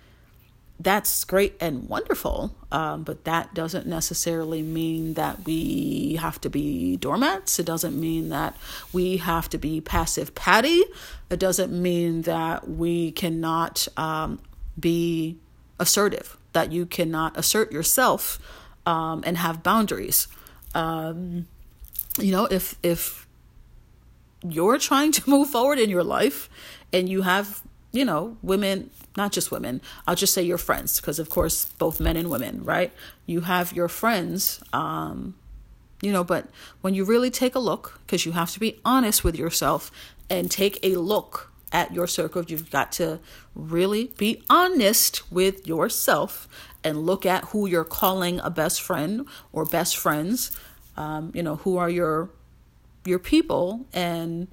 that's 0.79 1.25
great 1.25 1.57
and 1.61 1.89
wonderful, 1.89 2.55
um, 2.73 3.03
but 3.03 3.25
that 3.25 3.53
doesn't 3.53 3.87
necessarily 3.87 4.63
mean 4.63 5.15
that 5.15 5.45
we 5.45 6.17
have 6.19 6.41
to 6.41 6.49
be 6.49 6.97
doormats. 6.97 7.59
It 7.59 7.67
doesn't 7.67 7.99
mean 7.99 8.31
that 8.31 8.57
we 8.93 9.19
have 9.19 9.51
to 9.51 9.59
be 9.59 9.81
passive 9.81 10.35
patty. 10.35 10.83
It 11.29 11.39
doesn't 11.39 11.71
mean 11.71 12.23
that 12.23 12.69
we 12.69 13.13
cannot 13.13 13.89
um, 13.99 14.41
be 14.79 15.37
assertive 15.79 16.39
that 16.53 16.73
you 16.73 16.87
cannot 16.87 17.37
assert 17.37 17.73
yourself 17.73 18.39
um, 18.87 19.23
and 19.27 19.37
have 19.39 19.63
boundaries. 19.63 20.29
Um, 20.75 21.47
you 22.19 22.33
know, 22.33 22.47
if 22.47 22.77
if 22.83 23.27
you're 24.43 24.79
trying 24.79 25.13
to 25.13 25.31
move 25.35 25.51
forward 25.51 25.79
in 25.79 25.91
your 25.91 26.05
life 26.05 26.49
and 26.93 27.09
you 27.09 27.23
have, 27.23 27.63
you 27.93 28.05
know, 28.05 28.37
women, 28.43 28.91
not 29.17 29.33
just 29.33 29.51
women, 29.51 29.81
I'll 30.07 30.15
just 30.15 30.35
say 30.35 30.43
your 30.43 30.59
friends, 30.59 31.01
because 31.01 31.19
of 31.19 31.31
course, 31.31 31.65
both 31.65 32.01
men 32.01 32.17
and 32.17 32.31
women, 32.31 32.65
right? 32.65 32.93
You 33.27 33.43
have 33.43 33.73
your 33.73 33.89
friends, 33.89 34.63
um, 34.73 35.35
you 36.03 36.13
know, 36.13 36.25
but 36.25 36.49
when 36.81 36.95
you 36.95 37.05
really 37.05 37.31
take 37.31 37.55
a 37.55 37.59
look, 37.59 38.01
because 38.07 38.25
you 38.25 38.33
have 38.33 38.51
to 38.53 38.61
be 38.61 38.81
honest 38.85 39.23
with 39.23 39.37
yourself 39.37 39.91
and 40.29 40.51
take 40.51 40.79
a 40.83 40.97
look 40.97 41.51
at 41.73 41.93
your 41.93 42.07
circle, 42.07 42.43
you've 42.45 42.71
got 42.71 42.93
to 42.93 43.21
really 43.55 44.13
be 44.17 44.43
honest 44.49 45.31
with 45.31 45.67
yourself 45.67 46.49
and 46.83 47.05
look 47.05 47.27
at 47.27 47.45
who 47.47 47.67
you're 47.67 47.85
calling 47.85 48.41
a 48.41 48.51
best 48.51 48.81
friend 48.81 49.27
or 49.53 49.65
best 49.65 49.97
friends. 49.97 50.51
Um, 50.97 51.31
you 51.35 51.43
know, 51.43 51.57
who 51.57 51.77
are 51.77 51.91
your 51.91 52.31
your 53.05 53.19
people 53.19 53.87
and 53.93 54.49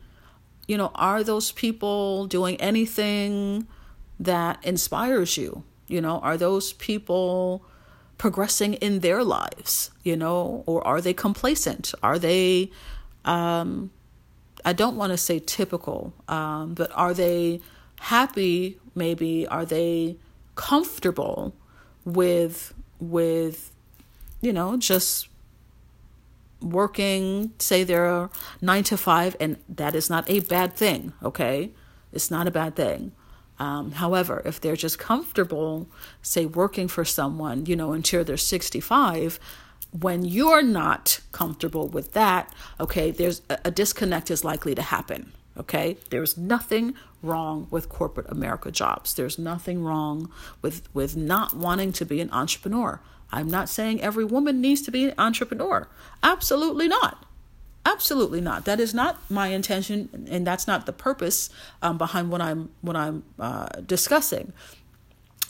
you 0.67 0.77
know, 0.77 0.91
are 0.95 1.23
those 1.23 1.51
people 1.51 2.27
doing 2.27 2.57
anything 2.57 3.67
that 4.19 4.63
inspires 4.63 5.37
you? 5.37 5.63
You 5.87 6.01
know, 6.01 6.19
are 6.19 6.37
those 6.37 6.73
people 6.73 7.63
progressing 8.17 8.73
in 8.75 8.99
their 8.99 9.23
lives, 9.23 9.91
you 10.03 10.17
know, 10.17 10.63
or 10.65 10.85
are 10.85 11.01
they 11.01 11.13
complacent? 11.13 11.93
Are 12.03 12.19
they 12.19 12.71
um 13.25 13.91
I 14.65 14.73
don't 14.73 14.97
want 14.97 15.11
to 15.13 15.17
say 15.17 15.39
typical, 15.39 16.13
um, 16.27 16.73
but 16.73 16.91
are 16.93 17.13
they 17.13 17.61
happy? 17.99 18.79
Maybe 18.95 19.47
are 19.47 19.65
they 19.65 20.17
comfortable 20.55 21.53
with 22.03 22.73
with 22.99 23.71
you 24.41 24.51
know 24.51 24.75
just 24.75 25.27
working 26.61 27.51
say 27.59 27.83
they're 27.83 28.29
9 28.61 28.83
to 28.83 28.97
5 28.97 29.35
and 29.39 29.57
that 29.69 29.95
is 29.95 30.09
not 30.09 30.29
a 30.29 30.39
bad 30.39 30.73
thing 30.73 31.13
okay 31.21 31.71
it's 32.11 32.31
not 32.31 32.47
a 32.47 32.51
bad 32.51 32.75
thing 32.75 33.11
um, 33.59 33.91
however 33.91 34.41
if 34.45 34.59
they're 34.59 34.75
just 34.75 34.97
comfortable 34.97 35.87
say 36.21 36.45
working 36.45 36.87
for 36.87 37.05
someone 37.05 37.65
you 37.65 37.75
know 37.75 37.93
until 37.93 38.23
they're 38.23 38.37
65 38.37 39.39
when 39.91 40.25
you're 40.25 40.63
not 40.63 41.19
comfortable 41.31 41.87
with 41.87 42.13
that, 42.13 42.53
okay, 42.79 43.11
there's 43.11 43.41
a, 43.49 43.57
a 43.65 43.71
disconnect 43.71 44.29
is 44.29 44.43
likely 44.43 44.75
to 44.75 44.81
happen. 44.81 45.33
Okay, 45.57 45.97
there's 46.11 46.37
nothing 46.37 46.93
wrong 47.23 47.67
with 47.71 47.89
corporate 47.89 48.29
America 48.29 48.69
jobs. 48.69 49.15
There's 49.15 49.39
nothing 49.39 49.83
wrong 49.83 50.31
with 50.61 50.87
with 50.93 51.17
not 51.17 51.55
wanting 51.55 51.91
to 51.93 52.05
be 52.05 52.21
an 52.21 52.29
entrepreneur. 52.31 53.01
I'm 53.31 53.49
not 53.49 53.69
saying 53.69 54.01
every 54.01 54.25
woman 54.25 54.61
needs 54.61 54.81
to 54.83 54.91
be 54.91 55.05
an 55.05 55.13
entrepreneur. 55.17 55.87
Absolutely 56.23 56.87
not. 56.87 57.25
Absolutely 57.85 58.41
not. 58.41 58.65
That 58.65 58.79
is 58.79 58.93
not 58.93 59.19
my 59.29 59.47
intention, 59.47 60.27
and 60.29 60.45
that's 60.45 60.67
not 60.67 60.85
the 60.85 60.93
purpose 60.93 61.49
um, 61.81 61.97
behind 61.97 62.29
what 62.29 62.41
I'm 62.41 62.69
what 62.81 62.95
I'm 62.95 63.23
uh, 63.39 63.67
discussing. 63.85 64.51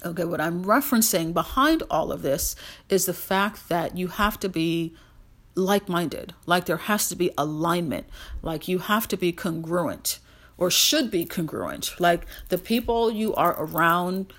Okay, 0.06 0.24
what 0.24 0.40
I'm 0.40 0.63
referencing 0.63 1.34
behind 1.34 1.82
all 1.90 2.12
of 2.12 2.22
this 2.22 2.56
is 2.90 3.08
the 3.08 3.13
fact 3.13 3.70
that 3.70 3.98
you 3.98 4.10
have 4.10 4.40
to 4.42 4.50
be 4.50 4.94
like 5.56 5.90
minded, 5.90 6.36
like 6.46 6.66
there 6.66 6.78
has 6.78 7.10
to 7.10 7.16
be 7.16 7.32
alignment, 7.38 8.06
like 8.44 8.68
you 8.68 8.78
have 8.80 9.08
to 9.08 9.18
be 9.18 9.32
congruent 9.32 10.20
or 10.58 10.70
should 10.70 11.10
be 11.10 11.26
congruent. 11.26 12.00
Like 12.00 12.26
the 12.50 12.58
people 12.58 13.12
you 13.12 13.34
are 13.36 13.56
around, 13.58 14.32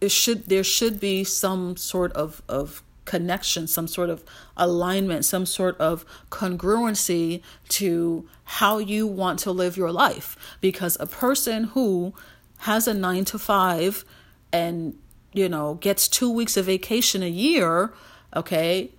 it 0.00 0.10
should 0.10 0.46
there 0.46 0.64
should 0.64 1.00
be 1.00 1.24
some 1.24 1.76
sort 1.76 2.12
of 2.12 2.42
of 2.48 2.82
connection, 3.08 3.66
some 3.66 3.88
sort 3.88 4.10
of 4.10 4.22
alignment, 4.54 5.24
some 5.24 5.46
sort 5.46 5.78
of 5.78 6.04
congruency 6.30 7.42
to 7.68 8.28
how 8.44 8.76
you 8.76 9.06
want 9.06 9.38
to 9.38 9.50
live 9.50 9.78
your 9.78 9.90
life. 9.90 10.36
Because 10.60 10.96
a 11.00 11.06
person 11.06 11.64
who 11.64 12.12
has 12.58 12.86
a 12.86 12.92
nine 12.92 13.24
to 13.24 13.38
five 13.38 14.04
and, 14.52 14.94
you 15.32 15.48
know, 15.48 15.74
gets 15.74 16.06
two 16.06 16.30
weeks 16.30 16.58
of 16.58 16.66
vacation 16.66 17.22
a 17.22 17.30
year, 17.30 17.94
okay, 18.36 18.90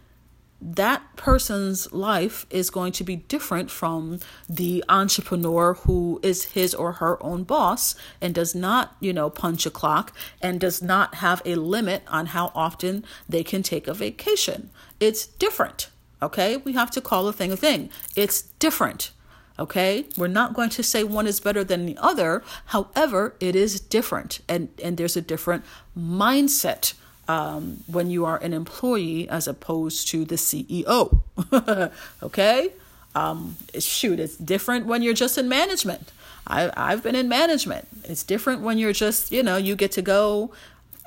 that 0.61 1.15
person's 1.15 1.91
life 1.93 2.45
is 2.49 2.69
going 2.69 2.91
to 2.93 3.03
be 3.03 3.15
different 3.15 3.71
from 3.71 4.19
the 4.49 4.83
entrepreneur 4.89 5.75
who 5.75 6.19
is 6.21 6.45
his 6.45 6.73
or 6.73 6.93
her 6.93 7.21
own 7.23 7.43
boss 7.43 7.95
and 8.21 8.35
does 8.35 8.53
not, 8.53 8.95
you 8.99 9.13
know, 9.13 9.29
punch 9.29 9.65
a 9.65 9.71
clock 9.71 10.13
and 10.41 10.59
does 10.59 10.81
not 10.81 11.15
have 11.15 11.41
a 11.45 11.55
limit 11.55 12.03
on 12.07 12.27
how 12.27 12.51
often 12.53 13.05
they 13.27 13.43
can 13.43 13.63
take 13.63 13.87
a 13.87 13.93
vacation. 13.93 14.69
It's 14.99 15.25
different, 15.25 15.89
okay? 16.21 16.57
We 16.57 16.73
have 16.73 16.91
to 16.91 17.01
call 17.01 17.27
a 17.27 17.33
thing 17.33 17.51
a 17.51 17.57
thing. 17.57 17.89
It's 18.15 18.41
different. 18.41 19.11
Okay, 19.57 20.05
we're 20.15 20.27
not 20.27 20.53
going 20.53 20.69
to 20.69 20.83
say 20.83 21.03
one 21.03 21.27
is 21.27 21.41
better 21.41 21.65
than 21.65 21.85
the 21.85 21.97
other. 21.97 22.43
However, 22.67 23.35
it 23.41 23.57
is 23.57 23.81
different, 23.81 24.39
and 24.47 24.69
and 24.81 24.95
there's 24.95 25.17
a 25.17 25.21
different 25.21 25.65
mindset 25.97 26.93
um, 27.29 27.83
when 27.85 28.09
you 28.09 28.25
are 28.25 28.37
an 28.37 28.53
employee 28.53 29.29
as 29.29 29.47
opposed 29.47 30.07
to 30.07 30.25
the 30.25 30.35
CEO. 30.35 31.21
okay? 32.23 32.73
Um, 33.13 33.55
shoot, 33.77 34.19
it's 34.19 34.35
different 34.35 34.87
when 34.87 35.03
you're 35.03 35.13
just 35.13 35.37
in 35.37 35.47
management. 35.47 36.11
I, 36.47 36.71
I've 36.75 37.03
been 37.03 37.13
in 37.13 37.29
management. 37.29 37.87
It's 38.03 38.23
different 38.23 38.61
when 38.63 38.79
you're 38.79 38.93
just, 38.93 39.31
you 39.31 39.43
know, 39.43 39.57
you 39.57 39.75
get 39.75 39.91
to 39.93 40.01
go 40.01 40.51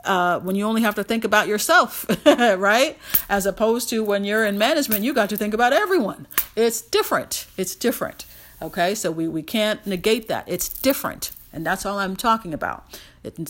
uh, 0.05 0.39
when 0.41 0.55
you 0.55 0.65
only 0.65 0.83
have 0.83 0.95
to 0.95 1.03
think 1.03 1.25
about 1.25 1.49
yourself, 1.49 2.07
right? 2.27 2.97
As 3.29 3.45
opposed 3.45 3.89
to 3.91 4.05
when 4.05 4.25
you're 4.25 4.45
in 4.45 4.57
management, 4.59 5.03
you 5.03 5.13
got 5.13 5.29
to 5.31 5.37
think 5.37 5.55
about 5.55 5.73
everyone. 5.73 6.29
It's 6.55 6.81
different. 6.81 7.49
It's 7.57 7.75
different. 7.75 8.27
Okay, 8.61 8.95
so 8.95 9.11
we, 9.11 9.27
we 9.27 9.43
can't 9.43 9.85
negate 9.85 10.29
that. 10.29 10.45
It's 10.47 10.69
different. 10.69 11.33
And 11.53 11.67
that's 11.67 11.85
all 11.85 11.99
I'm 11.99 12.17
talking 12.17 12.55
about. 12.55 12.85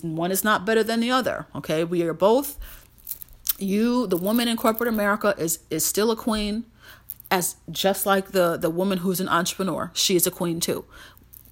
One 0.02 0.30
is 0.30 0.44
not 0.44 0.64
better 0.66 0.82
than 0.82 1.00
the 1.00 1.10
other. 1.10 1.46
Okay, 1.54 1.84
we 1.84 2.02
are 2.02 2.14
both. 2.14 2.58
You, 3.58 4.06
the 4.06 4.16
woman 4.16 4.48
in 4.48 4.56
corporate 4.56 4.88
America, 4.88 5.34
is 5.38 5.60
is 5.70 5.84
still 5.84 6.10
a 6.10 6.16
queen, 6.16 6.64
as 7.30 7.56
just 7.70 8.06
like 8.06 8.32
the 8.32 8.56
the 8.56 8.70
woman 8.70 8.98
who's 8.98 9.20
an 9.20 9.28
entrepreneur. 9.28 9.90
She 9.94 10.16
is 10.16 10.26
a 10.26 10.30
queen 10.30 10.60
too. 10.60 10.84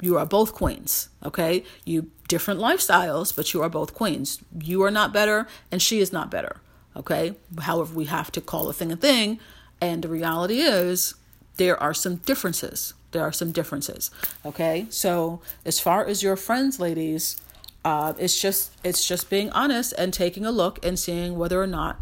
You 0.02 0.18
are 0.18 0.26
both 0.26 0.52
queens. 0.52 1.08
Okay, 1.24 1.64
you 1.84 2.10
different 2.28 2.60
lifestyles, 2.60 3.34
but 3.34 3.52
you 3.52 3.62
are 3.62 3.68
both 3.68 3.94
queens. 3.94 4.42
You 4.60 4.82
are 4.82 4.90
not 4.90 5.12
better, 5.12 5.46
and 5.70 5.82
she 5.82 6.00
is 6.00 6.12
not 6.12 6.30
better. 6.30 6.56
Okay, 6.96 7.34
however, 7.60 7.94
we 7.94 8.06
have 8.06 8.30
to 8.32 8.40
call 8.40 8.68
a 8.68 8.72
thing 8.72 8.92
a 8.92 8.96
thing, 8.96 9.38
and 9.80 10.02
the 10.02 10.08
reality 10.08 10.60
is 10.60 11.14
there 11.56 11.80
are 11.82 11.94
some 11.94 12.16
differences. 12.16 12.94
There 13.12 13.22
are 13.22 13.32
some 13.32 13.52
differences. 13.52 14.10
Okay, 14.44 14.86
so 14.90 15.40
as 15.64 15.80
far 15.80 16.06
as 16.06 16.22
your 16.22 16.36
friends, 16.36 16.78
ladies, 16.78 17.36
uh, 17.84 18.12
it's 18.18 18.40
just 18.40 18.72
it's 18.84 19.06
just 19.06 19.30
being 19.30 19.50
honest 19.50 19.94
and 19.96 20.12
taking 20.12 20.44
a 20.44 20.50
look 20.50 20.84
and 20.84 20.98
seeing 20.98 21.38
whether 21.38 21.60
or 21.60 21.66
not 21.66 22.00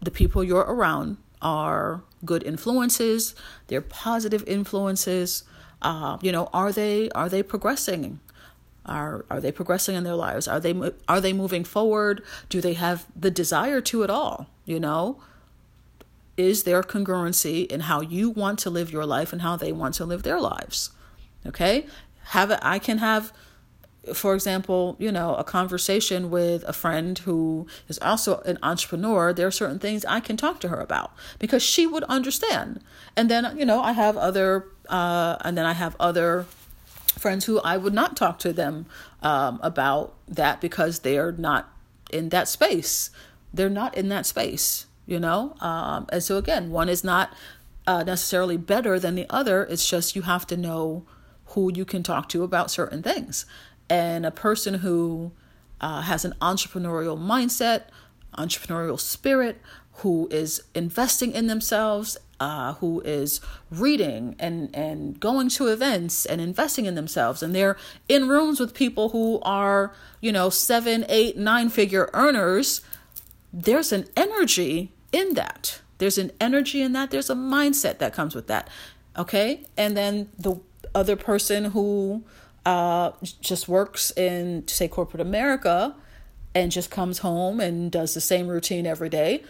the 0.00 0.10
people 0.10 0.42
you're 0.42 0.60
around 0.60 1.16
are 1.40 2.02
good 2.24 2.42
influences 2.42 3.34
they're 3.68 3.80
positive 3.80 4.42
influences. 4.46 5.44
Uh, 5.82 6.16
you 6.22 6.32
know 6.32 6.48
are 6.52 6.72
they 6.72 7.10
are 7.10 7.28
they 7.28 7.42
progressing? 7.42 8.20
Are 8.84 9.24
are 9.30 9.40
they 9.40 9.52
progressing 9.52 9.94
in 9.94 10.04
their 10.04 10.14
lives? 10.14 10.48
Are 10.48 10.60
they 10.60 10.74
are 11.08 11.20
they 11.20 11.32
moving 11.32 11.64
forward? 11.64 12.22
Do 12.48 12.60
they 12.60 12.74
have 12.74 13.06
the 13.14 13.30
desire 13.30 13.80
to 13.82 14.02
it 14.02 14.10
all? 14.10 14.48
You 14.64 14.80
know 14.80 15.20
is 16.36 16.64
there 16.64 16.82
congruency 16.82 17.66
in 17.66 17.80
how 17.80 18.02
you 18.02 18.28
want 18.28 18.58
to 18.58 18.68
live 18.68 18.92
your 18.92 19.06
life 19.06 19.32
and 19.32 19.40
how 19.40 19.56
they 19.56 19.72
want 19.72 19.94
to 19.94 20.04
live 20.04 20.22
their 20.22 20.40
lives? 20.40 20.90
Okay? 21.46 21.86
Have 22.30 22.58
i 22.62 22.78
can 22.78 22.98
have 22.98 23.32
for 24.14 24.34
example, 24.34 24.96
you 24.98 25.10
know, 25.10 25.34
a 25.34 25.44
conversation 25.44 26.30
with 26.30 26.62
a 26.64 26.72
friend 26.72 27.18
who 27.18 27.66
is 27.88 27.98
also 28.00 28.40
an 28.40 28.58
entrepreneur, 28.62 29.32
there 29.32 29.46
are 29.46 29.52
certain 29.52 29.78
things 29.78 30.04
I 30.04 30.20
can 30.20 30.36
talk 30.36 30.60
to 30.60 30.68
her 30.68 30.80
about 30.80 31.12
because 31.38 31.62
she 31.62 31.86
would 31.86 32.04
understand. 32.04 32.82
And 33.16 33.30
then, 33.30 33.56
you 33.56 33.64
know, 33.64 33.80
I 33.80 33.92
have 33.92 34.16
other, 34.16 34.66
uh, 34.88 35.36
and 35.40 35.56
then 35.56 35.66
I 35.66 35.72
have 35.72 35.96
other 35.98 36.46
friends 37.18 37.46
who 37.46 37.60
I 37.60 37.76
would 37.76 37.94
not 37.94 38.16
talk 38.16 38.38
to 38.40 38.52
them 38.52 38.86
um, 39.22 39.58
about 39.62 40.14
that 40.28 40.60
because 40.60 41.00
they 41.00 41.18
are 41.18 41.32
not 41.32 41.72
in 42.10 42.28
that 42.30 42.48
space. 42.48 43.10
They're 43.52 43.70
not 43.70 43.96
in 43.96 44.08
that 44.10 44.26
space, 44.26 44.86
you 45.06 45.18
know? 45.18 45.56
Um, 45.60 46.06
and 46.12 46.22
so, 46.22 46.36
again, 46.36 46.70
one 46.70 46.88
is 46.88 47.02
not 47.02 47.32
uh, 47.86 48.02
necessarily 48.02 48.56
better 48.56 48.98
than 48.98 49.14
the 49.14 49.26
other. 49.30 49.64
It's 49.64 49.88
just 49.88 50.14
you 50.14 50.22
have 50.22 50.46
to 50.48 50.56
know 50.56 51.06
who 51.50 51.72
you 51.74 51.84
can 51.84 52.02
talk 52.02 52.28
to 52.28 52.42
about 52.42 52.70
certain 52.70 53.02
things 53.02 53.46
and 53.88 54.26
a 54.26 54.30
person 54.30 54.74
who 54.74 55.32
uh, 55.80 56.02
has 56.02 56.24
an 56.24 56.34
entrepreneurial 56.40 57.18
mindset, 57.18 57.84
entrepreneurial 58.36 58.98
spirit, 58.98 59.60
who 60.00 60.28
is 60.30 60.62
investing 60.74 61.32
in 61.32 61.46
themselves, 61.46 62.18
uh, 62.38 62.74
who 62.74 63.00
is 63.00 63.40
reading 63.70 64.36
and, 64.38 64.74
and 64.74 65.18
going 65.20 65.48
to 65.48 65.68
events 65.68 66.26
and 66.26 66.40
investing 66.40 66.84
in 66.84 66.94
themselves. 66.94 67.42
And 67.42 67.54
they're 67.54 67.78
in 68.08 68.28
rooms 68.28 68.60
with 68.60 68.74
people 68.74 69.10
who 69.10 69.40
are, 69.42 69.94
you 70.20 70.32
know, 70.32 70.50
seven, 70.50 71.06
eight, 71.08 71.36
nine 71.38 71.70
figure 71.70 72.10
earners. 72.12 72.82
There's 73.52 73.90
an 73.90 74.06
energy 74.16 74.92
in 75.12 75.34
that. 75.34 75.80
There's 75.98 76.18
an 76.18 76.30
energy 76.40 76.82
in 76.82 76.92
that. 76.92 77.10
There's 77.10 77.30
a 77.30 77.34
mindset 77.34 77.98
that 77.98 78.12
comes 78.12 78.34
with 78.34 78.48
that. 78.48 78.68
Okay. 79.16 79.62
And 79.78 79.96
then 79.96 80.28
the 80.38 80.60
other 80.94 81.16
person 81.16 81.66
who 81.66 82.22
uh, 82.66 83.12
just 83.40 83.68
works 83.68 84.10
in, 84.16 84.66
say, 84.68 84.88
corporate 84.88 85.20
America 85.22 85.94
and 86.54 86.72
just 86.72 86.90
comes 86.90 87.18
home 87.18 87.60
and 87.60 87.90
does 87.92 88.12
the 88.12 88.20
same 88.20 88.48
routine 88.48 88.86
every 88.86 89.08
day, 89.08 89.44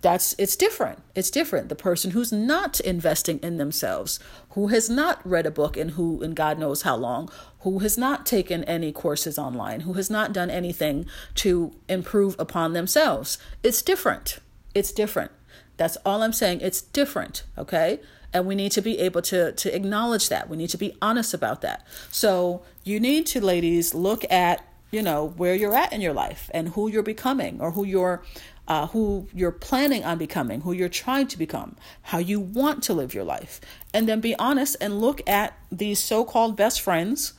that's 0.00 0.34
it's 0.38 0.56
different. 0.56 1.02
It's 1.14 1.30
different. 1.30 1.68
The 1.68 1.74
person 1.74 2.12
who's 2.12 2.32
not 2.32 2.80
investing 2.80 3.38
in 3.40 3.56
themselves, 3.56 4.18
who 4.50 4.68
has 4.68 4.88
not 4.88 5.20
read 5.28 5.44
a 5.44 5.50
book 5.50 5.76
and 5.76 5.92
who 5.92 6.22
in 6.22 6.34
God 6.34 6.58
knows 6.58 6.82
how 6.82 6.96
long, 6.96 7.28
who 7.60 7.80
has 7.80 7.98
not 7.98 8.24
taken 8.24 8.64
any 8.64 8.92
courses 8.92 9.38
online, 9.38 9.80
who 9.80 9.94
has 9.94 10.08
not 10.08 10.32
done 10.32 10.50
anything 10.50 11.06
to 11.36 11.72
improve 11.88 12.36
upon 12.38 12.72
themselves. 12.72 13.38
It's 13.62 13.82
different. 13.82 14.38
It's 14.74 14.92
different. 14.92 15.32
That's 15.76 15.96
all 16.06 16.22
I'm 16.22 16.32
saying. 16.32 16.60
It's 16.60 16.80
different, 16.80 17.42
okay? 17.58 18.00
And 18.32 18.46
we 18.46 18.54
need 18.54 18.72
to 18.72 18.82
be 18.82 18.98
able 18.98 19.22
to 19.22 19.52
to 19.52 19.74
acknowledge 19.74 20.28
that. 20.28 20.48
We 20.48 20.56
need 20.56 20.70
to 20.70 20.78
be 20.78 20.96
honest 21.00 21.34
about 21.34 21.60
that. 21.62 21.86
So 22.10 22.62
you 22.84 23.00
need 23.00 23.26
to 23.26 23.40
ladies 23.40 23.94
look 23.94 24.30
at 24.30 24.64
you 24.90 25.02
know 25.02 25.28
where 25.36 25.54
you're 25.54 25.74
at 25.74 25.92
in 25.92 26.00
your 26.00 26.14
life 26.14 26.50
and 26.54 26.70
who 26.70 26.88
you're 26.88 27.02
becoming 27.02 27.60
or 27.60 27.72
who 27.72 27.84
you're 27.84 28.22
uh, 28.66 28.86
who 28.88 29.26
you're 29.32 29.50
planning 29.50 30.04
on 30.04 30.18
becoming 30.18 30.60
who 30.60 30.72
you're 30.72 30.90
trying 30.90 31.26
to 31.26 31.38
become 31.38 31.74
how 32.02 32.18
you 32.18 32.38
want 32.38 32.82
to 32.82 32.92
live 32.92 33.14
your 33.14 33.24
life. 33.24 33.60
And 33.94 34.06
then 34.08 34.20
be 34.20 34.34
honest 34.36 34.76
and 34.80 35.00
look 35.00 35.26
at 35.26 35.58
these 35.72 35.98
so-called 35.98 36.56
best 36.56 36.80
friends 36.80 37.32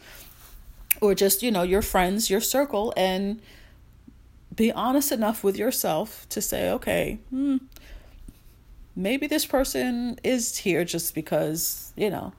or 1.01 1.13
just 1.15 1.43
you 1.43 1.51
know 1.51 1.63
your 1.63 1.81
friends 1.81 2.29
your 2.29 2.41
circle 2.41 2.93
and 2.97 3.41
be 4.55 4.71
honest 4.71 5.11
enough 5.11 5.43
with 5.43 5.57
yourself 5.57 6.27
to 6.29 6.41
say 6.41 6.69
okay 6.69 7.19
hmm, 7.29 7.57
maybe 8.99 9.27
this 9.27 9.45
person 9.45 10.19
is 10.23 10.57
here 10.57 10.83
just 10.83 11.15
because, 11.15 11.93
you 11.95 12.09
know, 12.09 12.33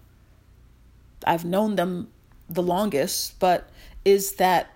I've 1.26 1.44
known 1.44 1.76
them 1.76 2.08
the 2.48 2.62
longest, 2.62 3.38
but 3.40 3.68
is 4.04 4.34
that 4.34 4.70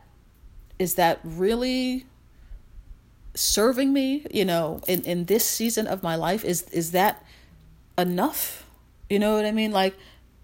is 0.78 0.94
that 0.94 1.20
really 1.22 2.06
serving 3.34 3.92
me, 3.92 4.26
you 4.32 4.44
know, 4.44 4.80
in 4.88 5.02
in 5.02 5.26
this 5.26 5.44
season 5.44 5.86
of 5.86 6.02
my 6.02 6.16
life 6.16 6.44
is 6.44 6.62
is 6.72 6.92
that 6.92 7.22
enough? 7.98 8.66
You 9.10 9.18
know 9.18 9.34
what 9.34 9.44
I 9.44 9.52
mean? 9.52 9.70
Like 9.70 9.94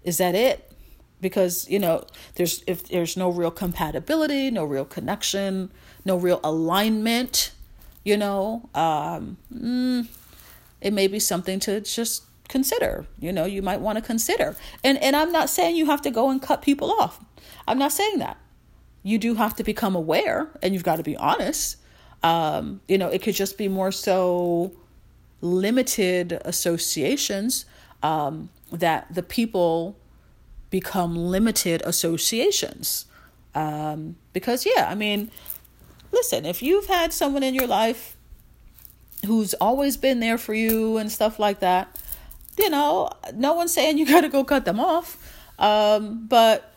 is 0.03 0.17
that 0.17 0.35
it? 0.35 0.71
Because, 1.19 1.69
you 1.69 1.79
know, 1.79 2.05
there's 2.35 2.63
if 2.67 2.87
there's 2.87 3.17
no 3.17 3.29
real 3.29 3.51
compatibility, 3.51 4.51
no 4.51 4.63
real 4.63 4.85
connection, 4.85 5.71
no 6.05 6.17
real 6.17 6.39
alignment, 6.43 7.51
you 8.03 8.17
know, 8.17 8.69
um 8.75 9.37
mm, 9.53 10.07
it 10.81 10.93
may 10.93 11.07
be 11.07 11.19
something 11.19 11.59
to 11.61 11.81
just 11.81 12.23
consider. 12.47 13.05
You 13.19 13.31
know, 13.31 13.45
you 13.45 13.61
might 13.61 13.79
want 13.79 13.97
to 13.97 14.01
consider. 14.01 14.55
And 14.83 14.97
and 14.99 15.15
I'm 15.15 15.31
not 15.31 15.49
saying 15.49 15.75
you 15.75 15.85
have 15.87 16.01
to 16.01 16.11
go 16.11 16.29
and 16.29 16.41
cut 16.41 16.61
people 16.61 16.91
off. 16.91 17.23
I'm 17.67 17.77
not 17.77 17.91
saying 17.91 18.19
that. 18.19 18.37
You 19.03 19.17
do 19.17 19.35
have 19.35 19.55
to 19.55 19.63
become 19.63 19.95
aware 19.95 20.49
and 20.61 20.73
you've 20.73 20.83
got 20.83 20.97
to 20.97 21.03
be 21.03 21.17
honest. 21.17 21.77
Um, 22.23 22.81
you 22.87 22.97
know, 22.97 23.07
it 23.07 23.23
could 23.23 23.33
just 23.33 23.57
be 23.57 23.67
more 23.67 23.91
so 23.91 24.73
limited 25.41 26.39
associations 26.45 27.65
um, 28.03 28.49
that 28.71 29.13
the 29.13 29.23
people 29.23 29.97
become 30.69 31.15
limited 31.15 31.81
associations. 31.83 33.05
Um, 33.55 34.15
because, 34.33 34.65
yeah, 34.65 34.87
I 34.89 34.95
mean, 34.95 35.31
listen, 36.11 36.45
if 36.45 36.61
you've 36.61 36.85
had 36.85 37.11
someone 37.11 37.43
in 37.43 37.53
your 37.53 37.67
life 37.67 38.15
who's 39.25 39.53
always 39.55 39.97
been 39.97 40.19
there 40.19 40.37
for 40.37 40.53
you 40.53 40.97
and 40.97 41.11
stuff 41.11 41.39
like 41.39 41.59
that, 41.59 41.99
you 42.57 42.69
know, 42.69 43.09
no 43.33 43.53
one's 43.53 43.73
saying 43.73 43.97
you 43.97 44.05
got 44.07 44.21
to 44.21 44.29
go 44.29 44.43
cut 44.43 44.65
them 44.65 44.79
off. 44.79 45.17
Um, 45.59 46.27
but 46.27 46.73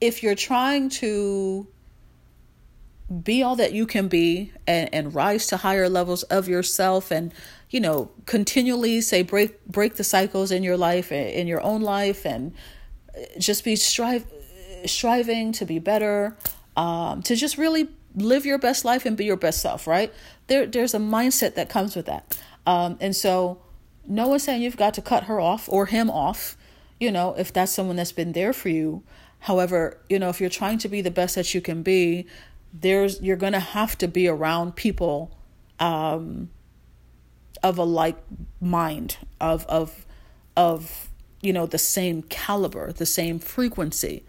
if 0.00 0.22
you're 0.22 0.34
trying 0.34 0.88
to 0.88 1.66
be 3.24 3.42
all 3.42 3.56
that 3.56 3.72
you 3.72 3.86
can 3.86 4.06
be 4.08 4.52
and, 4.66 4.88
and 4.94 5.14
rise 5.14 5.48
to 5.48 5.56
higher 5.56 5.88
levels 5.88 6.22
of 6.24 6.48
yourself 6.48 7.10
and 7.10 7.34
you 7.68 7.80
know 7.80 8.08
continually 8.24 9.00
say 9.00 9.22
break 9.22 9.64
break 9.66 9.96
the 9.96 10.04
cycles 10.04 10.52
in 10.52 10.62
your 10.62 10.76
life 10.76 11.10
in 11.10 11.48
your 11.48 11.60
own 11.60 11.82
life 11.82 12.24
and 12.24 12.54
just 13.36 13.64
be 13.64 13.74
strive 13.74 14.24
striving 14.86 15.50
to 15.50 15.64
be 15.64 15.80
better 15.80 16.36
um, 16.76 17.20
to 17.22 17.34
just 17.34 17.58
really 17.58 17.88
live 18.14 18.44
your 18.44 18.58
best 18.58 18.84
life 18.84 19.06
and 19.06 19.16
be 19.16 19.24
your 19.24 19.36
best 19.36 19.60
self 19.60 19.86
right? 19.86 20.12
There 20.46 20.66
there's 20.66 20.94
a 20.94 20.98
mindset 20.98 21.54
that 21.54 21.68
comes 21.68 21.96
with 21.96 22.06
that. 22.06 22.38
Um, 22.66 22.98
and 23.00 23.14
so 23.14 23.60
no 24.06 24.28
one's 24.28 24.44
saying 24.44 24.62
you've 24.62 24.76
got 24.76 24.94
to 24.94 25.02
cut 25.02 25.24
her 25.24 25.40
off 25.40 25.68
or 25.68 25.86
him 25.86 26.10
off 26.10 26.56
you 26.98 27.10
know 27.10 27.34
if 27.34 27.52
that's 27.52 27.72
someone 27.72 27.96
that's 27.96 28.12
been 28.12 28.32
there 28.32 28.52
for 28.52 28.68
you. 28.68 29.02
However 29.40 29.98
you 30.08 30.18
know 30.18 30.28
if 30.28 30.40
you're 30.40 30.50
trying 30.50 30.78
to 30.78 30.88
be 30.88 31.00
the 31.00 31.10
best 31.10 31.34
that 31.34 31.54
you 31.54 31.60
can 31.60 31.82
be 31.82 32.26
there's 32.72 33.20
you're 33.20 33.36
going 33.36 33.52
to 33.52 33.60
have 33.60 33.98
to 33.98 34.08
be 34.08 34.28
around 34.28 34.76
people 34.76 35.36
um, 35.78 36.50
of 37.62 37.78
a 37.78 37.84
like 37.84 38.16
mind 38.60 39.16
of 39.40 39.66
of 39.66 40.06
of 40.56 41.08
you 41.42 41.52
know 41.52 41.66
the 41.66 41.78
same 41.78 42.22
caliber 42.22 42.92
the 42.92 43.06
same 43.06 43.38
frequency 43.38 44.24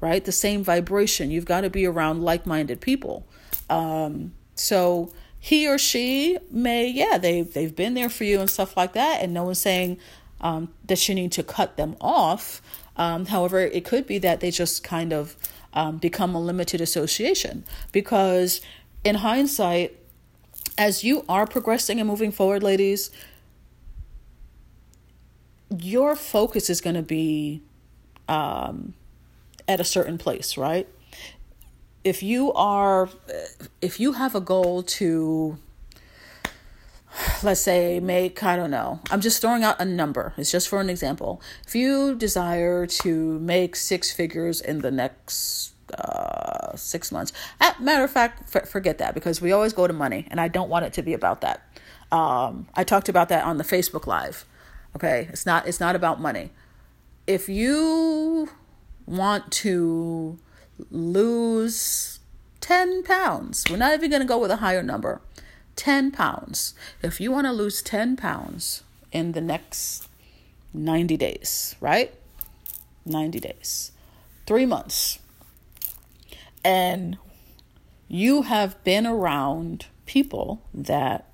right? 0.00 0.24
The 0.24 0.32
same 0.32 0.62
vibration. 0.62 1.30
You've 1.30 1.44
got 1.44 1.62
to 1.62 1.70
be 1.70 1.86
around 1.86 2.22
like-minded 2.22 2.80
people. 2.80 3.26
Um, 3.68 4.32
so 4.54 5.12
he 5.40 5.68
or 5.68 5.78
she 5.78 6.36
may 6.50 6.88
yeah 6.88 7.16
they 7.16 7.42
they've 7.42 7.74
been 7.76 7.94
there 7.94 8.08
for 8.08 8.24
you 8.24 8.40
and 8.40 8.50
stuff 8.50 8.76
like 8.76 8.92
that 8.94 9.22
and 9.22 9.32
no 9.32 9.44
one's 9.44 9.60
saying 9.60 9.98
um, 10.40 10.72
that 10.86 11.08
you 11.08 11.14
need 11.14 11.32
to 11.32 11.42
cut 11.42 11.76
them 11.76 11.96
off. 12.00 12.60
Um, 12.96 13.26
however 13.26 13.60
it 13.60 13.84
could 13.84 14.06
be 14.06 14.18
that 14.18 14.40
they 14.40 14.50
just 14.50 14.82
kind 14.82 15.12
of 15.12 15.36
um, 15.72 15.98
become 15.98 16.34
a 16.34 16.40
limited 16.40 16.80
association 16.80 17.64
because 17.92 18.60
in 19.04 19.16
hindsight 19.16 19.96
as 20.76 21.04
you 21.04 21.24
are 21.28 21.46
progressing 21.46 22.00
and 22.00 22.08
moving 22.08 22.32
forward 22.32 22.62
ladies 22.62 23.10
your 25.78 26.16
focus 26.16 26.70
is 26.70 26.80
going 26.80 26.96
to 26.96 27.02
be 27.02 27.62
um, 28.26 28.94
at 29.68 29.80
a 29.80 29.84
certain 29.84 30.18
place 30.18 30.56
right? 30.56 30.88
If 32.04 32.22
you 32.22 32.52
are 32.54 33.08
if 33.80 34.00
you 34.00 34.12
have 34.12 34.34
a 34.34 34.40
goal 34.40 34.82
to 34.82 35.58
let's 37.42 37.60
say 37.60 38.00
make 38.00 38.42
i 38.42 38.54
don't 38.54 38.70
know 38.70 39.00
i'm 39.10 39.20
just 39.20 39.40
throwing 39.40 39.64
out 39.64 39.80
a 39.80 39.84
number 39.84 40.34
it's 40.36 40.52
just 40.52 40.68
for 40.68 40.80
an 40.80 40.88
example. 40.90 41.42
If 41.66 41.74
you 41.74 42.14
desire 42.14 42.86
to 42.86 43.38
make 43.40 43.76
six 43.76 44.12
figures 44.12 44.60
in 44.60 44.80
the 44.80 44.90
next 44.90 45.72
uh, 45.94 46.76
six 46.76 47.10
months 47.10 47.32
At, 47.60 47.80
matter 47.80 48.04
of 48.04 48.10
fact 48.10 48.54
f- 48.54 48.68
forget 48.68 48.98
that 48.98 49.14
because 49.14 49.40
we 49.40 49.52
always 49.52 49.72
go 49.72 49.86
to 49.86 49.92
money 49.92 50.26
and 50.30 50.40
i 50.40 50.46
don't 50.46 50.68
want 50.68 50.84
it 50.84 50.92
to 50.94 51.02
be 51.02 51.14
about 51.14 51.40
that. 51.40 51.62
Um, 52.12 52.68
i 52.74 52.84
talked 52.84 53.08
about 53.08 53.28
that 53.30 53.44
on 53.44 53.56
the 53.58 53.64
facebook 53.64 54.06
live 54.06 54.44
okay? 54.96 55.28
It's 55.30 55.46
not 55.46 55.66
it's 55.66 55.80
not 55.80 55.96
about 55.96 56.20
money. 56.20 56.50
If 57.26 57.48
you 57.48 58.48
want 59.08 59.50
to 59.50 60.38
lose 60.90 62.20
10 62.60 63.02
pounds 63.02 63.64
we're 63.70 63.76
not 63.76 63.94
even 63.94 64.10
going 64.10 64.22
to 64.22 64.28
go 64.28 64.38
with 64.38 64.50
a 64.50 64.56
higher 64.56 64.82
number 64.82 65.20
10 65.78 66.10
pounds. 66.10 66.74
If 67.02 67.20
you 67.20 67.30
want 67.30 67.46
to 67.46 67.52
lose 67.52 67.80
10 67.80 68.16
pounds 68.16 68.82
in 69.12 69.32
the 69.32 69.40
next 69.40 70.08
90 70.74 71.16
days, 71.16 71.76
right? 71.80 72.12
90 73.06 73.40
days, 73.40 73.92
three 74.44 74.66
months, 74.66 75.20
and 76.64 77.16
you 78.08 78.42
have 78.42 78.82
been 78.84 79.06
around 79.06 79.86
people 80.04 80.60
that 80.74 81.32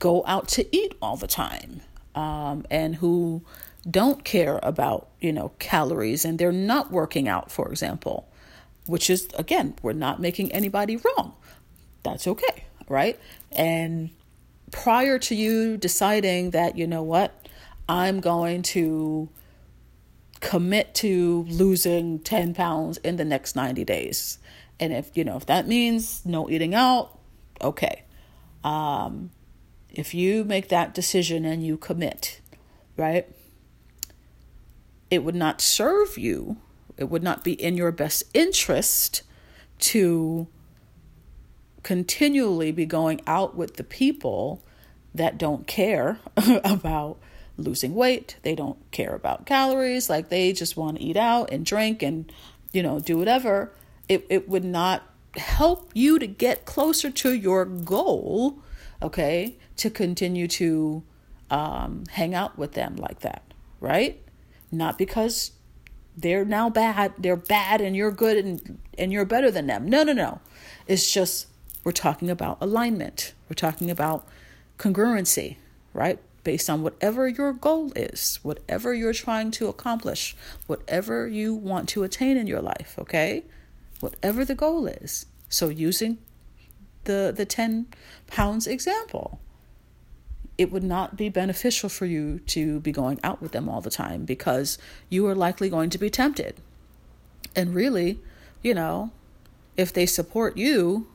go 0.00 0.24
out 0.26 0.48
to 0.48 0.76
eat 0.76 0.94
all 1.00 1.16
the 1.16 1.28
time 1.28 1.80
um, 2.14 2.66
and 2.70 2.96
who 2.96 3.42
don't 3.90 4.24
care 4.24 4.58
about 4.62 5.08
you 5.20 5.32
know 5.32 5.52
calories 5.58 6.24
and 6.24 6.38
they're 6.38 6.52
not 6.52 6.90
working 6.90 7.28
out 7.28 7.50
for 7.50 7.68
example 7.68 8.28
which 8.86 9.10
is 9.10 9.28
again 9.36 9.74
we're 9.82 9.92
not 9.92 10.20
making 10.20 10.50
anybody 10.52 10.96
wrong 10.96 11.34
that's 12.04 12.28
okay, 12.28 12.64
right? 12.88 13.18
And 13.50 14.10
prior 14.70 15.18
to 15.18 15.34
you 15.34 15.76
deciding 15.76 16.50
that, 16.50 16.78
you 16.78 16.86
know 16.86 17.02
what, 17.02 17.48
I'm 17.88 18.20
going 18.20 18.62
to 18.62 19.28
commit 20.40 20.94
to 20.96 21.44
losing 21.48 22.20
10 22.20 22.54
pounds 22.54 22.98
in 22.98 23.16
the 23.16 23.24
next 23.24 23.56
90 23.56 23.84
days. 23.84 24.38
And 24.78 24.92
if, 24.92 25.10
you 25.14 25.24
know, 25.24 25.36
if 25.36 25.46
that 25.46 25.66
means 25.66 26.24
no 26.24 26.48
eating 26.48 26.74
out, 26.74 27.18
okay. 27.60 28.04
Um, 28.62 29.30
if 29.90 30.14
you 30.14 30.44
make 30.44 30.68
that 30.68 30.94
decision 30.94 31.44
and 31.44 31.64
you 31.64 31.76
commit, 31.76 32.40
right, 32.96 33.26
it 35.14 35.24
would 35.24 35.34
not 35.34 35.60
serve 35.60 36.18
you, 36.18 36.56
it 36.96 37.04
would 37.04 37.22
not 37.22 37.42
be 37.42 37.52
in 37.52 37.76
your 37.76 37.92
best 37.92 38.24
interest 38.34 39.22
to 39.78 40.46
continually 41.82 42.72
be 42.72 42.86
going 42.86 43.20
out 43.26 43.56
with 43.56 43.76
the 43.76 43.84
people 43.84 44.62
that 45.14 45.38
don't 45.38 45.66
care 45.66 46.18
about 46.64 47.18
losing 47.56 47.94
weight. 47.94 48.36
They 48.42 48.54
don't 48.54 48.78
care 48.90 49.14
about 49.14 49.46
calories. 49.46 50.10
Like 50.10 50.28
they 50.28 50.52
just 50.52 50.76
want 50.76 50.98
to 50.98 51.02
eat 51.02 51.16
out 51.16 51.50
and 51.52 51.64
drink 51.64 52.02
and, 52.02 52.32
you 52.72 52.82
know, 52.82 52.98
do 52.98 53.16
whatever. 53.16 53.72
It, 54.08 54.26
it 54.28 54.48
would 54.48 54.64
not 54.64 55.02
help 55.36 55.90
you 55.94 56.18
to 56.18 56.26
get 56.26 56.64
closer 56.64 57.10
to 57.10 57.32
your 57.32 57.64
goal, 57.64 58.58
okay, 59.02 59.56
to 59.76 59.90
continue 59.90 60.48
to 60.48 61.02
um, 61.50 62.04
hang 62.10 62.34
out 62.34 62.58
with 62.58 62.72
them 62.72 62.96
like 62.96 63.20
that, 63.20 63.42
right? 63.80 64.20
Not 64.76 64.98
because 64.98 65.52
they're 66.16 66.44
now 66.44 66.70
bad, 66.70 67.14
they're 67.18 67.36
bad 67.36 67.80
and 67.80 67.96
you're 67.96 68.10
good 68.10 68.36
and, 68.36 68.78
and 68.98 69.12
you're 69.12 69.24
better 69.24 69.50
than 69.50 69.66
them. 69.66 69.88
No, 69.88 70.02
no, 70.02 70.12
no. 70.12 70.40
It's 70.86 71.10
just 71.10 71.46
we're 71.82 71.92
talking 71.92 72.30
about 72.30 72.58
alignment. 72.60 73.34
We're 73.48 73.54
talking 73.54 73.90
about 73.90 74.26
congruency, 74.78 75.56
right? 75.92 76.18
Based 76.42 76.68
on 76.68 76.82
whatever 76.82 77.26
your 77.28 77.52
goal 77.52 77.92
is, 77.96 78.38
whatever 78.42 78.92
you're 78.94 79.12
trying 79.12 79.50
to 79.52 79.68
accomplish, 79.68 80.36
whatever 80.66 81.26
you 81.26 81.54
want 81.54 81.88
to 81.90 82.02
attain 82.04 82.36
in 82.36 82.46
your 82.46 82.60
life, 82.60 82.94
okay? 82.98 83.44
Whatever 84.00 84.44
the 84.44 84.54
goal 84.54 84.86
is. 84.86 85.26
So 85.48 85.68
using 85.68 86.18
the 87.04 87.32
the 87.34 87.44
10 87.44 87.86
pounds 88.26 88.66
example, 88.66 89.40
it 90.56 90.70
would 90.70 90.84
not 90.84 91.16
be 91.16 91.28
beneficial 91.28 91.88
for 91.88 92.06
you 92.06 92.38
to 92.46 92.80
be 92.80 92.92
going 92.92 93.18
out 93.24 93.42
with 93.42 93.52
them 93.52 93.68
all 93.68 93.80
the 93.80 93.90
time 93.90 94.24
because 94.24 94.78
you 95.08 95.26
are 95.26 95.34
likely 95.34 95.68
going 95.68 95.90
to 95.90 95.98
be 95.98 96.10
tempted. 96.10 96.56
And 97.56 97.74
really, 97.74 98.20
you 98.62 98.74
know, 98.74 99.10
if 99.76 99.92
they 99.92 100.06
support 100.06 100.56
you, 100.56 101.08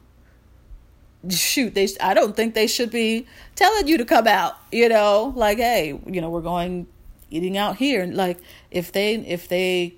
shoot 1.28 1.74
they 1.76 1.86
i 2.00 2.14
don't 2.14 2.36
think 2.38 2.54
they 2.54 2.66
should 2.66 2.90
be 2.90 3.28
telling 3.54 3.88
you 3.90 3.98
to 3.98 4.06
come 4.06 4.26
out 4.26 4.58
you 4.72 4.88
know 4.88 5.34
like 5.36 5.58
hey 5.58 6.00
you 6.06 6.22
know 6.22 6.30
we're 6.30 6.40
going 6.40 6.88
eating 7.30 7.58
out 7.58 7.76
here 7.76 8.02
and 8.02 8.16
like 8.16 8.40
if 8.72 8.92
they 8.94 9.16
if 9.16 9.48
they 9.50 9.94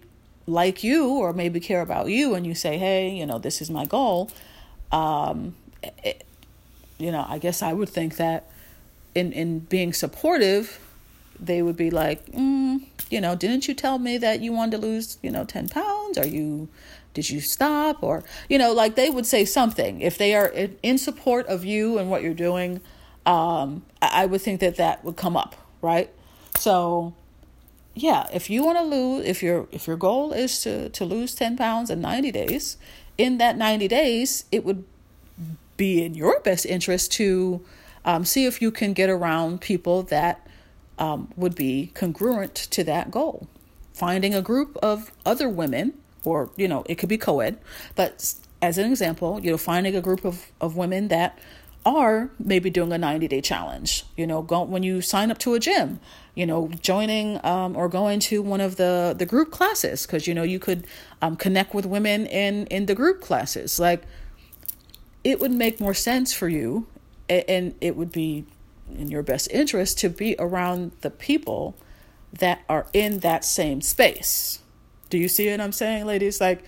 like 0.48 0.84
you 0.84 1.10
or 1.10 1.32
maybe 1.32 1.60
care 1.60 1.82
about 1.82 2.08
you 2.08 2.34
and 2.34 2.48
you 2.48 2.56
say 2.56 2.78
hey 2.78 3.10
you 3.10 3.26
know 3.26 3.38
this 3.38 3.62
is 3.62 3.70
my 3.70 3.86
goal 3.86 4.32
um 4.92 5.56
it, 6.04 6.26
you 6.98 7.12
know 7.12 7.24
i 7.30 7.38
guess 7.38 7.62
i 7.62 7.72
would 7.72 7.88
think 7.88 8.18
that 8.18 8.50
in 9.16 9.32
in 9.34 9.60
being 9.60 9.94
supportive 9.94 10.80
they 11.40 11.62
would 11.62 11.76
be 11.76 11.90
like 11.90 12.26
mm, 12.28 12.82
you 13.10 13.20
know 13.20 13.36
didn't 13.36 13.68
you 13.68 13.74
tell 13.74 13.98
me 13.98 14.18
that 14.18 14.42
you 14.42 14.54
wanted 14.54 14.72
to 14.72 14.78
lose 14.78 15.18
you 15.22 15.32
know 15.32 15.44
10 15.44 15.70
pounds? 15.70 16.18
Are 16.18 16.28
you 16.28 16.70
did 17.14 17.30
you 17.30 17.42
stop? 17.42 18.04
Or 18.04 18.24
you 18.48 18.58
know 18.58 18.72
like 18.72 18.96
they 18.96 19.10
would 19.10 19.26
say 19.26 19.44
something. 19.46 20.02
If 20.02 20.18
they 20.18 20.36
are 20.36 20.48
in 20.48 20.98
support 20.98 21.48
of 21.48 21.66
you 21.66 21.98
and 21.98 22.10
what 22.10 22.22
you're 22.22 22.34
doing 22.34 22.82
um, 23.24 23.84
i 24.02 24.26
would 24.26 24.42
think 24.42 24.60
that 24.62 24.78
that 24.78 25.04
would 25.04 25.16
come 25.16 25.36
up 25.38 25.56
right? 25.82 26.10
So 26.58 27.14
yeah 27.94 28.28
if 28.34 28.50
you 28.50 28.64
want 28.64 28.78
to 28.78 28.84
lose 28.84 29.26
if 29.26 29.44
your 29.44 29.68
if 29.72 29.88
your 29.88 29.98
goal 29.98 30.32
is 30.32 30.62
to 30.62 30.90
to 30.90 31.04
lose 31.04 31.36
10 31.36 31.58
pounds 31.58 31.90
in 31.90 32.00
90 32.00 32.32
days 32.32 32.78
in 33.18 33.38
that 33.38 33.58
90 33.58 33.88
days 33.90 34.46
it 34.52 34.64
would 34.64 34.86
be 35.76 36.04
in 36.04 36.14
your 36.14 36.40
best 36.40 36.66
interest 36.66 37.12
to 37.14 37.62
um, 38.06 38.26
see 38.26 38.46
if 38.46 38.62
you 38.62 38.72
can 38.72 38.94
get 38.94 39.10
around 39.10 39.62
people 39.62 40.04
that 40.04 40.48
um, 40.98 41.32
would 41.36 41.56
be 41.56 41.92
congruent 41.94 42.56
to 42.56 42.84
that 42.84 43.12
goal. 43.12 43.48
Finding 43.94 44.34
a 44.34 44.42
group 44.42 44.78
of 44.82 45.12
other 45.26 45.50
women, 45.50 45.94
or, 46.24 46.52
you 46.56 46.68
know, 46.68 46.84
it 46.88 46.96
could 46.96 47.10
be 47.10 47.18
co 47.18 47.40
ed, 47.40 47.60
but 47.96 48.36
as 48.62 48.78
an 48.78 48.90
example, 48.90 49.40
you 49.42 49.52
know, 49.52 49.58
finding 49.58 49.96
a 49.96 50.02
group 50.02 50.24
of, 50.24 50.52
of 50.62 50.78
women 50.78 51.08
that 51.08 51.38
are 51.84 52.30
maybe 52.38 52.70
doing 52.70 52.92
a 52.94 52.98
90 52.98 53.28
day 53.28 53.42
challenge, 53.42 54.06
you 54.16 54.28
know, 54.28 54.42
go 54.42 54.62
when 54.62 54.84
you 54.84 55.02
sign 55.02 55.32
up 55.32 55.40
to 55.40 55.56
a 55.56 55.60
gym, 55.60 56.00
you 56.36 56.46
know, 56.46 56.70
joining 56.80 57.44
um, 57.44 57.76
or 57.76 57.90
going 57.90 58.20
to 58.20 58.42
one 58.42 58.62
of 58.62 58.76
the, 58.76 59.16
the 59.18 59.26
group 59.26 59.52
classes, 59.52 60.06
because, 60.06 60.28
you 60.28 60.34
know, 60.34 60.44
you 60.44 60.60
could 60.60 60.86
um, 61.22 61.36
connect 61.36 61.74
with 61.74 61.86
women 61.86 62.28
in, 62.28 62.68
in 62.68 62.86
the 62.86 62.94
group 62.94 63.22
classes. 63.22 63.80
Like, 63.80 64.04
it 65.24 65.40
would 65.40 65.52
make 65.52 65.80
more 65.80 65.94
sense 65.94 66.34
for 66.34 66.48
you 66.48 66.86
and 67.48 67.76
it 67.82 67.96
would 67.96 68.12
be 68.12 68.46
in 68.98 69.10
your 69.10 69.24
best 69.24 69.50
interest 69.52 69.98
to 70.00 70.10
be 70.10 70.36
around 70.38 70.92
the 71.02 71.10
people 71.10 71.76
that 72.34 72.62
are 72.70 72.88
in 72.94 73.20
that 73.20 73.46
same 73.46 73.82
space. 73.82 74.60
Do 75.10 75.18
you 75.18 75.28
see 75.28 75.50
what 75.52 75.62
I'm 75.62 75.72
saying, 75.72 76.06
ladies? 76.06 76.40
Like 76.40 76.64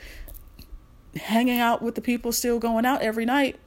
hanging 1.15 1.59
out 1.59 1.81
with 1.81 1.95
the 1.95 2.01
people 2.01 2.31
still 2.31 2.59
going 2.59 2.85
out 2.85 3.01
every 3.01 3.25
night, 3.25 3.57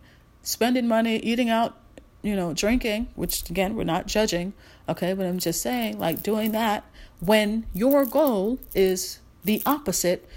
spending 0.43 0.89
money, 0.89 1.17
eating 1.19 1.49
out, 1.49 1.77
you 2.23 2.37
know, 2.37 2.53
drinking, 2.53 3.09
which 3.15 3.49
again, 3.49 3.75
we're 3.75 3.85
not 3.85 4.07
judging, 4.07 4.53
okay? 4.89 5.13
But 5.15 5.27
I'm 5.27 5.39
just 5.39 5.63
saying, 5.63 5.99
like 5.99 6.23
doing 6.23 6.53
that 6.53 6.85
when 7.21 7.67
your 7.73 8.05
goal 8.05 8.59
is 8.75 9.21
the 9.45 9.63
opposite, 9.65 10.29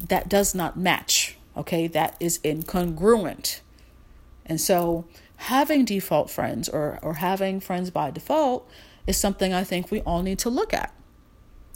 that 0.00 0.28
does 0.28 0.54
not 0.54 0.76
match, 0.76 1.36
okay? 1.56 1.86
That 1.86 2.16
is 2.20 2.38
incongruent. 2.38 3.60
And 4.46 4.60
so 4.60 5.04
having 5.44 5.84
default 5.84 6.30
friends 6.30 6.70
or, 6.70 6.98
or 7.02 7.14
having 7.14 7.60
friends 7.60 7.90
by 7.90 8.10
default 8.10 8.66
is 9.06 9.18
something 9.18 9.52
I 9.52 9.62
think 9.62 9.90
we 9.90 10.00
all 10.00 10.22
need 10.22 10.38
to 10.38 10.48
look 10.48 10.72
at. 10.72 10.90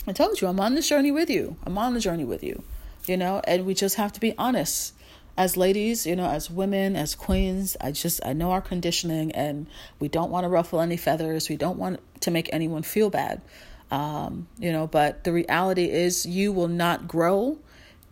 I 0.07 0.13
told 0.13 0.41
you, 0.41 0.49
I'm 0.49 0.59
on 0.59 0.75
this 0.75 0.89
journey 0.89 1.11
with 1.13 1.29
you. 1.29 1.57
I'm 1.67 1.77
on 1.77 1.93
the 1.93 2.01
journey 2.01 2.25
with 2.25 2.43
you, 2.43 2.63
you 3.07 3.19
know, 3.19 3.43
and 3.45 3.67
we 3.67 3.75
just 3.75 3.97
have 3.97 4.11
to 4.15 4.21
be 4.21 4.35
honest. 4.39 4.95
As 5.37 5.59
ladies, 5.59 6.07
you 6.07 6.17
know, 6.17 6.31
as 6.31 6.51
women, 6.51 6.97
as 6.97 7.15
queens, 7.15 7.77
I 7.79 7.93
just, 7.93 8.25
I 8.25 8.33
know 8.33 8.53
our 8.53 8.63
conditioning 8.63 9.33
and 9.33 9.67
we 10.01 10.09
don't 10.09 10.31
want 10.31 10.45
to 10.45 10.49
ruffle 10.49 10.81
any 10.81 10.97
feathers. 10.97 11.51
We 11.51 11.57
don't 11.57 11.79
want 11.79 12.01
to 12.23 12.31
make 12.31 12.49
anyone 12.55 12.83
feel 12.83 13.11
bad. 13.11 13.43
Um, 13.91 14.49
you 14.59 14.73
know, 14.73 14.87
but 14.87 15.25
the 15.25 15.33
reality 15.33 15.91
is 15.91 16.25
you 16.25 16.53
will 16.53 16.69
not 16.69 17.07
grow 17.07 17.59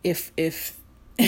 if, 0.05 0.33
if, 0.37 0.79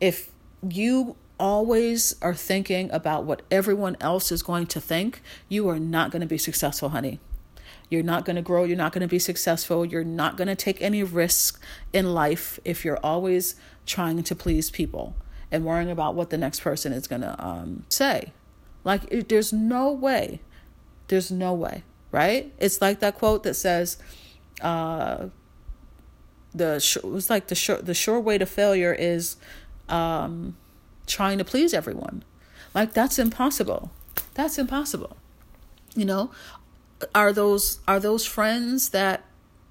if 0.00 0.30
you 0.62 1.16
always 1.38 2.14
are 2.22 2.34
thinking 2.34 2.90
about 2.90 3.24
what 3.24 3.42
everyone 3.50 3.96
else 4.00 4.30
is 4.32 4.42
going 4.42 4.66
to 4.66 4.80
think, 4.80 5.22
you 5.48 5.68
are 5.68 5.78
not 5.78 6.10
going 6.10 6.20
to 6.20 6.26
be 6.26 6.38
successful, 6.38 6.90
honey. 6.90 7.20
You're 7.90 8.02
not 8.02 8.24
going 8.24 8.36
to 8.36 8.42
grow. 8.42 8.64
You're 8.64 8.76
not 8.76 8.92
going 8.92 9.02
to 9.02 9.08
be 9.08 9.18
successful. 9.18 9.84
You're 9.84 10.04
not 10.04 10.36
going 10.36 10.48
to 10.48 10.54
take 10.54 10.82
any 10.82 11.02
risk 11.02 11.60
in 11.92 12.12
life 12.12 12.60
if 12.64 12.84
you're 12.84 12.98
always 13.02 13.54
trying 13.86 14.22
to 14.22 14.34
please 14.34 14.70
people 14.70 15.16
and 15.50 15.64
worrying 15.64 15.90
about 15.90 16.14
what 16.14 16.30
the 16.30 16.36
next 16.36 16.60
person 16.60 16.92
is 16.92 17.06
going 17.06 17.22
to 17.22 17.34
um, 17.44 17.84
say. 17.88 18.32
Like, 18.84 19.04
it, 19.10 19.28
there's 19.28 19.52
no 19.52 19.90
way. 19.90 20.40
There's 21.08 21.30
no 21.30 21.54
way, 21.54 21.84
right? 22.12 22.52
It's 22.58 22.82
like 22.82 23.00
that 23.00 23.14
quote 23.14 23.42
that 23.44 23.54
says, 23.54 23.96
uh, 24.60 25.28
the 26.54 27.00
it 27.02 27.04
was 27.04 27.30
like 27.30 27.48
the 27.48 27.54
sure 27.54 27.76
the 27.76 27.94
sure 27.94 28.20
way 28.20 28.38
to 28.38 28.46
failure 28.46 28.92
is 28.92 29.36
um, 29.88 30.56
trying 31.08 31.38
to 31.38 31.44
please 31.44 31.74
everyone. 31.74 32.22
Like 32.74 32.92
that's 32.92 33.18
impossible. 33.18 33.90
That's 34.34 34.58
impossible. 34.58 35.16
You 35.94 36.04
know, 36.04 36.30
are 37.14 37.32
those 37.32 37.80
are 37.88 38.00
those 38.00 38.26
friends 38.26 38.90
that 38.90 39.24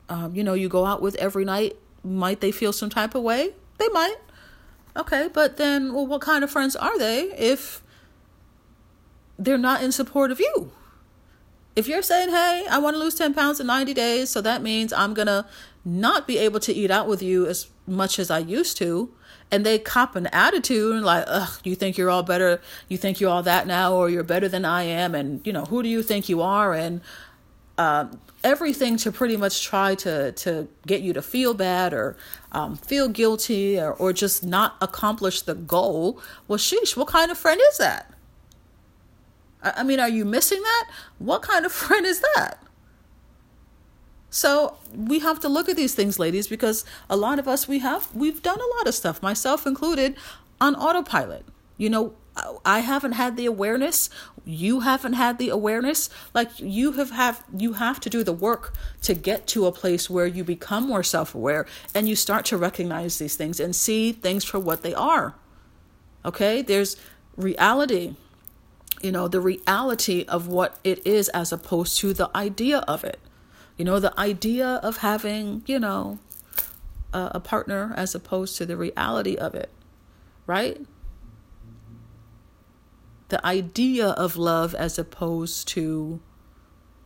um, 0.10 0.36
you 0.36 0.44
know 0.44 0.54
you 0.54 0.70
go 0.70 0.86
out 0.86 1.02
with 1.02 1.16
every 1.16 1.46
night? 1.46 1.76
Might 2.04 2.42
they 2.42 2.52
feel 2.52 2.74
some 2.74 2.90
type 2.90 3.16
of 3.16 3.24
way? 3.24 3.54
They 3.78 3.90
might. 3.90 4.18
Okay, 4.98 5.30
but 5.32 5.58
then, 5.58 5.94
well, 5.94 6.08
what 6.08 6.22
kind 6.22 6.44
of 6.44 6.50
friends 6.50 6.76
are 6.76 6.98
they 6.98 7.32
if 7.38 7.84
they're 9.38 9.58
not 9.58 9.84
in 9.84 9.92
support 9.92 10.32
of 10.32 10.40
you? 10.40 10.72
If 11.76 11.88
you're 11.88 12.02
saying, 12.02 12.30
hey, 12.30 12.66
I 12.68 12.80
want 12.80 12.96
to 12.96 13.00
lose 13.00 13.14
10 13.14 13.36
pounds 13.36 13.60
in 13.60 13.68
90 13.68 13.94
days, 13.94 14.32
so 14.32 14.42
that 14.42 14.64
means 14.64 14.92
I'm 14.92 15.14
going 15.14 15.28
to 15.28 15.46
not 15.86 16.26
be 16.26 16.40
able 16.40 16.60
to 16.62 16.74
eat 16.74 16.90
out 16.90 17.08
with 17.08 17.22
you 17.22 17.46
as 17.46 17.68
much 17.86 18.18
as 18.18 18.32
I 18.32 18.40
used 18.40 18.78
to, 18.78 19.14
and 19.52 19.66
they 19.66 19.80
cop 19.80 20.16
an 20.16 20.28
attitude 20.28 21.02
like, 21.04 21.24
ugh, 21.28 21.60
you 21.64 21.76
think 21.76 21.98
you're 21.98 22.10
all 22.10 22.24
better, 22.24 22.62
you 22.90 22.98
think 22.98 23.20
you're 23.20 23.30
all 23.30 23.44
that 23.44 23.68
now, 23.68 23.94
or 23.94 24.10
you're 24.10 24.24
better 24.24 24.48
than 24.48 24.66
I 24.66 24.84
am, 24.84 25.16
and 25.16 25.46
you 25.46 25.54
know, 25.54 25.66
who 25.66 25.82
do 25.84 25.90
you 25.90 26.04
think 26.04 26.30
you 26.30 26.42
are? 26.42 26.74
And 26.74 27.02
um, 27.78 28.20
everything 28.44 28.98
to 28.98 29.12
pretty 29.12 29.38
much 29.38 29.64
try 29.64 29.96
to 29.96 30.32
to 30.32 30.68
get 30.86 31.02
you 31.02 31.14
to 31.14 31.22
feel 31.22 31.54
bad 31.54 31.94
or 31.94 32.16
um, 32.52 32.76
feel 32.76 33.08
guilty 33.08 33.80
or, 33.80 33.94
or 33.94 34.14
just 34.14 34.44
not 34.44 34.76
accomplish 34.82 35.42
the 35.42 35.56
goal. 35.56 36.22
Well, 36.48 36.60
sheesh, 36.60 36.96
what 36.98 37.08
kind 37.08 37.32
of 37.32 37.38
friend 37.38 37.62
is 37.72 37.78
that? 37.78 38.14
I, 39.64 39.74
I 39.78 39.84
mean, 39.84 40.00
are 40.00 40.10
you 40.10 40.26
missing 40.26 40.62
that? 40.62 40.90
What 41.20 41.42
kind 41.42 41.66
of 41.66 41.72
friend 41.84 42.06
is 42.06 42.22
that? 42.36 42.60
So 44.30 44.78
we 44.94 45.20
have 45.20 45.40
to 45.42 45.50
look 45.50 45.70
at 45.70 45.76
these 45.76 45.96
things, 45.96 46.20
ladies, 46.20 46.48
because 46.48 46.84
a 47.10 47.16
lot 47.16 47.40
of 47.40 47.48
us 47.48 47.68
we 47.68 47.80
have 47.80 48.14
we've 48.14 48.42
done 48.42 48.60
a 48.60 48.78
lot 48.78 48.88
of 48.88 48.94
stuff, 48.94 49.22
myself 49.22 49.66
included, 49.66 50.16
on 50.60 50.76
autopilot. 50.76 51.46
You 51.78 51.90
know, 51.90 52.14
I 52.66 52.80
haven't 52.80 53.14
had 53.14 53.38
the 53.38 53.46
awareness. 53.46 54.10
You 54.46 54.82
haven't 54.82 55.14
had 55.14 55.38
the 55.38 55.50
awareness. 55.50 56.10
Like 56.34 56.60
you 56.60 56.94
have 56.94 57.12
have 57.12 57.44
you 57.56 57.74
have 57.74 58.00
to 58.02 58.10
do 58.10 58.24
the 58.24 58.34
work 58.34 58.74
to 59.04 59.14
get 59.14 59.48
to 59.48 59.66
a 59.66 59.72
place 59.72 60.10
where 60.10 60.28
you 60.28 60.44
become 60.44 60.88
more 60.88 61.04
self-aware 61.04 61.66
and 61.96 62.08
you 62.10 62.16
start 62.16 62.46
to 62.46 62.58
recognize 62.58 63.18
these 63.18 63.36
things 63.36 63.60
and 63.60 63.76
see 63.76 64.12
things 64.12 64.44
for 64.44 64.60
what 64.60 64.84
they 64.84 64.94
are. 64.94 65.36
Okay? 66.26 66.62
There's 66.62 66.98
reality. 67.36 68.16
You 69.02 69.12
know, 69.12 69.28
the 69.28 69.42
reality 69.42 70.26
of 70.28 70.48
what 70.48 70.80
it 70.84 71.06
is 71.06 71.30
as 71.30 71.52
opposed 71.52 72.00
to 72.00 72.14
the 72.14 72.30
idea 72.36 72.80
of 72.80 73.04
it. 73.04 73.20
You 73.78 73.86
know, 73.86 74.00
the 74.00 74.18
idea 74.20 74.80
of 74.84 74.98
having, 74.98 75.64
you 75.68 75.80
know, 75.80 76.20
a, 77.14 77.32
a 77.36 77.40
partner 77.40 77.94
as 77.96 78.16
opposed 78.16 78.58
to 78.58 78.66
the 78.66 78.76
reality 78.76 79.36
of 79.36 79.54
it, 79.54 79.70
right? 80.46 80.82
The 83.30 83.46
idea 83.46 84.10
of 84.10 84.36
love 84.36 84.74
as 84.74 84.98
opposed 84.98 85.68
to, 85.70 86.20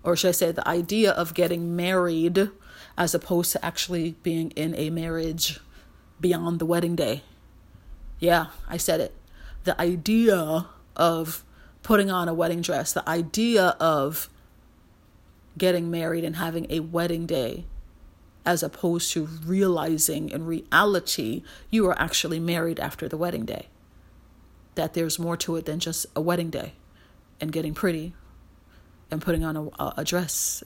or 0.03 0.15
should 0.15 0.29
I 0.29 0.31
say, 0.31 0.51
the 0.51 0.67
idea 0.67 1.11
of 1.11 1.33
getting 1.33 1.75
married 1.75 2.49
as 2.97 3.13
opposed 3.13 3.51
to 3.53 3.65
actually 3.65 4.15
being 4.23 4.51
in 4.51 4.75
a 4.75 4.89
marriage 4.89 5.59
beyond 6.19 6.59
the 6.59 6.65
wedding 6.65 6.95
day. 6.95 7.23
Yeah, 8.19 8.47
I 8.69 8.77
said 8.77 8.99
it. 8.99 9.13
The 9.63 9.79
idea 9.81 10.67
of 10.95 11.43
putting 11.83 12.11
on 12.11 12.29
a 12.29 12.33
wedding 12.33 12.61
dress, 12.61 12.93
the 12.93 13.07
idea 13.09 13.75
of 13.79 14.29
getting 15.57 15.91
married 15.91 16.23
and 16.23 16.37
having 16.37 16.67
a 16.69 16.79
wedding 16.79 17.25
day 17.25 17.65
as 18.45 18.63
opposed 18.63 19.11
to 19.11 19.25
realizing 19.45 20.29
in 20.29 20.45
reality 20.45 21.43
you 21.69 21.87
are 21.87 21.99
actually 21.99 22.39
married 22.39 22.79
after 22.79 23.07
the 23.07 23.17
wedding 23.17 23.45
day. 23.45 23.67
That 24.75 24.93
there's 24.93 25.19
more 25.19 25.37
to 25.37 25.57
it 25.57 25.65
than 25.65 25.79
just 25.79 26.05
a 26.15 26.21
wedding 26.21 26.49
day 26.49 26.73
and 27.39 27.51
getting 27.51 27.73
pretty 27.73 28.13
and 29.11 29.21
putting 29.21 29.43
on 29.43 29.57
a, 29.57 29.93
a 29.97 30.03
dress, 30.03 30.63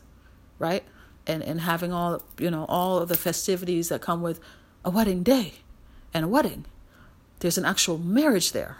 right? 0.59 0.83
And 1.25 1.43
and 1.43 1.61
having 1.61 1.91
all 1.91 2.21
you 2.39 2.51
know 2.51 2.65
all 2.69 2.99
of 2.99 3.09
the 3.09 3.17
festivities 3.17 3.89
that 3.89 4.01
come 4.01 4.21
with 4.21 4.39
a 4.83 4.91
wedding 4.91 5.23
day 5.23 5.55
and 6.13 6.23
a 6.23 6.27
wedding. 6.27 6.65
There's 7.39 7.57
an 7.57 7.65
actual 7.65 7.97
marriage 7.97 8.51
there. 8.51 8.77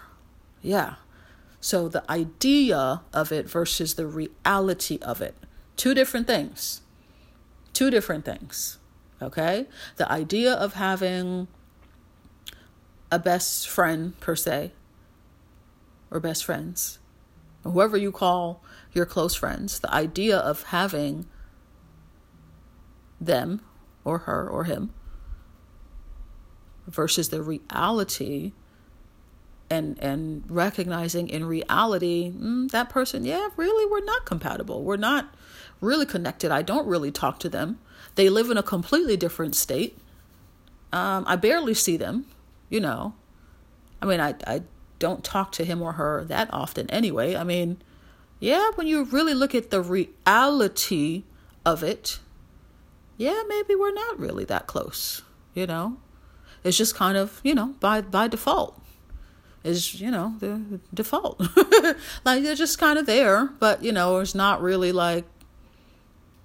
Yeah. 0.62 0.96
So 1.60 1.90
the 1.90 2.10
idea 2.10 3.02
of 3.12 3.32
it 3.32 3.50
versus 3.50 3.96
the 3.96 4.06
reality 4.06 5.00
of 5.02 5.22
it 5.22 5.36
Two 5.76 5.94
different 5.94 6.28
things. 6.28 6.82
Two 7.74 7.90
different 7.90 8.26
things. 8.26 8.80
Okay? 9.22 9.68
The 9.98 10.12
idea 10.12 10.54
of 10.54 10.74
having 10.74 11.48
a 13.12 13.20
best 13.20 13.68
friend, 13.68 14.20
per 14.20 14.36
se, 14.36 14.72
or 16.12 16.20
best 16.20 16.46
friends, 16.46 17.00
or 17.64 17.72
whoever 17.72 17.98
you 17.98 18.12
call 18.12 18.64
your 18.94 19.06
close 19.06 19.36
friends, 19.36 19.80
the 19.80 19.94
idea 19.94 20.38
of 20.38 20.64
having 20.64 21.26
them 23.20 23.62
or 24.04 24.20
her 24.20 24.48
or 24.48 24.66
him 24.66 24.94
versus 26.88 27.30
the 27.30 27.42
reality 27.42 28.54
and 29.70 29.98
and 30.00 30.44
recognizing 30.48 31.28
in 31.28 31.44
reality 31.44 32.32
mm, 32.32 32.70
that 32.70 32.90
person 32.90 33.26
yeah 33.26 33.48
really 33.58 33.90
we're 33.92 34.06
not 34.06 34.26
compatible 34.26 34.84
we're 34.84 34.96
not 34.96 35.34
really 35.82 36.06
connected. 36.06 36.52
I 36.52 36.62
don't 36.62 36.88
really 36.88 37.12
talk 37.12 37.40
to 37.40 37.50
them. 37.50 37.80
They 38.16 38.30
live 38.30 38.50
in 38.50 38.58
a 38.58 38.64
completely 38.64 39.18
different 39.18 39.56
state. 39.56 39.98
Um, 40.92 41.26
I 41.28 41.36
barely 41.36 41.74
see 41.74 41.98
them, 41.98 42.26
you 42.70 42.80
know. 42.80 43.14
I 44.02 44.06
mean, 44.06 44.20
I, 44.20 44.36
I 44.48 44.64
don't 45.00 45.24
talk 45.24 45.52
to 45.54 45.66
him 45.66 45.82
or 45.82 45.94
her 45.94 46.24
that 46.26 46.50
often 46.54 46.90
anyway. 46.90 47.36
I 47.36 47.44
mean, 47.44 47.78
yeah, 48.40 48.72
when 48.76 48.88
you 48.88 49.04
really 49.04 49.34
look 49.34 49.54
at 49.56 49.70
the 49.70 49.82
reality 49.82 51.24
of 51.66 51.84
it, 51.84 52.20
yeah, 53.18 53.44
maybe 53.48 53.76
we're 53.76 53.94
not 53.94 54.20
really 54.20 54.46
that 54.46 54.68
close, 54.68 55.22
you 55.54 55.66
know? 55.66 55.98
It's 56.64 56.78
just 56.78 56.96
kind 56.96 57.18
of, 57.18 57.40
you 57.44 57.54
know, 57.54 57.76
by 57.80 58.02
by 58.02 58.28
default. 58.28 58.82
Is, 59.64 60.00
you 60.00 60.12
know, 60.12 60.36
the 60.40 60.80
default. 60.94 61.40
like 62.26 62.44
they're 62.44 62.56
just 62.56 62.78
kind 62.78 63.00
of 63.00 63.06
there, 63.06 63.46
but 63.60 63.84
you 63.84 63.92
know, 63.92 64.20
it's 64.20 64.36
not 64.36 64.62
really 64.62 64.92
like 64.92 65.26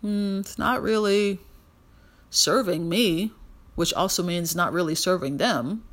mm, 0.05 0.41
it's 0.41 0.59
not 0.59 0.83
really 0.83 1.39
serving 2.31 2.89
me, 2.89 3.33
which 3.75 3.93
also 3.95 4.23
means 4.23 4.55
not 4.55 4.73
really 4.73 4.95
serving 4.95 5.37
them. 5.37 5.85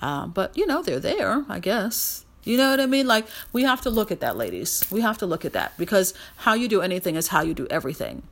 Uh, 0.00 0.26
but 0.26 0.56
you 0.56 0.66
know, 0.66 0.82
they're 0.82 1.00
there, 1.00 1.44
I 1.48 1.58
guess. 1.58 2.24
You 2.44 2.56
know 2.56 2.70
what 2.70 2.80
I 2.80 2.86
mean? 2.86 3.06
Like 3.06 3.26
we 3.52 3.64
have 3.64 3.80
to 3.82 3.90
look 3.90 4.10
at 4.10 4.20
that, 4.20 4.36
ladies. 4.36 4.84
We 4.90 5.00
have 5.00 5.18
to 5.18 5.26
look 5.26 5.44
at 5.44 5.52
that 5.52 5.76
because 5.76 6.14
how 6.36 6.54
you 6.54 6.68
do 6.68 6.80
anything 6.80 7.16
is 7.16 7.28
how 7.28 7.42
you 7.42 7.54
do 7.54 7.66
everything. 7.68 8.22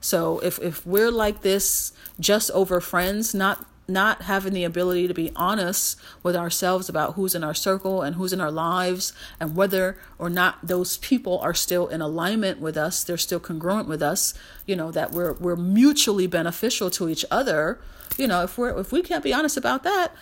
So 0.00 0.38
if 0.40 0.58
if 0.60 0.86
we're 0.86 1.10
like 1.10 1.42
this 1.42 1.92
just 2.18 2.50
over 2.52 2.80
friends, 2.80 3.34
not 3.34 3.66
not 3.90 4.22
having 4.22 4.52
the 4.52 4.64
ability 4.64 5.08
to 5.08 5.14
be 5.14 5.32
honest 5.36 5.98
with 6.22 6.36
ourselves 6.36 6.88
about 6.88 7.14
who's 7.14 7.34
in 7.34 7.44
our 7.44 7.54
circle 7.54 8.02
and 8.02 8.16
who's 8.16 8.32
in 8.32 8.40
our 8.40 8.50
lives 8.50 9.12
and 9.38 9.56
whether 9.56 9.98
or 10.18 10.30
not 10.30 10.58
those 10.62 10.98
people 10.98 11.38
are 11.40 11.54
still 11.54 11.88
in 11.88 12.00
alignment 12.00 12.60
with 12.60 12.76
us, 12.76 13.04
they're 13.04 13.18
still 13.18 13.40
congruent 13.40 13.88
with 13.88 14.02
us, 14.02 14.32
you 14.66 14.76
know, 14.76 14.90
that 14.90 15.12
we're 15.12 15.34
we're 15.34 15.56
mutually 15.56 16.26
beneficial 16.26 16.90
to 16.90 17.08
each 17.08 17.24
other. 17.30 17.80
You 18.16 18.26
know, 18.26 18.42
if 18.42 18.56
we're 18.56 18.78
if 18.78 18.92
we 18.92 19.02
can't 19.02 19.24
be 19.24 19.34
honest 19.34 19.56
about 19.56 19.82
that, 19.82 20.14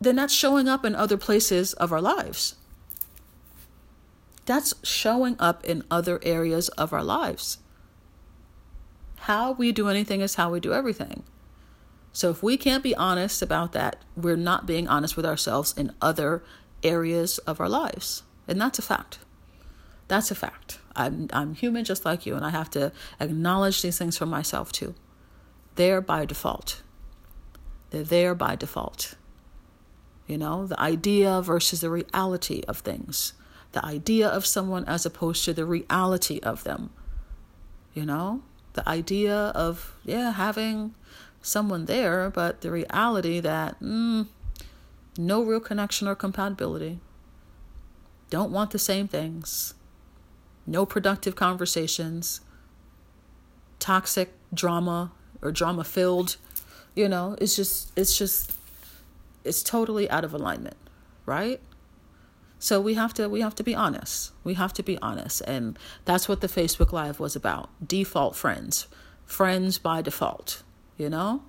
then 0.00 0.16
that's 0.16 0.34
showing 0.34 0.68
up 0.68 0.84
in 0.84 0.94
other 0.94 1.16
places 1.16 1.72
of 1.74 1.92
our 1.92 2.00
lives. 2.00 2.56
That's 4.46 4.74
showing 4.82 5.36
up 5.38 5.64
in 5.64 5.84
other 5.90 6.20
areas 6.22 6.68
of 6.70 6.92
our 6.92 7.04
lives. 7.04 7.58
How 9.20 9.52
we 9.52 9.72
do 9.72 9.88
anything 9.88 10.22
is 10.22 10.36
how 10.36 10.50
we 10.50 10.60
do 10.60 10.72
everything. 10.72 11.22
So 12.18 12.30
if 12.30 12.42
we 12.42 12.56
can't 12.56 12.82
be 12.82 12.96
honest 12.96 13.42
about 13.42 13.70
that, 13.74 14.02
we're 14.16 14.34
not 14.34 14.66
being 14.66 14.88
honest 14.88 15.16
with 15.16 15.24
ourselves 15.24 15.72
in 15.76 15.94
other 16.02 16.42
areas 16.82 17.38
of 17.46 17.60
our 17.60 17.68
lives. 17.68 18.24
And 18.48 18.60
that's 18.60 18.80
a 18.80 18.82
fact. 18.82 19.20
That's 20.08 20.32
a 20.32 20.34
fact. 20.34 20.80
I'm 20.96 21.28
I'm 21.32 21.54
human 21.54 21.84
just 21.84 22.04
like 22.04 22.26
you 22.26 22.34
and 22.34 22.44
I 22.44 22.50
have 22.50 22.70
to 22.70 22.90
acknowledge 23.20 23.82
these 23.82 23.98
things 23.98 24.18
for 24.18 24.26
myself 24.26 24.72
too. 24.72 24.96
They're 25.76 26.00
by 26.00 26.24
default. 26.24 26.82
They're 27.90 28.02
there 28.02 28.34
by 28.34 28.56
default. 28.56 29.14
You 30.26 30.38
know, 30.38 30.66
the 30.66 30.80
idea 30.80 31.40
versus 31.40 31.82
the 31.82 31.90
reality 31.90 32.62
of 32.66 32.78
things. 32.78 33.32
The 33.70 33.86
idea 33.86 34.26
of 34.26 34.44
someone 34.44 34.84
as 34.86 35.06
opposed 35.06 35.44
to 35.44 35.52
the 35.52 35.64
reality 35.64 36.40
of 36.42 36.64
them. 36.64 36.90
You 37.94 38.04
know, 38.04 38.42
the 38.72 38.88
idea 38.88 39.36
of, 39.54 39.96
yeah, 40.04 40.32
having 40.32 40.94
someone 41.42 41.86
there, 41.86 42.30
but 42.30 42.60
the 42.60 42.70
reality 42.70 43.40
that 43.40 43.80
mm, 43.80 44.26
no 45.16 45.42
real 45.42 45.60
connection 45.60 46.08
or 46.08 46.14
compatibility. 46.14 47.00
Don't 48.30 48.52
want 48.52 48.70
the 48.70 48.78
same 48.78 49.08
things. 49.08 49.74
No 50.66 50.84
productive 50.84 51.34
conversations. 51.34 52.40
Toxic 53.78 54.32
drama 54.52 55.12
or 55.40 55.50
drama 55.50 55.84
filled. 55.84 56.36
You 56.94 57.08
know, 57.08 57.36
it's 57.40 57.56
just, 57.56 57.92
it's 57.96 58.16
just 58.16 58.52
it's 59.44 59.62
totally 59.62 60.10
out 60.10 60.24
of 60.24 60.34
alignment, 60.34 60.76
right? 61.24 61.60
So 62.58 62.80
we 62.80 62.94
have 62.94 63.14
to 63.14 63.28
we 63.28 63.40
have 63.40 63.54
to 63.56 63.62
be 63.62 63.74
honest. 63.74 64.32
We 64.44 64.54
have 64.54 64.72
to 64.74 64.82
be 64.82 64.98
honest 64.98 65.42
and 65.46 65.78
that's 66.04 66.28
what 66.28 66.40
the 66.40 66.48
Facebook 66.48 66.92
live 66.92 67.20
was 67.20 67.34
about. 67.36 67.70
Default 67.86 68.36
friends. 68.36 68.88
Friends 69.24 69.78
by 69.78 70.00
default, 70.02 70.62
you 70.98 71.08
know? 71.08 71.42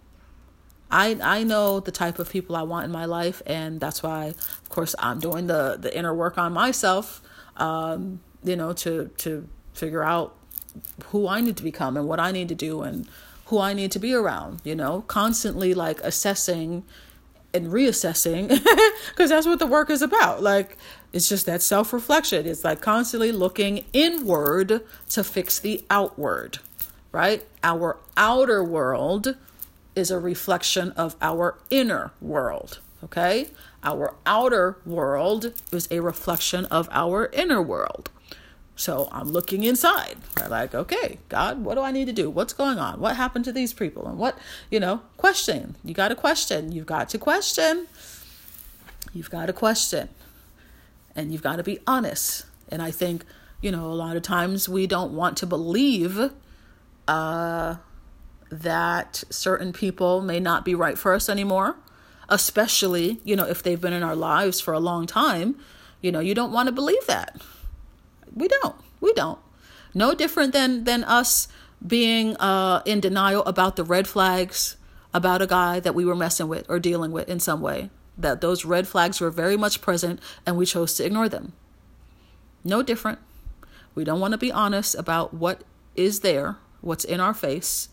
I 0.90 1.20
I 1.22 1.44
know 1.44 1.80
the 1.80 1.92
type 1.92 2.18
of 2.20 2.30
people 2.30 2.56
I 2.56 2.64
want 2.64 2.86
in 2.86 2.92
my 2.92 3.06
life 3.06 3.42
and 3.46 3.80
that's 3.80 4.02
why 4.02 4.28
of 4.28 4.70
course 4.70 4.96
I'm 4.98 5.20
doing 5.20 5.48
the 5.48 5.78
the 5.80 5.96
inner 5.96 6.16
work 6.16 6.38
on 6.38 6.52
myself 6.52 7.22
um 7.58 8.22
you 8.44 8.56
know 8.56 8.74
to 8.74 9.12
to 9.18 9.48
figure 9.74 10.04
out 10.04 10.36
who 11.08 11.28
I 11.28 11.42
need 11.42 11.58
to 11.58 11.64
become 11.64 11.98
and 11.98 12.08
what 12.08 12.20
I 12.20 12.32
need 12.32 12.50
to 12.50 12.56
do 12.56 12.82
and 12.82 13.08
who 13.46 13.60
I 13.60 13.74
need 13.74 13.92
to 13.94 14.00
be 14.00 14.14
around, 14.14 14.62
you 14.64 14.76
know, 14.76 15.02
constantly 15.08 15.74
like 15.74 16.00
assessing 16.02 16.84
and 17.52 17.68
reassessing 17.68 18.48
because 19.10 19.32
that's 19.32 19.48
what 19.48 19.58
the 19.58 19.66
work 19.66 19.90
is 19.90 20.04
about. 20.04 20.44
Like 20.44 20.78
it's 21.12 21.28
just 21.28 21.46
that 21.48 21.62
self-reflection. 21.62 22.46
It's 22.46 22.64
like 22.64 22.82
constantly 22.82 23.32
looking 23.32 23.86
inward 23.92 24.82
to 25.10 25.24
fix 25.24 25.60
the 25.60 25.84
outward 25.90 26.60
right 27.12 27.46
our 27.64 27.98
outer 28.16 28.64
world 28.64 29.36
is 29.96 30.12
a 30.12 30.20
reflection 30.20 30.92
of 30.92 31.16
our 31.22 31.58
inner 31.70 32.12
world 32.22 32.80
okay 33.04 33.48
our 33.84 34.14
outer 34.26 34.78
world 34.86 35.54
is 35.72 35.88
a 35.92 36.02
reflection 36.02 36.66
of 36.66 36.88
our 36.92 37.28
inner 37.34 37.62
world 37.62 38.10
so 38.80 39.10
I'm 39.12 39.28
looking 39.28 39.66
inside. 39.66 40.16
I'm 40.38 40.52
like, 40.52 40.74
okay, 40.74 41.20
God, 41.28 41.66
what 41.66 41.76
do 41.76 41.82
I 41.82 41.92
need 41.92 42.06
to 42.06 42.14
do? 42.14 42.30
What's 42.30 42.54
going 42.54 42.80
on? 42.80 43.02
What 43.02 43.18
happened 43.18 43.44
to 43.44 43.52
these 43.52 43.74
people? 43.74 44.08
And 44.08 44.18
what, 44.18 44.38
you 44.72 44.80
know, 44.80 45.02
question. 45.18 45.76
You 45.84 45.94
got 45.94 46.08
to 46.08 46.16
question. 46.16 46.72
You've 46.72 46.86
got 46.86 47.10
to 47.10 47.18
question. 47.18 47.88
You've 49.14 49.30
got 49.30 49.48
to 49.48 49.54
question. 49.54 50.08
And 51.14 51.34
you've 51.34 51.44
got 51.44 51.58
to 51.58 51.64
be 51.64 51.80
honest. 51.86 52.46
And 52.70 52.82
I 52.82 52.90
think, 52.90 53.26
you 53.60 53.70
know, 53.70 53.88
a 53.88 53.92
lot 53.92 54.16
of 54.16 54.24
times 54.24 54.70
we 54.70 54.88
don't 54.88 55.12
want 55.12 55.36
to 55.40 55.46
believe 55.46 56.32
uh, 57.10 57.78
that 58.52 59.24
certain 59.32 59.74
people 59.74 60.22
may 60.22 60.40
not 60.40 60.64
be 60.64 60.76
right 60.76 60.98
for 60.98 61.14
us 61.14 61.28
anymore, 61.28 61.76
especially, 62.30 63.20
you 63.24 63.36
know, 63.36 63.46
if 63.46 63.64
they've 63.64 63.82
been 63.82 63.94
in 63.94 64.04
our 64.04 64.16
lives 64.16 64.62
for 64.62 64.74
a 64.74 64.80
long 64.80 65.08
time. 65.08 65.58
You 66.02 66.12
know, 66.12 66.20
you 66.20 66.36
don't 66.36 66.54
want 66.54 66.68
to 66.68 66.72
believe 66.72 67.06
that 67.08 67.42
we 68.34 68.48
don't. 68.48 68.76
We 69.02 69.12
don't. 69.14 69.40
No 69.94 70.14
different 70.14 70.54
than 70.54 70.84
than 70.84 71.04
us 71.04 71.48
being 71.86 72.38
uh, 72.38 72.82
in 72.86 73.00
denial 73.00 73.44
about 73.46 73.76
the 73.76 73.84
red 73.84 74.08
flags 74.08 74.78
about 75.12 75.42
a 75.42 75.48
guy 75.48 75.80
that 75.80 75.96
we 75.96 76.06
were 76.06 76.16
messing 76.16 76.48
with 76.48 76.70
or 76.70 76.80
dealing 76.80 77.12
with 77.12 77.28
in 77.28 77.40
some 77.40 77.60
way. 77.60 77.90
That 78.18 78.42
those 78.42 78.66
red 78.66 78.88
flags 78.88 79.20
were 79.20 79.32
very 79.32 79.58
much 79.58 79.82
present 79.82 80.20
and 80.46 80.58
we 80.58 80.66
chose 80.66 80.94
to 80.96 81.06
ignore 81.06 81.28
them. 81.28 81.54
No 82.64 82.84
different. 82.84 83.20
We 83.96 84.04
don't 84.04 84.20
want 84.20 84.34
to 84.34 84.38
be 84.38 84.52
honest 84.52 84.94
about 84.96 85.34
what 85.34 85.64
is 85.96 86.20
there, 86.20 86.58
what's 86.82 87.04
in 87.04 87.20
our 87.20 87.34
face. 87.34 87.90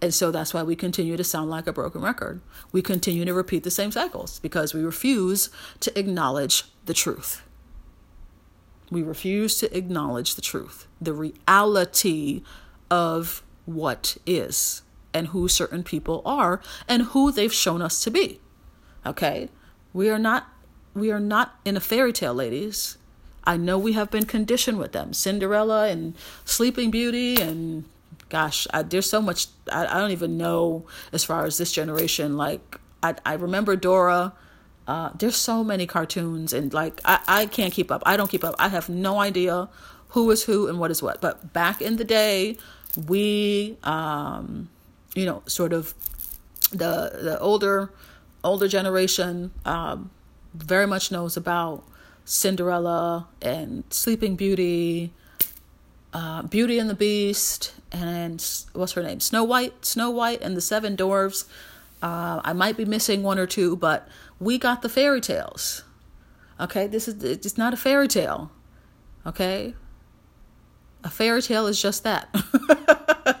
And 0.00 0.14
so 0.14 0.30
that's 0.30 0.54
why 0.54 0.62
we 0.62 0.76
continue 0.76 1.16
to 1.16 1.24
sound 1.24 1.50
like 1.50 1.66
a 1.66 1.72
broken 1.72 2.00
record. 2.00 2.40
We 2.70 2.82
continue 2.82 3.24
to 3.24 3.34
repeat 3.34 3.64
the 3.64 3.70
same 3.70 3.90
cycles 3.90 4.38
because 4.38 4.72
we 4.72 4.82
refuse 4.82 5.50
to 5.80 5.98
acknowledge 5.98 6.64
the 6.86 6.94
truth. 6.94 7.42
We 8.90 9.02
refuse 9.02 9.58
to 9.58 9.76
acknowledge 9.76 10.34
the 10.34 10.42
truth, 10.42 10.86
the 11.00 11.12
reality 11.12 12.42
of 12.90 13.42
what 13.66 14.16
is 14.24 14.82
and 15.12 15.28
who 15.28 15.48
certain 15.48 15.82
people 15.82 16.22
are 16.24 16.60
and 16.88 17.02
who 17.02 17.32
they've 17.32 17.52
shown 17.52 17.82
us 17.82 18.02
to 18.04 18.10
be. 18.10 18.40
Okay? 19.04 19.48
We 19.92 20.08
are 20.10 20.18
not 20.18 20.48
we 20.94 21.12
are 21.12 21.20
not 21.20 21.54
in 21.64 21.76
a 21.76 21.80
fairy 21.80 22.12
tale, 22.12 22.34
ladies. 22.34 22.98
I 23.44 23.56
know 23.56 23.78
we 23.78 23.92
have 23.92 24.10
been 24.10 24.26
conditioned 24.26 24.78
with 24.78 24.92
them. 24.92 25.12
Cinderella 25.12 25.88
and 25.88 26.14
Sleeping 26.44 26.90
Beauty 26.90 27.40
and 27.40 27.84
gosh, 28.28 28.66
I, 28.72 28.82
there's 28.82 29.08
so 29.08 29.20
much 29.20 29.46
I, 29.70 29.86
I 29.86 30.00
don't 30.00 30.10
even 30.12 30.36
know 30.36 30.86
as 31.12 31.24
far 31.24 31.44
as 31.44 31.58
this 31.58 31.72
generation 31.72 32.36
like 32.36 32.76
I 33.02 33.14
I 33.24 33.34
remember 33.34 33.76
Dora 33.76 34.32
uh, 34.88 35.10
there's 35.18 35.36
so 35.36 35.62
many 35.62 35.86
cartoons 35.86 36.54
and 36.54 36.72
like 36.72 37.00
I, 37.04 37.20
I 37.28 37.46
can't 37.46 37.72
keep 37.72 37.92
up. 37.92 38.02
I 38.06 38.16
don't 38.16 38.30
keep 38.30 38.42
up. 38.42 38.54
I 38.58 38.68
have 38.68 38.88
no 38.88 39.20
idea 39.20 39.68
who 40.08 40.30
is 40.30 40.44
who 40.44 40.66
and 40.66 40.80
what 40.80 40.90
is 40.90 41.02
what. 41.02 41.20
But 41.20 41.52
back 41.52 41.82
in 41.82 41.96
the 41.96 42.04
day, 42.04 42.56
we 43.06 43.76
um, 43.84 44.70
you 45.14 45.26
know, 45.26 45.42
sort 45.46 45.74
of 45.74 45.94
the 46.70 47.12
the 47.22 47.38
older 47.38 47.90
older 48.42 48.66
generation 48.66 49.50
um, 49.66 50.10
very 50.54 50.86
much 50.86 51.12
knows 51.12 51.36
about 51.36 51.84
Cinderella 52.24 53.28
and 53.42 53.84
Sleeping 53.90 54.36
Beauty, 54.36 55.12
uh, 56.12 56.42
Beauty 56.42 56.78
and 56.78 56.88
the 56.88 56.94
Beast, 56.94 57.74
and 57.92 58.44
what's 58.72 58.92
her 58.92 59.02
name? 59.02 59.20
Snow 59.20 59.44
White, 59.44 59.84
Snow 59.84 60.10
White 60.10 60.40
and 60.40 60.56
the 60.56 60.60
Seven 60.60 60.96
Dwarves. 60.96 61.44
Uh, 62.02 62.40
I 62.44 62.52
might 62.52 62.76
be 62.76 62.84
missing 62.84 63.22
one 63.22 63.38
or 63.38 63.46
two, 63.46 63.76
but 63.76 64.08
we 64.40 64.58
got 64.58 64.82
the 64.82 64.88
fairy 64.88 65.20
tales. 65.20 65.84
Okay, 66.60 66.86
this 66.86 67.08
is 67.08 67.22
it's 67.22 67.58
not 67.58 67.72
a 67.72 67.76
fairy 67.76 68.08
tale. 68.08 68.50
Okay, 69.26 69.74
a 71.04 71.10
fairy 71.10 71.42
tale 71.42 71.66
is 71.66 71.80
just 71.80 72.04
that. 72.04 72.28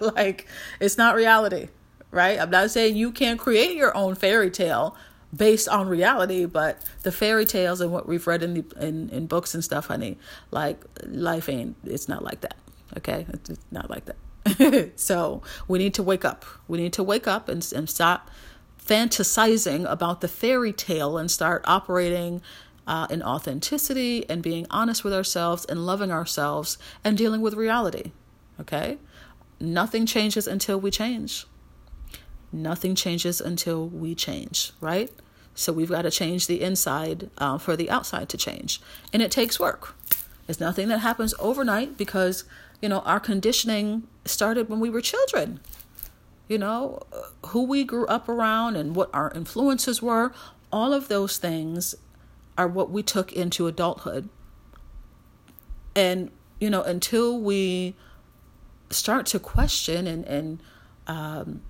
like 0.00 0.46
it's 0.80 0.98
not 0.98 1.14
reality, 1.14 1.68
right? 2.10 2.38
I'm 2.38 2.50
not 2.50 2.70
saying 2.70 2.96
you 2.96 3.10
can't 3.12 3.38
create 3.38 3.76
your 3.76 3.96
own 3.96 4.14
fairy 4.14 4.50
tale 4.50 4.96
based 5.34 5.68
on 5.68 5.88
reality, 5.88 6.46
but 6.46 6.82
the 7.02 7.12
fairy 7.12 7.44
tales 7.44 7.80
and 7.80 7.92
what 7.92 8.08
we've 8.08 8.26
read 8.26 8.42
in 8.42 8.54
the 8.54 8.64
in, 8.80 9.10
in 9.10 9.26
books 9.26 9.54
and 9.54 9.62
stuff, 9.62 9.86
honey, 9.86 10.18
like 10.50 10.84
life 11.06 11.48
ain't 11.48 11.76
it's 11.84 12.08
not 12.08 12.24
like 12.24 12.40
that. 12.40 12.56
Okay, 12.96 13.26
it's, 13.28 13.50
not 13.70 13.90
like 13.90 14.04
that. 14.06 14.92
so 14.96 15.42
we 15.66 15.78
need 15.78 15.94
to 15.94 16.02
wake 16.02 16.24
up. 16.24 16.44
We 16.66 16.78
need 16.78 16.92
to 16.94 17.02
wake 17.02 17.26
up 17.26 17.48
and, 17.48 17.66
and 17.74 17.88
stop 17.88 18.30
fantasizing 18.82 19.90
about 19.90 20.22
the 20.22 20.28
fairy 20.28 20.72
tale 20.72 21.18
and 21.18 21.30
start 21.30 21.62
operating 21.66 22.40
uh, 22.86 23.06
in 23.10 23.22
authenticity 23.22 24.28
and 24.30 24.42
being 24.42 24.66
honest 24.70 25.04
with 25.04 25.12
ourselves 25.12 25.66
and 25.66 25.84
loving 25.84 26.10
ourselves 26.10 26.78
and 27.04 27.18
dealing 27.18 27.42
with 27.42 27.52
reality. 27.52 28.12
Okay? 28.58 28.96
Nothing 29.60 30.06
changes 30.06 30.46
until 30.46 30.80
we 30.80 30.90
change. 30.90 31.46
Nothing 32.52 32.94
changes 32.94 33.40
until 33.40 33.86
we 33.86 34.14
change, 34.14 34.72
right? 34.80 35.10
So 35.54 35.72
we've 35.72 35.90
got 35.90 36.02
to 36.02 36.10
change 36.10 36.46
the 36.46 36.62
inside 36.62 37.30
uh, 37.38 37.58
for 37.58 37.76
the 37.76 37.90
outside 37.90 38.28
to 38.30 38.36
change. 38.36 38.80
And 39.12 39.20
it 39.22 39.30
takes 39.30 39.58
work. 39.58 39.96
It's 40.46 40.60
nothing 40.60 40.88
that 40.88 41.00
happens 41.00 41.34
overnight 41.38 41.98
because, 41.98 42.44
you 42.80 42.88
know, 42.88 43.00
our 43.00 43.20
conditioning 43.20 44.06
started 44.24 44.68
when 44.68 44.80
we 44.80 44.88
were 44.88 45.00
children. 45.00 45.60
You 46.48 46.58
know, 46.58 47.02
who 47.46 47.64
we 47.64 47.84
grew 47.84 48.06
up 48.06 48.28
around 48.28 48.76
and 48.76 48.96
what 48.96 49.10
our 49.12 49.30
influences 49.32 50.00
were, 50.00 50.32
all 50.72 50.94
of 50.94 51.08
those 51.08 51.36
things 51.36 51.94
are 52.56 52.68
what 52.68 52.90
we 52.90 53.02
took 53.02 53.32
into 53.32 53.66
adulthood. 53.66 54.28
And, 55.94 56.30
you 56.60 56.70
know, 56.70 56.82
until 56.82 57.38
we 57.38 57.94
start 58.90 59.26
to 59.26 59.38
question 59.38 60.06
and, 60.06 60.24
and 60.24 60.62
um, 61.06 61.62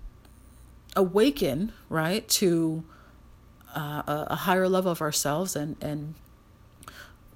awaken, 0.99 1.72
right, 1.88 2.28
to 2.28 2.82
uh, 3.74 4.03
a 4.26 4.34
higher 4.34 4.68
level 4.68 4.90
of 4.90 5.01
ourselves 5.01 5.55
and, 5.55 5.76
and 5.80 6.14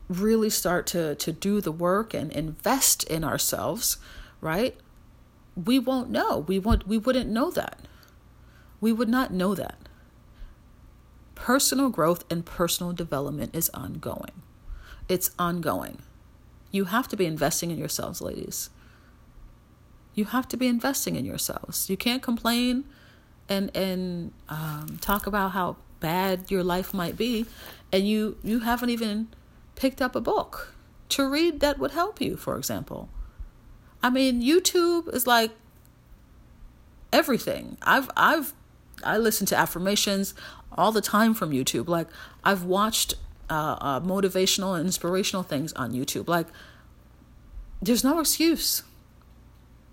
really 0.09 0.51
start 0.51 0.87
to, 0.89 1.15
to 1.15 1.33
do 1.33 1.61
the 1.61 1.71
work 1.71 2.13
and 2.13 2.33
invest 2.33 3.05
in 3.05 3.23
ourselves, 3.23 3.99
right? 4.41 4.77
We 5.55 5.79
won't 5.79 6.11
know. 6.11 6.41
We 6.49 6.59
won't 6.59 6.89
we 6.89 6.99
wouldn't 6.99 7.31
know 7.31 7.51
that. 7.53 7.79
We 8.81 8.93
would 8.93 9.09
not 9.09 9.33
know 9.33 9.55
that. 9.55 9.79
Personal 11.35 11.89
growth 11.89 12.25
and 12.31 12.45
personal 12.45 12.93
development 12.93 13.55
is 13.55 13.71
ongoing. 13.71 14.43
It's 15.09 15.31
ongoing. 15.39 15.99
You 16.73 16.87
have 16.87 17.07
to 17.09 17.17
be 17.17 17.27
investing 17.27 17.71
in 17.71 17.79
yourselves, 17.79 18.21
ladies. 18.21 18.71
You 20.15 20.25
have 20.27 20.49
to 20.49 20.57
be 20.57 20.67
investing 20.67 21.17
in 21.17 21.25
yourselves. 21.25 21.89
You 21.89 21.97
can't 21.97 22.23
complain 22.23 22.85
and 23.49 23.75
and 23.77 24.33
um, 24.49 24.99
talk 25.01 25.27
about 25.27 25.53
how 25.53 25.77
bad 26.01 26.51
your 26.51 26.65
life 26.65 26.93
might 26.93 27.17
be, 27.17 27.47
and 27.93 28.07
you 28.07 28.37
you 28.43 28.61
haven't 28.61 28.91
even 28.91 29.29
picked 29.75 30.03
up 30.03 30.15
a 30.15 30.21
book 30.21 30.75
to 31.11 31.29
read 31.29 31.61
that 31.61 31.79
would 31.79 31.93
help 31.93 32.21
you. 32.21 32.37
For 32.37 32.57
example, 32.57 33.09
I 34.03 34.11
mean, 34.11 34.43
YouTube 34.43 35.13
is 35.15 35.27
like 35.27 35.51
everything. 37.13 37.77
I've 37.83 38.11
I've 38.17 38.55
I 39.05 39.19
listen 39.19 39.47
to 39.47 39.57
affirmations 39.57 40.35
all 40.77 40.93
the 40.93 41.01
time 41.01 41.35
from 41.35 41.51
YouTube. 41.51 41.89
Like 41.89 42.09
I've 42.45 42.65
watched 42.65 43.15
uh, 43.51 43.77
uh, 43.81 44.01
motivational 44.01 44.77
and 44.77 44.87
inspirational 44.87 45.43
things 45.43 45.73
on 45.75 45.93
YouTube. 45.93 46.29
Like 46.29 46.47
there's 47.81 48.05
no 48.05 48.21
excuse 48.21 48.83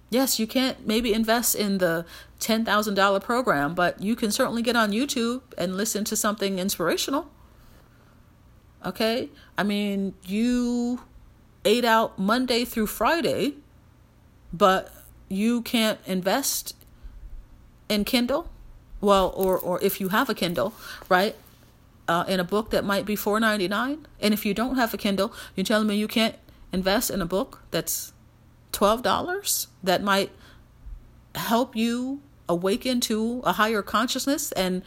Yes, 0.10 0.40
you 0.40 0.48
can't 0.48 0.88
maybe 0.88 1.14
invest 1.14 1.56
in 1.56 1.78
the 1.78 2.06
$10,000 2.40 3.24
program, 3.24 3.76
but 3.76 4.02
you 4.02 4.16
can 4.16 4.32
certainly 4.32 4.62
get 4.62 4.76
on 4.76 4.92
YouTube 4.92 5.42
and 5.58 5.78
listen 5.78 6.04
to 6.06 6.16
something 6.16 6.58
inspirational. 6.58 7.30
Okay? 8.84 9.30
I 9.58 9.64
mean, 9.64 10.16
you 10.26 11.02
ate 11.66 11.86
out 11.86 12.18
Monday 12.18 12.66
through 12.66 12.88
Friday, 12.88 13.56
but 14.52 14.92
you 15.28 15.62
can't 15.62 16.00
invest 16.06 16.76
in 17.88 18.04
Kindle. 18.04 18.50
Well, 19.02 19.32
or 19.36 19.58
or 19.58 19.82
if 19.82 20.02
you 20.02 20.10
have 20.10 20.30
a 20.30 20.34
Kindle, 20.34 20.74
right? 21.08 21.36
Uh, 22.08 22.26
in 22.28 22.40
a 22.40 22.44
book 22.44 22.72
that 22.72 22.84
might 22.84 23.06
be 23.06 23.16
four 23.16 23.40
ninety 23.40 23.68
nine, 23.68 24.08
and 24.20 24.34
if 24.34 24.46
you 24.46 24.54
don't 24.54 24.76
have 24.76 24.94
a 24.94 24.98
Kindle, 24.98 25.32
you're 25.56 25.64
telling 25.64 25.88
me 25.88 25.96
you 25.96 26.08
can't 26.08 26.36
invest 26.74 27.10
in 27.10 27.22
a 27.22 27.26
book 27.26 27.62
that's 27.72 28.12
$12 28.72 29.68
that 29.84 30.04
might 30.04 30.32
help 31.36 31.76
you 31.76 32.22
awaken 32.48 33.00
to 33.02 33.42
a 33.46 33.54
higher 33.54 33.82
consciousness. 33.82 34.52
And 34.54 34.84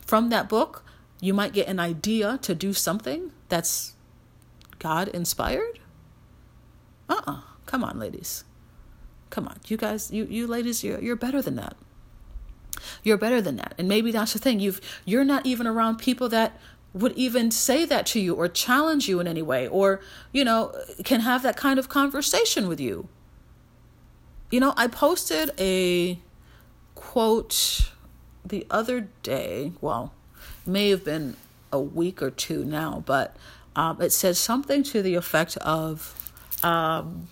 from 0.00 0.28
that 0.30 0.48
book, 0.48 0.84
you 1.20 1.32
might 1.32 1.52
get 1.52 1.68
an 1.68 1.80
idea 1.80 2.38
to 2.42 2.54
do 2.54 2.72
something 2.72 3.32
that's 3.48 3.94
God 4.78 5.08
inspired. 5.08 5.78
Uh 7.08 7.14
uh-uh. 7.14 7.32
uh 7.32 7.40
Come 7.66 7.82
on, 7.82 7.98
ladies. 7.98 8.44
Come 9.30 9.48
on. 9.48 9.58
You 9.66 9.76
guys, 9.76 10.10
you, 10.12 10.24
you 10.30 10.46
ladies, 10.46 10.84
you're, 10.84 11.00
you're 11.00 11.16
better 11.16 11.42
than 11.42 11.56
that. 11.56 11.76
You're 13.02 13.16
better 13.16 13.40
than 13.40 13.56
that. 13.56 13.74
And 13.76 13.88
maybe 13.88 14.12
that's 14.12 14.32
the 14.32 14.38
thing. 14.38 14.60
You've, 14.60 14.80
you're 15.04 15.24
not 15.24 15.46
even 15.46 15.66
around 15.66 15.96
people 15.96 16.28
that 16.28 16.58
would 16.92 17.12
even 17.12 17.50
say 17.50 17.84
that 17.84 18.06
to 18.06 18.20
you 18.20 18.34
or 18.34 18.48
challenge 18.48 19.08
you 19.08 19.20
in 19.20 19.26
any 19.26 19.42
way 19.42 19.66
or, 19.66 20.00
you 20.32 20.44
know, 20.44 20.72
can 21.04 21.20
have 21.20 21.42
that 21.42 21.56
kind 21.56 21.78
of 21.78 21.88
conversation 21.88 22.68
with 22.68 22.80
you. 22.80 23.08
You 24.50 24.60
know, 24.60 24.74
I 24.76 24.86
posted 24.86 25.50
a 25.58 26.18
quote 26.94 27.90
the 28.44 28.66
other 28.70 29.08
day. 29.22 29.72
Well, 29.80 30.12
may 30.64 30.90
have 30.90 31.04
been 31.04 31.36
a 31.72 31.80
week 31.80 32.22
or 32.22 32.30
two 32.30 32.64
now, 32.64 33.02
but 33.06 33.36
um, 33.74 34.00
it 34.00 34.12
says 34.12 34.38
something 34.38 34.82
to 34.84 35.02
the 35.02 35.14
effect 35.14 35.56
of 35.58 36.32
um, 36.62 37.28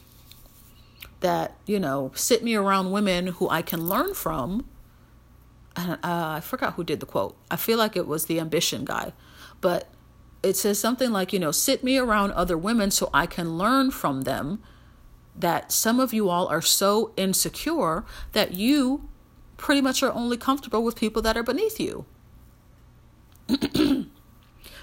that, 1.20 1.56
you 1.66 1.78
know, 1.78 2.10
sit 2.14 2.42
me 2.42 2.54
around 2.54 2.90
women 2.90 3.28
who 3.28 3.48
I 3.48 3.62
can 3.62 3.88
learn 3.88 4.14
from. 4.14 4.66
And 5.76 5.92
uh, 5.92 5.98
I 6.02 6.40
forgot 6.40 6.74
who 6.74 6.84
did 6.84 7.00
the 7.00 7.06
quote. 7.06 7.36
I 7.50 7.56
feel 7.56 7.78
like 7.78 7.96
it 7.96 8.06
was 8.06 8.26
the 8.26 8.40
ambition 8.40 8.84
guy. 8.84 9.12
But 9.60 9.88
it 10.42 10.56
says 10.56 10.78
something 10.78 11.10
like, 11.10 11.32
you 11.32 11.38
know, 11.38 11.52
sit 11.52 11.82
me 11.82 11.96
around 11.96 12.32
other 12.32 12.58
women 12.58 12.90
so 12.90 13.08
I 13.14 13.26
can 13.26 13.56
learn 13.56 13.90
from 13.90 14.22
them 14.22 14.62
that 15.36 15.72
some 15.72 16.00
of 16.00 16.12
you 16.12 16.28
all 16.28 16.46
are 16.48 16.62
so 16.62 17.12
insecure 17.16 18.04
that 18.32 18.54
you 18.54 19.08
pretty 19.56 19.80
much 19.80 20.02
are 20.02 20.12
only 20.12 20.36
comfortable 20.36 20.82
with 20.82 20.96
people 20.96 21.22
that 21.22 21.36
are 21.36 21.42
beneath 21.42 21.80
you. 21.80 22.04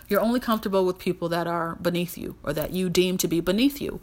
you're 0.07 0.19
only 0.19 0.39
comfortable 0.39 0.85
with 0.85 0.99
people 0.99 1.29
that 1.29 1.47
are 1.47 1.75
beneath 1.75 2.17
you 2.17 2.35
or 2.43 2.53
that 2.53 2.71
you 2.71 2.89
deem 2.89 3.17
to 3.17 3.27
be 3.27 3.39
beneath 3.39 3.81
you. 3.81 4.01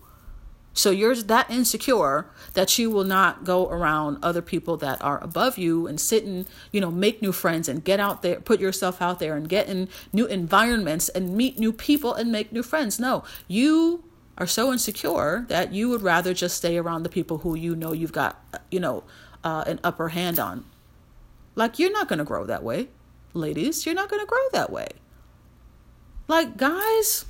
So 0.72 0.90
you're 0.90 1.16
that 1.16 1.50
insecure 1.50 2.30
that 2.54 2.78
you 2.78 2.88
will 2.88 3.04
not 3.04 3.42
go 3.42 3.68
around 3.68 4.18
other 4.22 4.42
people 4.42 4.76
that 4.76 5.02
are 5.02 5.22
above 5.24 5.58
you 5.58 5.88
and 5.88 6.00
sit 6.00 6.24
and, 6.24 6.46
you 6.70 6.80
know, 6.80 6.90
make 6.90 7.20
new 7.20 7.32
friends 7.32 7.68
and 7.68 7.82
get 7.82 7.98
out 7.98 8.22
there, 8.22 8.40
put 8.40 8.60
yourself 8.60 9.02
out 9.02 9.18
there 9.18 9.36
and 9.36 9.48
get 9.48 9.68
in 9.68 9.88
new 10.12 10.26
environments 10.26 11.08
and 11.08 11.36
meet 11.36 11.58
new 11.58 11.72
people 11.72 12.14
and 12.14 12.30
make 12.30 12.52
new 12.52 12.62
friends. 12.62 13.00
No, 13.00 13.24
you 13.48 14.04
are 14.38 14.46
so 14.46 14.72
insecure 14.72 15.44
that 15.48 15.72
you 15.72 15.88
would 15.90 16.02
rather 16.02 16.32
just 16.32 16.56
stay 16.56 16.78
around 16.78 17.02
the 17.02 17.08
people 17.08 17.38
who 17.38 17.54
you 17.54 17.76
know 17.76 17.92
you've 17.92 18.12
got, 18.12 18.42
you 18.70 18.80
know, 18.80 19.04
uh, 19.44 19.64
an 19.66 19.78
upper 19.84 20.08
hand 20.08 20.38
on. 20.38 20.64
Like, 21.54 21.78
you're 21.78 21.92
not 21.92 22.08
going 22.08 22.20
to 22.20 22.24
grow 22.24 22.46
that 22.46 22.62
way, 22.62 22.88
ladies. 23.34 23.84
You're 23.84 23.94
not 23.94 24.08
going 24.08 24.20
to 24.20 24.26
grow 24.26 24.38
that 24.52 24.70
way. 24.70 24.88
Like, 26.28 26.56
guys, 26.56 27.24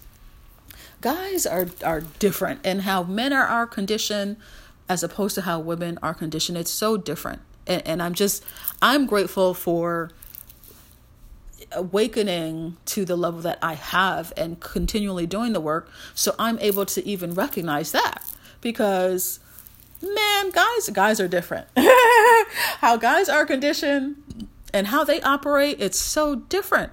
guys 1.01 1.47
are, 1.47 1.69
are 1.85 2.03
different, 2.19 2.61
and 2.63 2.83
how 2.83 3.03
men 3.03 3.33
are, 3.33 3.47
are 3.47 3.67
conditioned 3.67 4.37
as 4.89 5.03
opposed 5.03 5.35
to 5.35 5.43
how 5.43 5.61
women 5.61 5.99
are 6.03 6.15
conditioned, 6.15 6.57
it's 6.57 6.71
so 6.71 6.97
different. 6.97 7.43
And, 7.67 7.87
and 7.87 8.03
I'm 8.03 8.15
just, 8.15 8.43
I'm 8.81 9.07
grateful 9.07 9.55
for 9.55 10.11
awakening 11.73 12.77
to 12.87 13.05
the 13.05 13.16
level 13.16 13.41
that 13.41 13.59
I 13.62 13.75
have 13.75 14.33
and 14.37 14.59
continually 14.61 15.27
doing 15.27 15.53
the 15.53 15.61
work. 15.61 15.91
So 16.14 16.35
I'm 16.39 16.59
able 16.61 16.87
to 16.87 17.07
even 17.07 17.35
recognize 17.35 17.93
that 17.93 18.25
because 18.61 19.41
man, 20.03 20.51
guys, 20.51 20.89
guys 20.93 21.21
are 21.21 21.29
different. 21.29 21.66
how 21.77 22.97
guys 22.97 23.29
are 23.29 23.45
conditioned 23.45 24.49
and 24.73 24.87
how 24.87 25.05
they 25.05 25.21
operate, 25.23 25.77
it's 25.81 25.99
so 25.99 26.37
different 26.37 26.93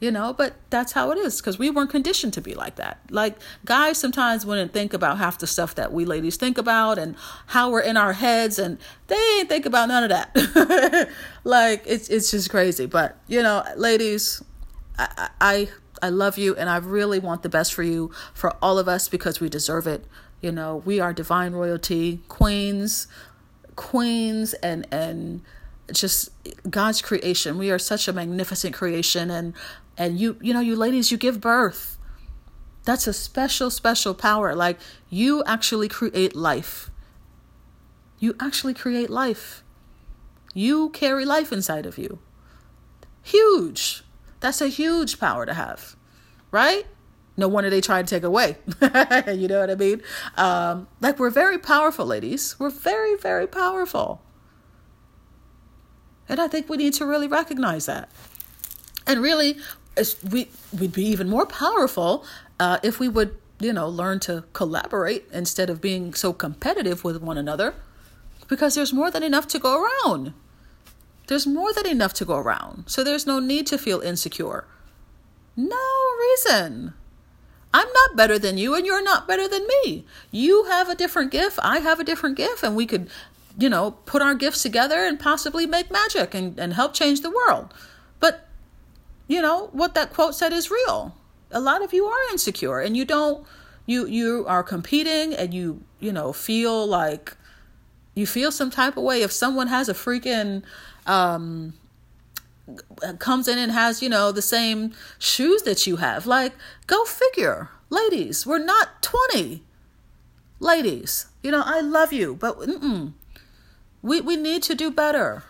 you 0.00 0.10
know 0.10 0.32
but 0.32 0.54
that's 0.70 0.92
how 0.92 1.10
it 1.10 1.18
is 1.18 1.40
because 1.40 1.58
we 1.58 1.70
weren't 1.70 1.90
conditioned 1.90 2.32
to 2.34 2.40
be 2.40 2.54
like 2.54 2.76
that. 2.76 3.00
Like 3.10 3.36
guys 3.64 3.98
sometimes 3.98 4.44
wouldn't 4.44 4.72
think 4.72 4.92
about 4.92 5.18
half 5.18 5.38
the 5.38 5.46
stuff 5.46 5.74
that 5.76 5.92
we 5.92 6.04
ladies 6.04 6.36
think 6.36 6.58
about 6.58 6.98
and 6.98 7.16
how 7.46 7.70
we're 7.70 7.80
in 7.80 7.96
our 7.96 8.12
heads 8.12 8.58
and 8.58 8.78
they 9.06 9.16
ain't 9.38 9.48
think 9.48 9.66
about 9.66 9.88
none 9.88 10.04
of 10.04 10.10
that. 10.10 11.08
Like 11.44 11.84
it's 11.86 12.08
it's 12.08 12.30
just 12.32 12.50
crazy. 12.50 12.86
But 12.86 13.16
you 13.28 13.42
know 13.42 13.64
ladies 13.76 14.42
I, 14.98 15.30
I 15.40 15.68
i 16.02 16.08
love 16.10 16.36
you 16.36 16.54
and 16.56 16.68
i 16.68 16.76
really 16.76 17.18
want 17.18 17.42
the 17.42 17.48
best 17.48 17.72
for 17.72 17.82
you 17.82 18.10
for 18.34 18.54
all 18.60 18.78
of 18.78 18.88
us 18.88 19.08
because 19.08 19.40
we 19.40 19.48
deserve 19.48 19.86
it. 19.86 20.04
You 20.40 20.52
know 20.52 20.82
we 20.84 21.00
are 21.00 21.12
divine 21.12 21.52
royalty 21.52 22.20
queens 22.28 23.06
queens 23.76 24.54
and 24.54 24.86
and 24.90 25.42
just 25.92 26.30
God's 26.68 27.00
creation. 27.00 27.58
We 27.58 27.70
are 27.70 27.78
such 27.78 28.08
a 28.08 28.12
magnificent 28.12 28.74
creation 28.74 29.30
and 29.30 29.54
and 29.98 30.18
you 30.18 30.36
you 30.40 30.52
know 30.52 30.60
you 30.60 30.76
ladies 30.76 31.10
you 31.10 31.16
give 31.18 31.40
birth 31.40 31.98
that's 32.84 33.06
a 33.06 33.12
special 33.12 33.70
special 33.70 34.14
power 34.14 34.54
like 34.54 34.78
you 35.10 35.42
actually 35.46 35.88
create 35.88 36.34
life 36.36 36.90
You 38.18 38.34
actually 38.40 38.74
create 38.74 39.10
life. 39.10 39.62
You 40.54 40.88
carry 40.90 41.24
life 41.24 41.52
inside 41.52 41.84
of 41.84 41.98
you. 41.98 42.18
Huge. 43.22 44.04
That's 44.40 44.60
a 44.62 44.68
huge 44.68 45.18
power 45.20 45.44
to 45.44 45.52
have, 45.54 45.96
right? 46.50 46.86
No 47.36 47.48
wonder 47.48 47.68
they 47.68 47.82
try 47.82 48.00
to 48.00 48.08
take 48.08 48.22
away. 48.22 48.56
you 49.26 49.48
know 49.48 49.60
what 49.60 49.70
I 49.70 49.74
mean? 49.74 50.02
Um, 50.36 50.88
like, 51.00 51.18
we're 51.18 51.28
very 51.30 51.58
powerful, 51.58 52.06
ladies. 52.06 52.58
We're 52.58 52.70
very, 52.70 53.16
very 53.16 53.46
powerful. 53.46 54.22
And 56.28 56.40
I 56.40 56.48
think 56.48 56.68
we 56.68 56.78
need 56.78 56.94
to 56.94 57.04
really 57.04 57.28
recognize 57.28 57.84
that. 57.86 58.08
And 59.06 59.20
really, 59.22 59.58
we, 60.30 60.48
we'd 60.78 60.92
be 60.92 61.04
even 61.06 61.28
more 61.28 61.46
powerful 61.46 62.24
uh, 62.60 62.78
if 62.82 63.00
we 63.00 63.08
would, 63.08 63.36
you 63.60 63.72
know, 63.72 63.88
learn 63.88 64.20
to 64.20 64.44
collaborate 64.52 65.24
instead 65.32 65.70
of 65.70 65.80
being 65.80 66.14
so 66.14 66.32
competitive 66.32 67.04
with 67.04 67.22
one 67.22 67.38
another 67.38 67.74
because 68.48 68.74
there's 68.74 68.92
more 68.92 69.10
than 69.10 69.22
enough 69.22 69.46
to 69.48 69.58
go 69.58 69.82
around. 69.82 70.32
There's 71.26 71.46
more 71.46 71.72
than 71.72 71.86
enough 71.86 72.12
to 72.14 72.24
go 72.24 72.36
around. 72.36 72.84
So 72.86 73.02
there's 73.02 73.26
no 73.26 73.40
need 73.40 73.66
to 73.68 73.78
feel 73.78 74.00
insecure. 74.00 74.64
No 75.56 75.76
reason. 76.20 76.94
I'm 77.74 77.88
not 77.92 78.16
better 78.16 78.38
than 78.38 78.58
you, 78.58 78.74
and 78.74 78.86
you're 78.86 79.02
not 79.02 79.26
better 79.26 79.48
than 79.48 79.66
me. 79.66 80.06
You 80.30 80.64
have 80.64 80.88
a 80.88 80.94
different 80.94 81.30
gift. 81.30 81.58
I 81.62 81.80
have 81.80 81.98
a 81.98 82.04
different 82.04 82.36
gift, 82.36 82.62
and 82.62 82.76
we 82.76 82.86
could, 82.86 83.10
you 83.58 83.68
know, 83.68 83.92
put 84.06 84.22
our 84.22 84.34
gifts 84.34 84.62
together 84.62 85.04
and 85.04 85.18
possibly 85.18 85.66
make 85.66 85.90
magic 85.90 86.32
and, 86.34 86.58
and 86.58 86.74
help 86.74 86.94
change 86.94 87.20
the 87.20 87.30
world. 87.30 87.74
You 89.28 89.42
know, 89.42 89.68
what 89.72 89.94
that 89.94 90.12
quote 90.12 90.34
said 90.34 90.52
is 90.52 90.70
real. 90.70 91.16
A 91.50 91.60
lot 91.60 91.82
of 91.82 91.92
you 91.92 92.06
are 92.06 92.30
insecure, 92.30 92.80
and 92.80 92.96
you 92.96 93.04
don't, 93.04 93.46
you 93.86 94.06
you 94.06 94.44
are 94.46 94.62
competing, 94.62 95.34
and 95.34 95.52
you 95.52 95.82
you 96.00 96.12
know 96.12 96.32
feel 96.32 96.86
like 96.86 97.36
you 98.14 98.26
feel 98.26 98.52
some 98.52 98.70
type 98.70 98.96
of 98.96 99.02
way. 99.02 99.22
If 99.22 99.32
someone 99.32 99.68
has 99.68 99.88
a 99.88 99.94
freaking 99.94 100.62
um 101.06 101.74
comes 103.18 103.46
in 103.46 103.58
and 103.58 103.70
has 103.70 104.02
you 104.02 104.08
know 104.08 104.32
the 104.32 104.42
same 104.42 104.92
shoes 105.18 105.62
that 105.62 105.86
you 105.86 105.96
have 105.96 106.26
like 106.26 106.52
go 106.86 107.04
figure. 107.04 107.70
Ladies 107.88 108.44
we're 108.44 108.58
not 108.58 109.00
20 109.00 109.62
ladies 110.58 111.26
you 111.40 111.52
know 111.52 111.62
i 111.64 111.80
love 111.80 112.12
you 112.12 112.34
but 112.34 112.58
we 114.02 114.20
we 114.20 114.36
need 114.36 114.62
to 114.62 114.74
do 114.74 114.90
better. 114.90 115.42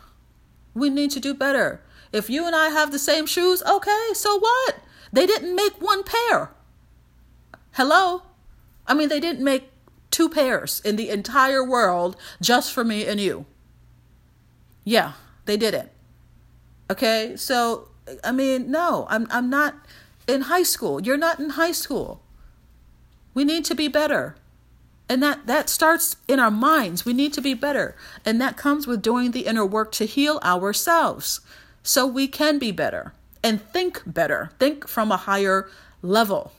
We 0.75 0.91
need 0.91 1.11
to 1.13 1.21
do 1.21 1.35
better 1.35 1.81
if 2.17 2.31
you 2.31 2.47
and 2.47 2.57
i 2.57 2.69
have 2.69 2.91
the 2.91 2.99
same 2.99 3.27
shoes 3.27 3.63
okay 3.65 4.09
so 4.13 4.39
what 4.39 4.79
they 5.13 5.27
didn't 5.27 5.55
make 5.55 5.81
one 5.81 6.03
pair 6.03 6.51
hello 7.73 8.23
i 8.87 8.95
mean 8.95 9.09
they 9.09 9.21
didn't 9.21 9.45
make 9.45 9.71
two 10.17 10.31
pairs 10.31 10.81
in 10.81 10.97
the 10.97 11.11
entire 11.11 11.63
world 11.63 12.17
just 12.41 12.73
for 12.73 12.83
me 12.83 13.05
and 13.05 13.21
you. 13.21 13.45
Yeah, 14.83 15.13
they 15.45 15.59
did 15.59 15.75
it. 15.75 15.93
Okay? 16.91 17.35
So, 17.37 17.89
I 18.25 18.33
mean, 18.33 18.71
no, 18.71 19.07
I'm 19.11 19.27
I'm 19.31 19.51
not 19.51 19.75
in 20.27 20.43
high 20.43 20.63
school. 20.63 21.03
You're 21.03 21.19
not 21.19 21.39
in 21.39 21.51
high 21.51 21.73
school. 21.73 22.23
We 23.35 23.45
need 23.45 23.67
to 23.67 23.75
be 23.75 23.89
better. 23.89 24.37
And 25.07 25.23
that 25.23 25.47
that 25.47 25.69
starts 25.69 26.17
in 26.27 26.41
our 26.41 26.51
minds. 26.51 27.05
We 27.05 27.13
need 27.13 27.35
to 27.35 27.43
be 27.43 27.53
better. 27.53 27.95
And 28.25 28.41
that 28.41 28.57
comes 28.57 28.87
with 28.87 29.03
doing 29.03 29.33
the 29.33 29.47
inner 29.47 29.67
work 29.67 29.93
to 29.93 30.07
heal 30.07 30.41
ourselves 30.43 31.41
so 31.87 32.05
we 32.05 32.27
can 32.27 32.59
be 32.59 32.73
better 32.73 33.13
and 33.45 33.63
think 33.63 34.03
better. 34.05 34.51
Think 34.59 34.89
from 34.89 35.13
a 35.13 35.17
higher 35.17 35.71
level. 36.03 36.53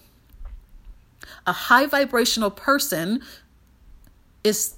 A 1.45 1.51
high 1.51 1.85
vibrational 1.85 2.49
person 2.49 3.21
is 4.43 4.75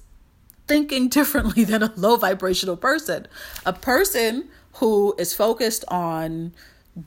thinking 0.66 1.08
differently 1.08 1.62
than 1.70 1.84
a 1.84 1.92
low 1.96 2.16
vibrational 2.16 2.76
person. 2.76 3.28
A 3.64 3.72
person 3.72 4.48
who 4.74 5.14
is 5.18 5.32
focused 5.32 5.84
on 5.86 6.52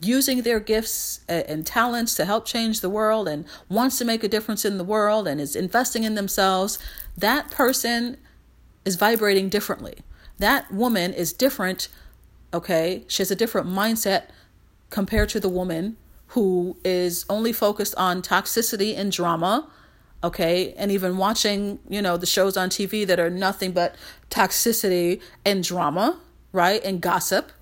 using 0.00 0.40
their 0.40 0.58
gifts 0.58 1.20
and 1.28 1.66
talents 1.66 2.14
to 2.14 2.24
help 2.24 2.46
change 2.46 2.80
the 2.80 2.88
world 2.88 3.28
and 3.28 3.44
wants 3.68 3.98
to 3.98 4.06
make 4.06 4.24
a 4.24 4.28
difference 4.28 4.64
in 4.64 4.78
the 4.78 4.84
world 4.84 5.28
and 5.28 5.38
is 5.38 5.54
investing 5.54 6.04
in 6.04 6.14
themselves, 6.14 6.78
that 7.16 7.50
person 7.50 8.16
is 8.86 8.96
vibrating 8.96 9.50
differently. 9.50 9.98
That 10.38 10.72
woman 10.72 11.12
is 11.12 11.32
different, 11.32 11.88
okay? 12.54 13.04
She 13.08 13.20
has 13.20 13.30
a 13.30 13.36
different 13.36 13.68
mindset 13.68 14.28
compared 14.90 15.28
to 15.30 15.40
the 15.40 15.48
woman 15.48 15.96
who 16.28 16.76
is 16.84 17.26
only 17.28 17.52
focused 17.52 17.94
on 17.96 18.22
toxicity 18.22 18.96
and 18.96 19.12
drama 19.12 19.68
okay? 20.22 20.72
And 20.78 20.90
even 20.90 21.18
watching 21.18 21.78
you 21.88 22.00
know 22.00 22.16
the 22.16 22.26
shows 22.26 22.56
on 22.56 22.70
tv 22.70 23.06
that 23.06 23.20
are 23.20 23.28
nothing 23.28 23.72
but 23.72 23.94
toxicity 24.30 25.20
and 25.44 25.62
drama 25.62 26.18
right? 26.52 26.82
And 26.84 27.00
gossip. 27.00 27.52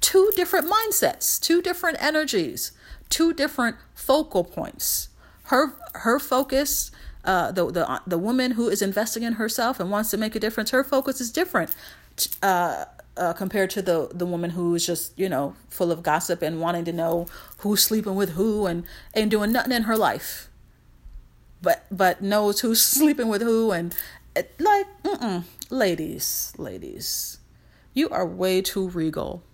Two 0.00 0.32
different 0.34 0.66
mindsets 0.68 1.40
two 1.40 1.62
different 1.62 2.02
energies 2.02 2.72
two 3.10 3.32
different 3.32 3.76
focal 3.94 4.42
points. 4.44 5.08
Her 5.44 5.74
her 5.94 6.18
focus 6.18 6.90
uh, 7.24 7.52
the 7.52 7.70
the 7.70 8.00
the 8.06 8.18
woman 8.18 8.52
who 8.52 8.68
is 8.68 8.82
investing 8.82 9.22
in 9.22 9.34
herself 9.34 9.80
and 9.80 9.90
wants 9.90 10.10
to 10.10 10.16
make 10.16 10.34
a 10.34 10.40
difference 10.40 10.70
her 10.70 10.84
focus 10.84 11.20
is 11.20 11.30
different. 11.30 11.74
Uh, 12.42 12.84
uh, 13.16 13.32
compared 13.32 13.70
to 13.70 13.82
the 13.82 14.08
the 14.12 14.26
woman 14.26 14.50
who's 14.50 14.86
just 14.86 15.16
you 15.18 15.28
know 15.28 15.54
full 15.68 15.92
of 15.92 16.02
gossip 16.02 16.42
and 16.42 16.60
wanting 16.60 16.84
to 16.84 16.92
know 16.92 17.26
who's 17.58 17.82
sleeping 17.82 18.14
with 18.14 18.30
who 18.30 18.66
and 18.66 18.84
and 19.14 19.30
doing 19.30 19.52
nothing 19.52 19.72
in 19.72 19.84
her 19.84 19.96
life. 19.96 20.48
But 21.62 21.86
but 21.90 22.22
knows 22.22 22.60
who's 22.60 22.82
sleeping 22.96 23.28
with 23.28 23.42
who 23.42 23.70
and 23.70 23.94
like 24.58 24.86
ladies 25.70 26.52
ladies 26.58 27.38
you 27.94 28.08
are 28.08 28.26
way 28.26 28.60
too 28.60 28.88
regal. 28.88 29.44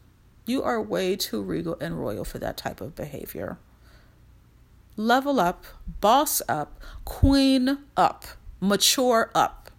You 0.47 0.63
are 0.63 0.81
way 0.81 1.15
too 1.15 1.43
regal 1.43 1.77
and 1.81 2.01
royal 2.01 2.25
for 2.25 2.39
that 2.39 2.57
type 2.57 2.81
of 2.81 2.97
behavior. 2.97 3.59
Level 4.97 5.39
up 5.39 5.67
boss 6.01 6.41
up 6.49 6.81
queen 7.05 7.79
up 7.97 8.25
mature 8.61 9.31
up. 9.35 9.71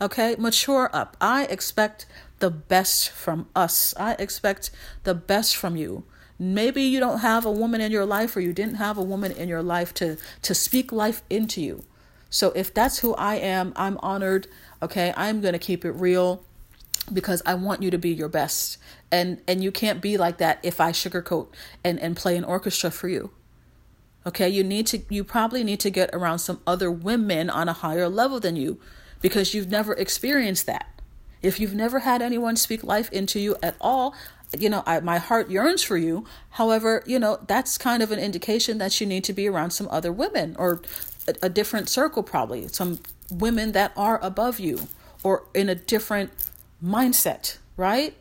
Okay? 0.00 0.34
Mature 0.38 0.90
up. 0.92 1.16
I 1.20 1.44
expect 1.44 2.06
the 2.42 2.50
best 2.50 3.08
from 3.08 3.48
us 3.56 3.94
i 3.96 4.12
expect 4.18 4.70
the 5.04 5.14
best 5.14 5.56
from 5.56 5.76
you 5.76 6.04
Maybe 6.42 6.82
you 6.82 6.98
don't 6.98 7.20
have 7.20 7.46
a 7.46 7.52
woman 7.52 7.80
in 7.80 7.92
your 7.92 8.04
life 8.04 8.34
or 8.34 8.40
you 8.40 8.52
didn't 8.52 8.74
have 8.74 8.98
a 8.98 9.02
woman 9.02 9.30
in 9.30 9.48
your 9.48 9.62
life 9.62 9.94
to 9.94 10.16
to 10.42 10.54
speak 10.56 10.90
life 10.90 11.22
into 11.30 11.62
you. 11.62 11.84
So 12.30 12.50
if 12.56 12.74
that's 12.74 12.98
who 12.98 13.14
I 13.14 13.36
am, 13.36 13.72
I'm 13.76 13.96
honored. 13.98 14.48
Okay, 14.82 15.14
I'm 15.16 15.40
going 15.40 15.52
to 15.52 15.60
keep 15.60 15.84
it 15.84 15.92
real 15.92 16.42
because 17.12 17.42
I 17.46 17.54
want 17.54 17.80
you 17.80 17.92
to 17.92 17.98
be 17.98 18.10
your 18.10 18.28
best. 18.28 18.78
And 19.12 19.40
and 19.46 19.62
you 19.62 19.70
can't 19.70 20.00
be 20.00 20.16
like 20.16 20.38
that 20.38 20.58
if 20.64 20.80
I 20.80 20.90
sugarcoat 20.90 21.46
and 21.84 22.00
and 22.00 22.16
play 22.16 22.36
an 22.36 22.42
orchestra 22.42 22.90
for 22.90 23.08
you. 23.08 23.30
Okay, 24.26 24.48
you 24.48 24.64
need 24.64 24.88
to 24.88 25.00
you 25.10 25.22
probably 25.22 25.62
need 25.62 25.78
to 25.78 25.90
get 25.90 26.10
around 26.12 26.40
some 26.40 26.60
other 26.66 26.90
women 26.90 27.50
on 27.50 27.68
a 27.68 27.72
higher 27.72 28.08
level 28.08 28.40
than 28.40 28.56
you 28.56 28.80
because 29.20 29.54
you've 29.54 29.70
never 29.70 29.92
experienced 29.92 30.66
that. 30.66 31.01
If 31.42 31.58
you've 31.58 31.74
never 31.74 32.00
had 32.00 32.22
anyone 32.22 32.56
speak 32.56 32.84
life 32.84 33.10
into 33.12 33.40
you 33.40 33.56
at 33.62 33.76
all, 33.80 34.14
you 34.58 34.68
know, 34.68 34.82
I, 34.86 35.00
my 35.00 35.18
heart 35.18 35.50
yearns 35.50 35.82
for 35.82 35.96
you. 35.96 36.24
However, 36.50 37.02
you 37.06 37.18
know, 37.18 37.38
that's 37.46 37.78
kind 37.78 38.02
of 38.02 38.10
an 38.10 38.18
indication 38.18 38.78
that 38.78 39.00
you 39.00 39.06
need 39.06 39.24
to 39.24 39.32
be 39.32 39.48
around 39.48 39.70
some 39.70 39.88
other 39.90 40.12
women 40.12 40.54
or 40.58 40.82
a, 41.26 41.46
a 41.46 41.48
different 41.48 41.88
circle, 41.88 42.22
probably 42.22 42.68
some 42.68 43.00
women 43.30 43.72
that 43.72 43.92
are 43.96 44.20
above 44.22 44.60
you 44.60 44.88
or 45.22 45.44
in 45.54 45.68
a 45.68 45.74
different 45.74 46.30
mindset, 46.84 47.58
right? 47.76 48.14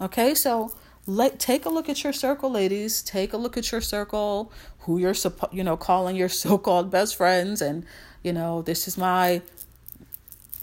Okay, 0.00 0.34
so 0.34 0.72
let 1.06 1.38
take 1.38 1.64
a 1.64 1.68
look 1.68 1.88
at 1.88 2.04
your 2.04 2.12
circle, 2.12 2.50
ladies. 2.50 3.02
Take 3.02 3.32
a 3.32 3.36
look 3.36 3.56
at 3.56 3.70
your 3.72 3.80
circle, 3.80 4.52
who 4.80 4.98
you're 4.98 5.14
you 5.52 5.64
know 5.64 5.76
calling 5.76 6.16
your 6.16 6.28
so-called 6.42 6.90
best 6.90 7.16
friends, 7.16 7.62
and 7.62 7.84
you 8.22 8.32
know 8.32 8.62
this 8.62 8.86
is 8.88 8.98
my 8.98 9.42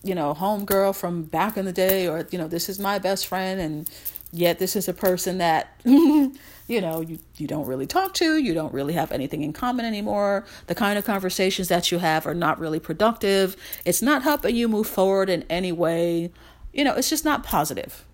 you 0.03 0.15
know 0.15 0.33
homegirl 0.33 0.95
from 0.95 1.23
back 1.23 1.57
in 1.57 1.65
the 1.65 1.73
day, 1.73 2.07
or 2.07 2.27
you 2.31 2.37
know 2.37 2.47
this 2.47 2.69
is 2.69 2.79
my 2.79 2.99
best 2.99 3.27
friend, 3.27 3.59
and 3.59 3.89
Yet 4.31 4.59
this 4.59 4.75
is 4.75 4.87
a 4.87 4.93
person 4.93 5.39
that 5.39 5.73
you 5.83 6.31
know 6.69 7.01
you, 7.01 7.19
you 7.37 7.47
don't 7.47 7.65
really 7.65 7.87
talk 7.87 8.13
to, 8.15 8.37
you 8.37 8.53
don't 8.53 8.73
really 8.73 8.93
have 8.93 9.11
anything 9.11 9.41
in 9.41 9.53
common 9.53 9.85
anymore. 9.85 10.45
The 10.67 10.75
kind 10.75 10.99
of 10.99 11.05
conversations 11.05 11.67
that 11.69 11.91
you 11.91 11.97
have 11.97 12.27
are 12.27 12.35
not 12.35 12.59
really 12.59 12.79
productive. 12.79 13.57
It's 13.85 14.01
not 14.01 14.23
helping 14.23 14.55
you 14.55 14.67
move 14.67 14.87
forward 14.87 15.29
in 15.29 15.45
any 15.49 15.71
way. 15.71 16.31
You 16.73 16.83
know, 16.83 16.93
it's 16.93 17.09
just 17.09 17.25
not 17.25 17.43
positive. 17.43 18.05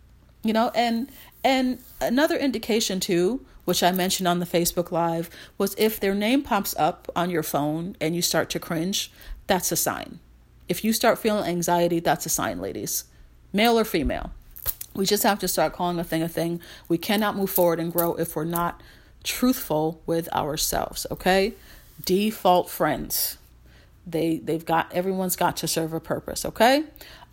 You 0.43 0.53
know, 0.53 0.71
and 0.73 1.09
and 1.43 1.79
another 1.99 2.37
indication 2.37 3.01
too, 3.01 3.45
which 3.65 3.83
I 3.83 3.91
mentioned 3.91 4.27
on 4.27 4.39
the 4.39 4.45
Facebook 4.45 4.91
Live, 4.91 5.29
was 5.57 5.75
if 5.77 5.99
their 5.99 6.15
name 6.15 6.43
pops 6.43 6.73
up 6.77 7.11
on 7.13 7.29
your 7.29 7.43
phone 7.43 7.97
and 7.99 8.15
you 8.15 8.21
start 8.21 8.49
to 8.51 8.59
cringe, 8.59 9.11
that's 9.47 9.71
a 9.71 9.75
sign. 9.75 10.19
If 10.67 10.83
you 10.83 10.93
start 10.93 11.19
feeling 11.19 11.45
anxiety, 11.45 11.99
that's 11.99 12.25
a 12.25 12.29
sign, 12.29 12.59
ladies, 12.59 13.05
male 13.53 13.77
or 13.77 13.85
female. 13.85 14.31
We 14.95 15.05
just 15.05 15.23
have 15.23 15.39
to 15.39 15.47
start 15.47 15.73
calling 15.73 15.99
a 15.99 16.03
thing 16.03 16.23
a 16.23 16.29
thing. 16.29 16.61
We 16.87 16.97
cannot 16.97 17.35
move 17.35 17.49
forward 17.49 17.79
and 17.79 17.91
grow 17.91 18.15
if 18.15 18.35
we're 18.35 18.45
not 18.45 18.81
truthful 19.23 20.01
with 20.05 20.31
ourselves, 20.33 21.05
okay? 21.11 21.53
Default 22.03 22.69
friends. 22.69 23.37
they 24.07 24.37
they've 24.37 24.65
got 24.65 24.91
everyone's 24.93 25.35
got 25.35 25.57
to 25.57 25.67
serve 25.67 25.91
a 25.93 25.99
purpose 25.99 26.45
okay 26.45 26.83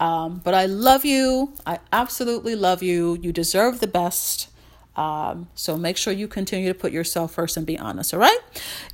um, 0.00 0.40
but 0.42 0.54
i 0.54 0.64
love 0.66 1.04
you 1.04 1.52
i 1.66 1.78
absolutely 1.92 2.54
love 2.56 2.82
you 2.82 3.18
you 3.20 3.32
deserve 3.32 3.80
the 3.80 3.86
best 3.86 4.48
um, 4.96 5.48
so 5.54 5.76
make 5.76 5.96
sure 5.96 6.12
you 6.12 6.28
continue 6.28 6.68
to 6.72 6.78
put 6.78 6.92
yourself 6.92 7.32
first 7.32 7.56
and 7.56 7.66
be 7.66 7.78
honest 7.78 8.14
all 8.14 8.20
right 8.20 8.40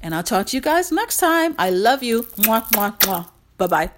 and 0.02 0.14
i'll 0.14 0.22
talk 0.22 0.46
to 0.46 0.56
you 0.56 0.60
guys 0.60 0.90
next 0.90 1.18
time 1.18 1.54
i 1.58 1.70
love 1.70 2.02
you 2.02 2.22
mwah, 2.44 2.66
mwah, 2.72 2.98
mwah. 3.00 3.28
bye-bye 3.58 3.97